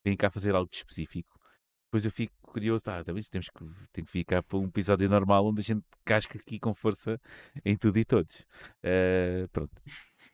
vêm 0.04 0.16
cá 0.16 0.30
fazer 0.30 0.54
algo 0.54 0.70
de 0.70 0.76
específico. 0.76 1.38
Depois 1.86 2.04
eu 2.04 2.10
fico 2.10 2.34
curioso, 2.42 2.84
ah, 2.88 3.02
talvez 3.02 3.28
temos 3.28 3.48
que, 3.48 3.64
tem 3.92 4.04
que 4.04 4.10
ficar 4.10 4.42
para 4.42 4.58
um 4.58 4.66
episódio 4.66 5.08
normal 5.08 5.46
onde 5.46 5.60
a 5.60 5.64
gente 5.64 5.84
casca 6.04 6.38
aqui 6.38 6.58
com 6.58 6.74
força 6.74 7.18
em 7.64 7.76
tudo 7.76 7.98
e 7.98 8.04
todos. 8.04 8.46
pronto. 9.52 9.72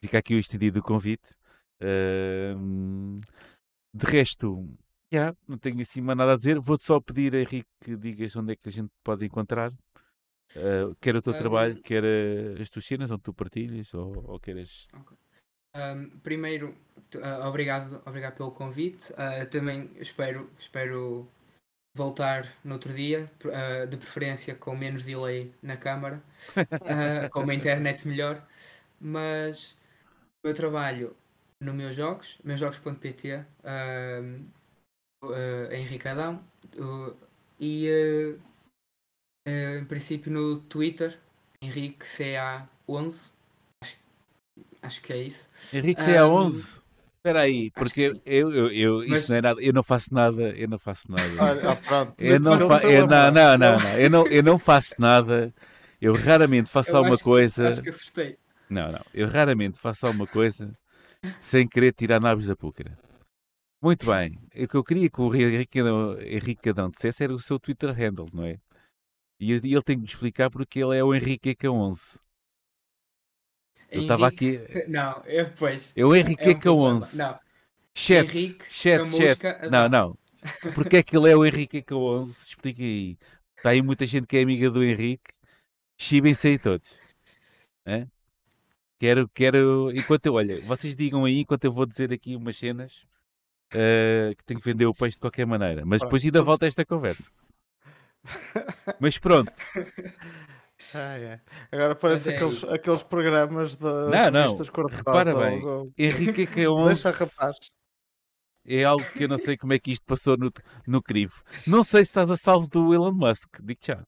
Fica 0.01 0.19
aqui 0.19 0.35
o 0.35 0.39
estendido 0.39 0.83
convite. 0.83 1.35
Uh, 1.81 3.21
de 3.93 4.07
resto, 4.07 4.69
yeah, 5.15 5.37
não 5.47 5.59
tenho 5.59 5.81
assim 5.81 6.01
mais 6.01 6.17
nada 6.17 6.33
a 6.33 6.37
dizer. 6.37 6.59
Vou-te 6.59 6.85
só 6.85 7.01
pedir, 7.01 7.35
Henrique, 7.35 7.69
que 7.81 7.97
digas 7.97 8.35
onde 8.37 8.53
é 8.53 8.57
que 8.57 8.69
a 8.69 8.73
gente 8.73 8.91
pode 9.03 9.25
encontrar. 9.25 9.73
Uh, 10.57 10.95
quer 11.01 11.17
o 11.17 11.23
teu 11.23 11.33
um, 11.33 11.39
trabalho, 11.39 11.83
quer 11.83 12.05
uh, 12.05 12.61
as 12.61 12.69
tuas 12.69 12.85
cenas, 12.85 13.11
onde 13.11 13.23
tu 13.23 13.33
partilhas, 13.33 13.93
ou, 13.95 14.31
ou 14.31 14.41
queres. 14.41 14.87
Okay. 14.93 15.17
Um, 15.77 16.19
primeiro, 16.21 16.77
uh, 17.17 17.47
obrigado, 17.47 18.01
obrigado 18.07 18.37
pelo 18.37 18.53
convite. 18.53 19.13
também 19.51 19.91
espero, 19.97 20.51
espero 20.59 21.29
voltar 21.97 22.53
no 22.65 22.75
outro 22.75 22.93
dia, 22.93 23.31
de 23.89 23.97
preferência 23.97 24.55
com 24.55 24.77
menos 24.77 25.05
delay 25.05 25.53
na 25.63 25.77
câmara, 25.77 26.23
com 27.31 27.41
uma 27.41 27.55
internet 27.55 28.07
melhor. 28.07 28.45
Mas 29.01 29.81
o 30.43 30.49
meu 30.49 30.55
trabalho 30.55 31.17
no 31.61 31.73
meus 31.73 31.97
jogos, 31.97 32.39
meusjogos.pt, 32.45 33.37
uh, 33.37 34.45
uh, 35.31 35.73
Henrique 35.73 36.09
Adão, 36.09 36.43
uh, 36.79 37.17
e 37.59 37.89
uh, 37.89 38.41
uh, 39.49 39.79
em 39.79 39.85
princípio 39.85 40.33
no 40.33 40.59
Twitter, 40.59 41.19
Henrique 41.61 42.05
CA11, 42.05 43.33
acho, 43.83 43.97
acho 44.83 45.03
que 45.03 45.13
é 45.13 45.19
isso. 45.19 45.51
Henrique 45.73 46.03
CA11? 46.03 46.83
Espera 47.17 47.41
aí, 47.41 47.71
porque 47.71 48.21
eu, 48.27 48.53
eu, 48.53 48.71
eu, 48.71 49.09
Mas... 49.09 49.31
não 49.31 49.37
é 49.37 49.41
nada, 49.41 49.63
eu 49.63 49.73
não 49.73 49.83
faço 49.83 50.13
nada, 50.13 50.43
eu 50.43 50.69
não 50.69 50.79
faço 50.79 51.11
nada. 51.11 51.23
Ah, 51.71 51.77
pronto. 51.77 52.15
Eu 52.23 52.39
não, 52.39 52.69
fa 52.69 52.83
eu, 52.85 53.07
não, 53.07 53.33
não, 53.33 53.57
não, 53.57 53.79
não, 53.79 53.99
eu 53.99 54.11
não, 54.11 54.27
eu 54.27 54.43
não 54.43 54.59
faço 54.59 54.95
nada, 54.99 55.51
eu 55.99 56.15
raramente 56.15 56.69
faço 56.69 56.91
eu 56.91 56.97
alguma 56.99 57.15
acho, 57.15 57.25
coisa. 57.25 57.69
Acho 57.71 57.83
que 57.83 57.89
assustei. 57.89 58.37
Não, 58.69 58.89
não, 58.89 59.01
eu 59.15 59.27
raramente 59.27 59.79
faço 59.79 60.07
alguma 60.07 60.27
coisa 60.27 60.71
sem 61.41 61.67
querer 61.67 61.95
tirar 61.95 62.21
naves 62.21 62.47
da 62.47 62.55
púcara. 62.55 62.99
Muito 63.85 64.07
bem. 64.07 64.39
O 64.57 64.67
que 64.67 64.75
eu 64.77 64.83
queria 64.83 65.11
que 65.11 65.21
o 65.21 65.35
Henrique, 65.35 65.79
Henrique 65.79 66.63
Cadão 66.63 66.89
dissesse 66.89 67.23
era 67.23 67.35
o 67.35 67.39
seu 67.39 67.61
Twitter 67.61 67.93
handle, 67.93 68.31
não 68.33 68.43
é? 68.43 68.59
E 69.39 69.53
ele 69.53 69.83
tem 69.83 69.97
que 69.97 70.03
me 70.03 70.09
explicar 70.09 70.51
porque 70.51 70.83
ele 70.83 70.97
é 70.97 71.05
o 71.05 71.15
Henrique 71.15 71.55
EK11. 71.55 72.19
Eu 73.91 74.01
estava 74.01 74.27
aqui. 74.27 74.59
Não, 74.89 75.23
eu. 75.27 75.53
É 75.95 76.05
o 76.05 76.17
Henrique 76.17 76.43
é 76.43 76.49
um 76.49 76.55
EK11. 76.55 77.15
Não. 77.15 77.39
Chat, 77.95 78.27
Henrique, 78.27 78.65
chat, 78.73 79.11
chat. 79.11 79.71
Não, 79.71 79.89
não. 79.89 80.19
Porque 80.75 80.97
é 80.97 81.03
que 81.03 81.17
ele 81.17 81.31
é 81.31 81.37
o 81.37 81.45
Henrique 81.45 81.83
EK11? 81.83 82.31
Explica 82.43 82.83
aí. 82.83 83.19
Está 83.57 83.71
aí 83.71 83.83
muita 83.83 84.07
gente 84.07 84.27
que 84.27 84.39
é 84.39 84.43
amiga 84.43 84.71
do 84.71 84.83
Henrique. 84.83 85.31
Chibem-se 86.01 86.49
aí 86.49 86.59
todos. 86.59 86.99
É? 87.85 88.07
Quero, 88.99 89.29
quero, 89.29 89.93
enquanto 89.95 90.27
eu, 90.27 90.35
olha, 90.35 90.59
vocês 90.63 90.97
digam 90.97 91.27
aí, 91.27 91.41
enquanto 91.41 91.67
eu 91.67 91.73
vou 91.73 91.85
dizer 91.85 92.11
aqui 92.13 92.35
umas 92.35 92.57
cenas 92.57 93.07
uh, 93.75 94.37
que 94.37 94.45
tenho 94.45 94.61
que 94.61 94.71
vender 94.71 94.87
o 94.87 94.95
peixe 94.95 95.17
de 95.17 95.21
qualquer 95.21 95.47
maneira, 95.47 95.83
mas 95.85 96.01
depois 96.01 96.25
ainda 96.25 96.43
volta 96.43 96.65
a 96.65 96.69
esta 96.69 96.85
conversa. 96.85 97.25
Mas 98.99 99.19
pronto. 99.19 99.53
Ah, 100.95 101.19
é. 101.19 101.41
Agora 101.71 101.95
parece 101.95 102.31
é 102.31 102.35
aqueles, 102.35 102.65
aqueles 102.65 103.03
programas 103.03 103.75
de 103.75 103.85
não, 103.85 104.31
não. 104.31 104.57
Repara 104.91 105.35
bem, 105.35 105.63
ou... 105.65 105.93
Henrique 105.97 106.47
que 106.47 106.63
é 106.63 106.69
um... 106.71 106.87
Deixa 106.87 107.11
rapaz. 107.11 107.57
É 108.67 108.83
algo 108.83 109.05
que 109.13 109.25
eu 109.25 109.29
não 109.29 109.37
sei 109.37 109.59
como 109.59 109.75
é 109.75 109.79
que 109.79 109.93
isto 109.93 110.05
passou 110.07 110.39
no, 110.39 110.51
no 110.87 111.03
crivo. 111.03 111.43
Não 111.67 111.85
sei 111.85 112.03
se 112.05 112.11
estás 112.11 112.31
a 112.31 112.37
salvo 112.37 112.67
do 112.69 112.95
Elon 112.95 113.13
Musk, 113.13 113.61
digo 113.63 113.81
já. 113.85 114.03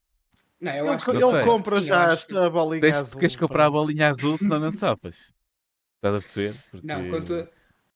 Não, 0.59 0.71
eu 0.73 0.89
acho 0.89 1.05
que 1.05 1.11
ele 1.11 1.45
compra 1.45 1.79
Sim, 1.79 1.85
já 1.85 2.05
esta 2.05 2.49
bolinha 2.49 2.81
Tens, 2.81 2.97
azul. 2.97 3.19
Queres 3.19 3.35
comprar 3.35 3.67
a 3.67 3.69
bolinha 3.69 4.09
azul, 4.09 4.37
senão 4.39 4.59
não 4.59 4.71
safas. 4.71 5.15
Estás 5.97 6.15
a 6.15 6.19
perceber? 6.19 6.63
Porque... 6.71 6.87
Não, 6.87 7.09
quanto 7.09 7.47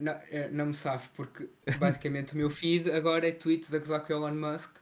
não, 0.01 0.13
eh, 0.29 0.49
não 0.51 0.65
me 0.67 0.73
safo, 0.73 1.09
porque 1.15 1.49
basicamente 1.79 2.33
o 2.33 2.37
meu 2.37 2.49
feed 2.49 2.91
agora 2.91 3.27
é 3.27 3.31
tweets 3.31 3.73
a 3.73 3.79
gozar 3.79 4.01
com 4.01 4.13
Elon 4.13 4.35
Musk. 4.35 4.77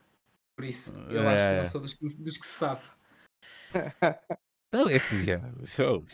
Por 0.56 0.64
isso, 0.64 0.92
eu 1.08 1.22
é... 1.22 1.34
acho 1.34 1.48
que 1.48 1.56
não 1.56 1.66
sou 1.66 1.80
dos, 1.80 2.16
dos 2.16 2.36
que 2.36 2.46
se 2.46 2.52
safa. 2.52 2.92
Não, 4.72 4.88
é 4.88 5.00
que 5.00 5.24
já. 5.24 5.40
Show. 5.64 6.04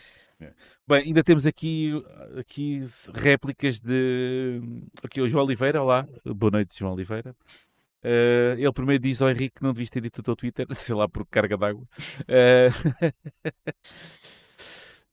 Bem, 0.87 1.03
ainda 1.05 1.23
temos 1.23 1.45
aqui, 1.45 1.91
aqui 2.39 2.83
réplicas 3.13 3.79
de. 3.79 4.59
Aqui 5.03 5.21
o 5.21 5.29
João 5.29 5.45
Oliveira, 5.45 5.81
olá. 5.81 6.07
Boa 6.25 6.51
noite, 6.51 6.79
João 6.79 6.93
Oliveira. 6.93 7.35
Uh, 8.03 8.57
ele 8.57 8.71
primeiro 8.71 9.03
diz 9.03 9.21
ao 9.21 9.29
Henrique 9.29 9.55
que 9.55 9.63
não 9.63 9.73
devias 9.73 9.89
ter 9.89 10.01
dito 10.01 10.19
o 10.19 10.23
teu 10.23 10.35
Twitter, 10.35 10.65
sei 10.75 10.95
lá, 10.95 11.07
por 11.07 11.25
carga 11.27 11.57
d'água. 11.57 11.83
Uh, 12.23 12.69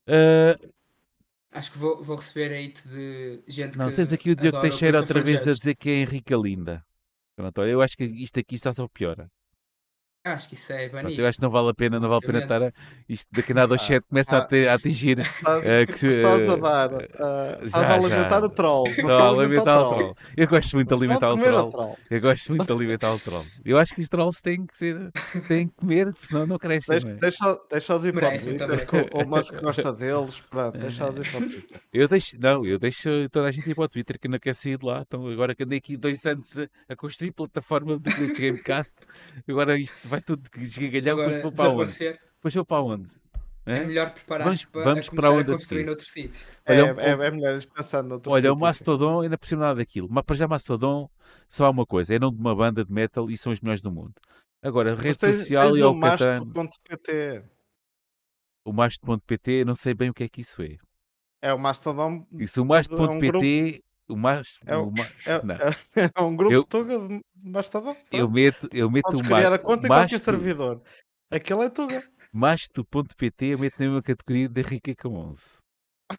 uh, 0.09 0.75
Acho 1.55 1.71
que 1.71 1.79
vou, 1.79 2.03
vou 2.03 2.17
receber 2.17 2.53
hate 2.53 2.89
de 2.89 3.43
gente 3.47 3.79
não, 3.79 3.87
que. 3.87 3.91
Não, 3.93 3.97
tens 3.97 4.13
aqui 4.13 4.31
o 4.33 4.37
Diogo 4.37 4.61
Teixeira 4.61 4.99
outra 4.99 5.23
vez 5.23 5.47
a 5.47 5.53
dizer 5.53 5.77
que 5.77 5.89
é 5.89 5.95
Henrique 5.95 6.35
Linda. 6.35 6.85
Pronto, 7.37 7.63
eu 7.63 7.81
acho 7.81 7.97
que 7.97 8.05
isto 8.05 8.41
aqui 8.41 8.57
está 8.57 8.73
só 8.73 8.89
piora. 8.89 9.31
Acho 10.25 10.49
que 10.49 10.55
isso 10.55 10.73
é 10.73 10.89
banido. 10.89 11.21
Eu 11.21 11.29
acho 11.29 11.37
que 11.37 11.43
não 11.43 11.51
vale 11.51 11.69
a 11.69 11.75
pena, 11.75 12.01
não 12.01 12.09
vale 12.09 12.25
a 12.25 12.27
pena 12.27 12.39
estar 12.39 12.63
a, 12.63 12.73
isto 13.07 13.29
daqui 13.31 13.53
a 13.53 13.57
nada 13.57 13.75
ao 13.75 13.79
chat 13.79 14.03
começa 14.09 14.39
ah, 14.39 14.49
a, 14.51 14.71
a, 14.73 14.75
atingir. 14.75 15.19
Estás, 15.19 15.59
uh, 15.59 15.87
que, 15.87 16.07
estás 16.07 16.49
a 16.49 16.57
dar. 16.57 16.93
Uh, 16.95 17.67
estás 17.67 17.85
a 17.85 17.95
alimentar 17.95 18.41
já. 18.41 18.47
o 18.47 18.49
troll. 18.49 18.87
Estou 18.87 19.11
a 19.11 19.29
alimentar 19.29 19.83
o 19.83 19.95
troll. 19.95 20.17
Eu 20.35 20.49
gosto 20.49 20.77
muito 20.77 20.89
de 20.89 20.95
alimentar 20.95 21.31
o 21.31 21.37
troll. 21.37 21.99
Eu 22.11 22.21
gosto 22.23 22.49
muito 22.49 22.65
de 22.65 22.73
alimentar 22.73 23.13
o 23.13 23.19
troll. 23.19 23.45
Eu 23.67 23.77
acho 23.77 23.95
que 23.95 24.01
os 24.01 24.09
trolls 24.09 24.43
têm 24.43 24.65
que 24.65 24.79
ser, 24.79 25.13
têm 25.47 25.69
que 25.69 25.75
comer, 25.75 26.15
senão 26.23 26.47
não 26.47 26.59
crescem. 26.59 26.99
Deixa, 27.01 27.17
deixa, 27.21 27.61
deixa-os 27.71 28.05
ir 28.07 28.15
para 28.15 28.35
o 28.35 28.39
Twitter, 28.39 28.87
que 28.87 28.97
o 29.13 29.29
Musk 29.29 29.55
gosta 29.61 29.93
deles. 29.93 30.41
Pronto, 30.49 30.79
deixa-os 30.79 31.19
ir 31.19 31.31
para 31.33 31.47
o 31.47 31.51
Twitter. 31.51 31.81
Eu 31.93 32.09
deixo, 32.09 32.37
não, 32.41 32.65
eu 32.65 32.79
deixo 32.79 33.11
toda 33.31 33.49
a 33.49 33.51
gente 33.51 33.69
ir 33.69 33.75
para 33.75 33.85
o 33.85 33.89
Twitter 33.91 34.19
que 34.19 34.29
não 34.29 34.39
quer 34.39 34.55
sair 34.55 34.79
de 34.79 34.87
lá. 34.87 35.05
Então 35.07 35.27
agora 35.29 35.55
que 35.55 35.65
andei 35.65 35.77
aqui 35.77 35.99
dois 35.99 36.25
anos 36.25 36.57
a, 36.57 36.67
a 36.95 36.97
construir 36.97 37.33
plataforma 37.33 37.99
do 37.99 38.35
Gamecast, 38.35 38.95
agora 39.47 39.79
isto 39.79 40.09
vai 40.09 40.14
tudo 40.21 40.49
desligar 40.57 41.03
gargalhão, 41.03 41.17
depois 41.17 41.43
vou 41.43 41.53
para 41.53 41.71
onde? 41.71 42.19
Depois 42.37 42.55
vou 42.55 42.65
para 42.65 42.83
onde? 42.83 43.11
É, 43.67 43.79
é 43.79 43.85
melhor 43.87 44.11
preparar-te 44.11 44.67
para 44.67 44.85
vamos 44.85 45.09
para 45.09 45.31
onde 45.31 45.51
a 45.51 45.55
construir 45.55 45.85
noutro 45.85 46.07
sítio. 46.07 46.47
É, 46.67 46.75
é, 46.81 47.11
é 47.11 47.31
melhor 47.31 47.65
pensar 47.65 48.03
noutro 48.03 48.31
Olha, 48.31 48.43
sítio, 48.43 48.55
o 48.55 48.59
Mastodon 48.59 49.21
ainda 49.23 49.39
por 49.39 49.47
cima 49.47 49.63
nada 49.63 49.77
daquilo. 49.77 50.09
Mas 50.11 50.25
para 50.25 50.37
já 50.37 50.47
Mastodon 50.47 51.09
só 51.49 51.65
há 51.65 51.71
uma 51.71 51.87
coisa, 51.87 52.15
é 52.15 52.19
nome 52.19 52.37
de 52.37 52.41
uma 52.43 52.55
banda 52.55 52.85
de 52.85 52.93
metal 52.93 53.31
e 53.31 53.39
são 53.39 53.53
os 53.53 53.61
melhores 53.61 53.81
do 53.81 53.91
mundo. 53.91 54.13
Agora, 54.63 54.93
a 54.93 54.95
rede 54.95 55.19
tens, 55.19 55.37
social 55.39 55.73
tens 55.73 55.79
e 55.79 55.83
o 55.83 56.01
Catano... 56.01 56.53
O 58.67 58.73
Mastodon.pt, 58.73 59.65
não 59.65 59.75
sei 59.75 59.93
bem 59.93 60.09
o 60.09 60.15
que 60.15 60.25
é 60.25 60.29
que 60.29 60.41
isso 60.41 60.63
é. 60.63 60.77
É 61.43 61.53
o 61.53 61.59
Mastodon... 61.59 62.27
Isso, 62.33 62.63
o 62.63 62.65
Mastodon.pt... 62.65 63.84
O 64.09 64.17
mais, 64.17 64.59
é, 64.67 64.77
o, 64.77 64.93
é, 65.27 66.03
é, 66.03 66.11
é, 66.15 66.23
um 66.23 66.37
grupo 66.37 66.53
eu, 66.53 66.63
Tuga 66.63 66.99
de 66.99 67.23
Mastodon. 67.43 67.97
Eu 68.13 68.31
meto, 68.31 68.69
eu 68.71 68.91
meto 68.91 69.05
Podes 69.05 69.23
criar 69.23 69.53
a 69.53 69.59
conta 69.59 69.89
qualquer 69.89 70.21
servidor. 70.21 70.83
Aquele 71.31 71.65
é 71.65 71.71
Tuga. 71.71 72.05
Masto.pt 72.33 73.45
eu 73.47 73.59
meto 73.59 73.79
na 73.79 73.87
mesma 73.87 74.03
categoria 74.03 74.49
de 74.49 74.61
Henrique 74.61 74.95
Camões. 74.95 75.63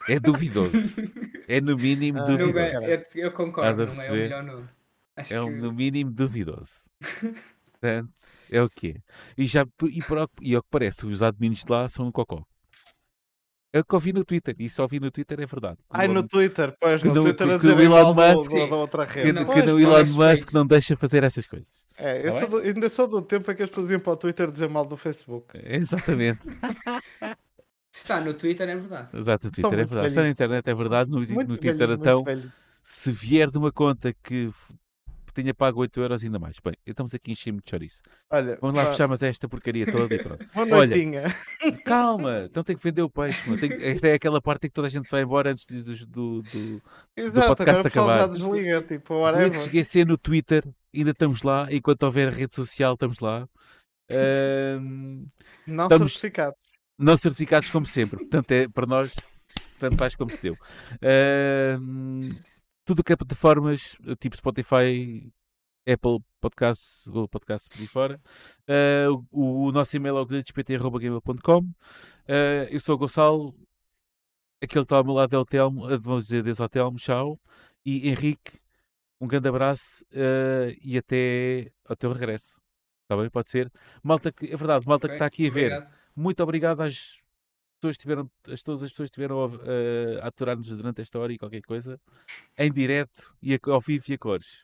É 0.09 0.19
duvidoso. 0.19 0.71
é 1.47 1.61
no 1.61 1.77
mínimo 1.77 2.19
ah, 2.19 2.25
duvidoso. 2.25 2.57
É, 2.57 3.03
eu 3.15 3.31
concordo, 3.31 3.85
não 3.85 4.01
é 4.01 4.09
o 4.09 4.13
melhor 4.13 4.43
nome. 4.43 4.69
Acho 5.15 5.35
é 5.35 5.43
que... 5.43 5.49
no 5.51 5.71
mínimo 5.71 6.11
duvidoso. 6.11 6.73
Portanto, 7.71 8.13
é 8.51 8.61
o 8.61 8.69
quê? 8.69 9.01
E, 9.37 9.45
já, 9.45 9.65
e, 9.83 10.01
por, 10.01 10.29
e 10.41 10.55
ao 10.55 10.63
que 10.63 10.69
parece, 10.71 11.05
os 11.05 11.21
admins 11.21 11.63
de 11.63 11.71
lá 11.71 11.87
são 11.87 12.07
um 12.07 12.11
cocó. 12.11 12.43
É 13.75 13.79
o 13.79 13.83
que 13.83 13.93
eu 13.93 13.99
vi 13.99 14.13
no 14.13 14.23
Twitter, 14.23 14.55
e 14.57 14.69
só 14.69 14.87
vi 14.87 15.01
no 15.01 15.11
Twitter 15.11 15.37
é 15.41 15.45
verdade. 15.45 15.77
Ai, 15.89 16.07
no 16.07 16.25
Twitter, 16.25 16.73
pois, 16.79 17.03
no, 17.03 17.13
no 17.13 17.23
Twitter 17.23 17.59
que, 17.59 17.67
o 17.67 17.81
Elon 17.81 18.13
Musk, 18.13 18.49
do, 18.49 18.69
da 18.69 18.75
outra 18.77 19.03
rede. 19.03 19.33
Que, 19.33 19.53
que 19.53 19.61
no 19.63 19.77
Elon 19.77 19.99
Musk 19.99 20.53
não 20.53 20.65
deixa 20.65 20.95
fazer 20.95 21.25
essas 21.25 21.45
coisas. 21.45 21.67
É, 21.97 22.25
eu 22.25 22.39
sou 22.39 22.47
do, 22.47 22.57
ainda 22.59 22.87
sou 22.87 23.05
do 23.05 23.21
tempo 23.21 23.51
em 23.51 23.53
que 23.53 23.63
as 23.63 23.69
pessoas 23.69 23.91
iam 23.91 23.99
para 23.99 24.13
o 24.13 24.15
Twitter 24.15 24.49
dizer 24.49 24.69
mal 24.69 24.85
do 24.85 24.95
Facebook. 24.95 25.47
É, 25.61 25.75
exatamente. 25.75 26.39
Está 27.91 28.21
no 28.21 28.33
Twitter 28.33 28.69
é 28.69 28.77
verdade. 28.77 29.09
Exato, 29.13 29.47
no 29.47 29.51
Twitter 29.51 29.73
é 29.73 29.75
verdade. 29.75 29.95
Velho. 29.95 30.07
Está 30.07 30.21
na 30.21 30.29
internet 30.29 30.69
é 30.69 30.73
verdade, 30.73 31.11
no, 31.11 31.19
no 31.19 31.57
Twitter 31.57 31.75
velho, 31.75 31.93
então, 31.95 32.23
se 32.81 33.11
vier 33.11 33.49
de 33.49 33.57
uma 33.57 33.73
conta 33.73 34.13
que 34.23 34.49
tenha 35.35 35.53
pago 35.53 35.81
8 35.81 35.99
euros 36.01 36.23
ainda 36.23 36.39
mais. 36.39 36.57
Bem, 36.63 36.73
estamos 36.85 37.13
aqui 37.13 37.31
em 37.31 37.35
cima 37.35 37.59
de 37.63 37.69
chouriço. 37.69 38.01
Olha, 38.31 38.57
Vamos 38.61 38.77
lá 38.79 38.85
fechar, 38.91 39.07
mas 39.07 39.21
é 39.21 39.27
esta 39.27 39.47
porcaria 39.47 39.85
toda 39.85 40.15
e 40.15 40.23
pronto. 40.23 40.45
Boa 40.55 40.65
Olha, 40.79 40.87
noitinha. 40.95 41.23
calma, 41.85 42.45
então 42.49 42.63
tem 42.63 42.75
que 42.75 42.81
vender 42.83 43.01
o 43.03 43.09
peixe. 43.09 43.47
mano. 43.49 43.61
Esta 43.81 44.07
é 44.07 44.13
aquela 44.13 44.41
parte 44.41 44.65
em 44.65 44.69
que 44.69 44.73
toda 44.73 44.87
a 44.87 44.89
gente 44.89 45.09
vai 45.09 45.21
embora 45.21 45.51
antes 45.51 45.65
de- 45.65 45.83
do, 45.83 45.93
do, 46.07 46.41
do, 46.41 46.81
Exato, 47.15 47.47
podcast 47.55 47.69
agora 47.69 47.79
o 47.79 47.83
pessoal 47.83 48.07
já 48.07 48.15
acabar. 48.15 48.27
desliga, 48.33 48.81
tipo, 48.81 49.13
whatever. 49.15 49.59
esquecer 49.61 50.07
no 50.07 50.17
Twitter, 50.17 50.63
ainda 50.95 51.11
estamos 51.11 51.43
lá. 51.43 51.67
Enquanto 51.69 52.03
houver 52.03 52.31
rede 52.33 52.55
social, 52.55 52.93
estamos 52.93 53.19
lá. 53.19 53.47
Não 55.67 55.83
estamos 55.85 56.13
certificado. 56.13 56.55
não 56.97 57.17
certificados 57.17 57.69
como 57.69 57.85
sempre. 57.85 58.19
Portanto, 58.19 58.51
é 58.51 58.67
para 58.67 58.85
nós, 58.85 59.13
tanto 59.79 59.97
faz 59.97 60.15
como 60.15 60.31
se 60.31 60.41
deu. 60.41 60.57
Tudo 62.85 62.99
o 62.99 63.03
que 63.03 63.13
é 63.13 63.15
plataformas, 63.15 63.97
tipo 64.19 64.35
Spotify, 64.37 65.31
Apple 65.87 66.19
Podcasts, 66.39 67.07
Google 67.07 67.27
Podcasts 67.27 67.67
por 67.67 67.79
aí 67.81 67.87
fora. 67.87 68.21
Ah, 68.67 69.07
o, 69.31 69.65
o 69.67 69.71
nosso 69.71 69.95
e-mail 69.95 70.17
é 70.17 70.21
o 70.21 70.25
glitchpt.gmail.com 70.25 71.69
Ah, 72.27 72.67
Eu 72.69 72.79
sou 72.79 72.95
o 72.95 72.97
Gonçalo. 72.97 73.55
Aquele 74.61 74.83
que 74.83 74.85
está 74.85 74.97
ao 74.97 75.03
meu 75.03 75.13
lado 75.13 75.35
é 75.35 75.39
o 75.39 75.45
Telmo. 75.45 75.85
Ah, 75.85 75.97
Vamos 75.97 76.23
dizer 76.23 76.39
adeus 76.39 76.59
ao 76.61 76.69
Telmo, 76.69 76.97
tchau. 76.97 77.39
E 77.85 78.09
Henrique, 78.09 78.59
um 79.21 79.27
grande 79.27 79.47
abraço 79.49 80.03
ah, 80.13 80.73
e 80.81 80.97
até 80.97 81.71
ao 81.87 81.95
teu 81.95 82.11
regresso. 82.11 82.59
Está 83.03 83.15
bem? 83.17 83.29
Pode 83.29 83.49
ser? 83.49 83.71
Malta 84.01 84.31
que, 84.31 84.45
é 84.51 84.57
verdade, 84.57 84.87
malta 84.87 85.07
que 85.07 85.13
Ok, 85.13 85.17
está 85.17 85.25
aqui 85.27 85.47
a 85.47 85.51
ver. 85.51 85.71
obrigado. 85.73 85.95
Muito 86.15 86.41
obrigado 86.43 86.81
às 86.81 87.21
pessoas 87.75 87.97
tiveram, 87.97 88.29
as, 88.47 88.61
todas 88.63 88.83
as 88.83 88.91
pessoas 88.91 89.09
que 89.09 89.13
estiveram 89.21 89.43
a, 89.43 89.47
a, 90.21 90.25
a 90.25 90.27
aturar-nos 90.27 90.67
durante 90.67 91.01
esta 91.01 91.19
hora 91.19 91.33
e 91.33 91.37
qualquer 91.37 91.61
coisa, 91.61 91.99
em 92.57 92.71
direto 92.71 93.35
e 93.41 93.53
a, 93.55 93.59
ao 93.67 93.81
vivo 93.81 94.05
e 94.09 94.13
a 94.13 94.17
cores. 94.17 94.63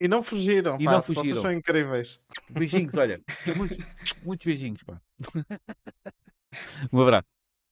E 0.00 0.06
não 0.08 0.22
fugiram, 0.22 0.76
E 0.78 0.84
pá, 0.84 0.92
não 0.92 1.02
vocês 1.02 1.18
fugiram. 1.18 1.40
são 1.42 1.52
incríveis. 1.52 2.20
Beijinhos, 2.50 2.94
olha. 2.94 3.20
Muitos, 3.56 3.78
muitos 4.22 4.44
beijinhos, 4.46 4.82
pá. 4.82 5.00
Um 6.92 7.00
abraço. 7.02 7.35